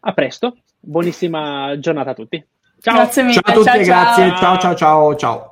A 0.01 0.11
presto, 0.13 0.57
buonissima 0.81 1.79
giornata 1.79 2.09
a 2.09 2.13
tutti. 2.13 2.45
Ciao! 2.81 2.95
Grazie 2.95 3.23
mille. 3.23 3.39
Ciao 3.41 3.51
a 3.53 3.55
tutti, 3.55 3.65
ciao, 3.65 3.83
ciao. 3.83 3.85
grazie. 3.85 4.35
Ciao, 4.35 4.57
ciao, 4.57 4.75
ciao, 4.75 5.15
ciao. 5.15 5.51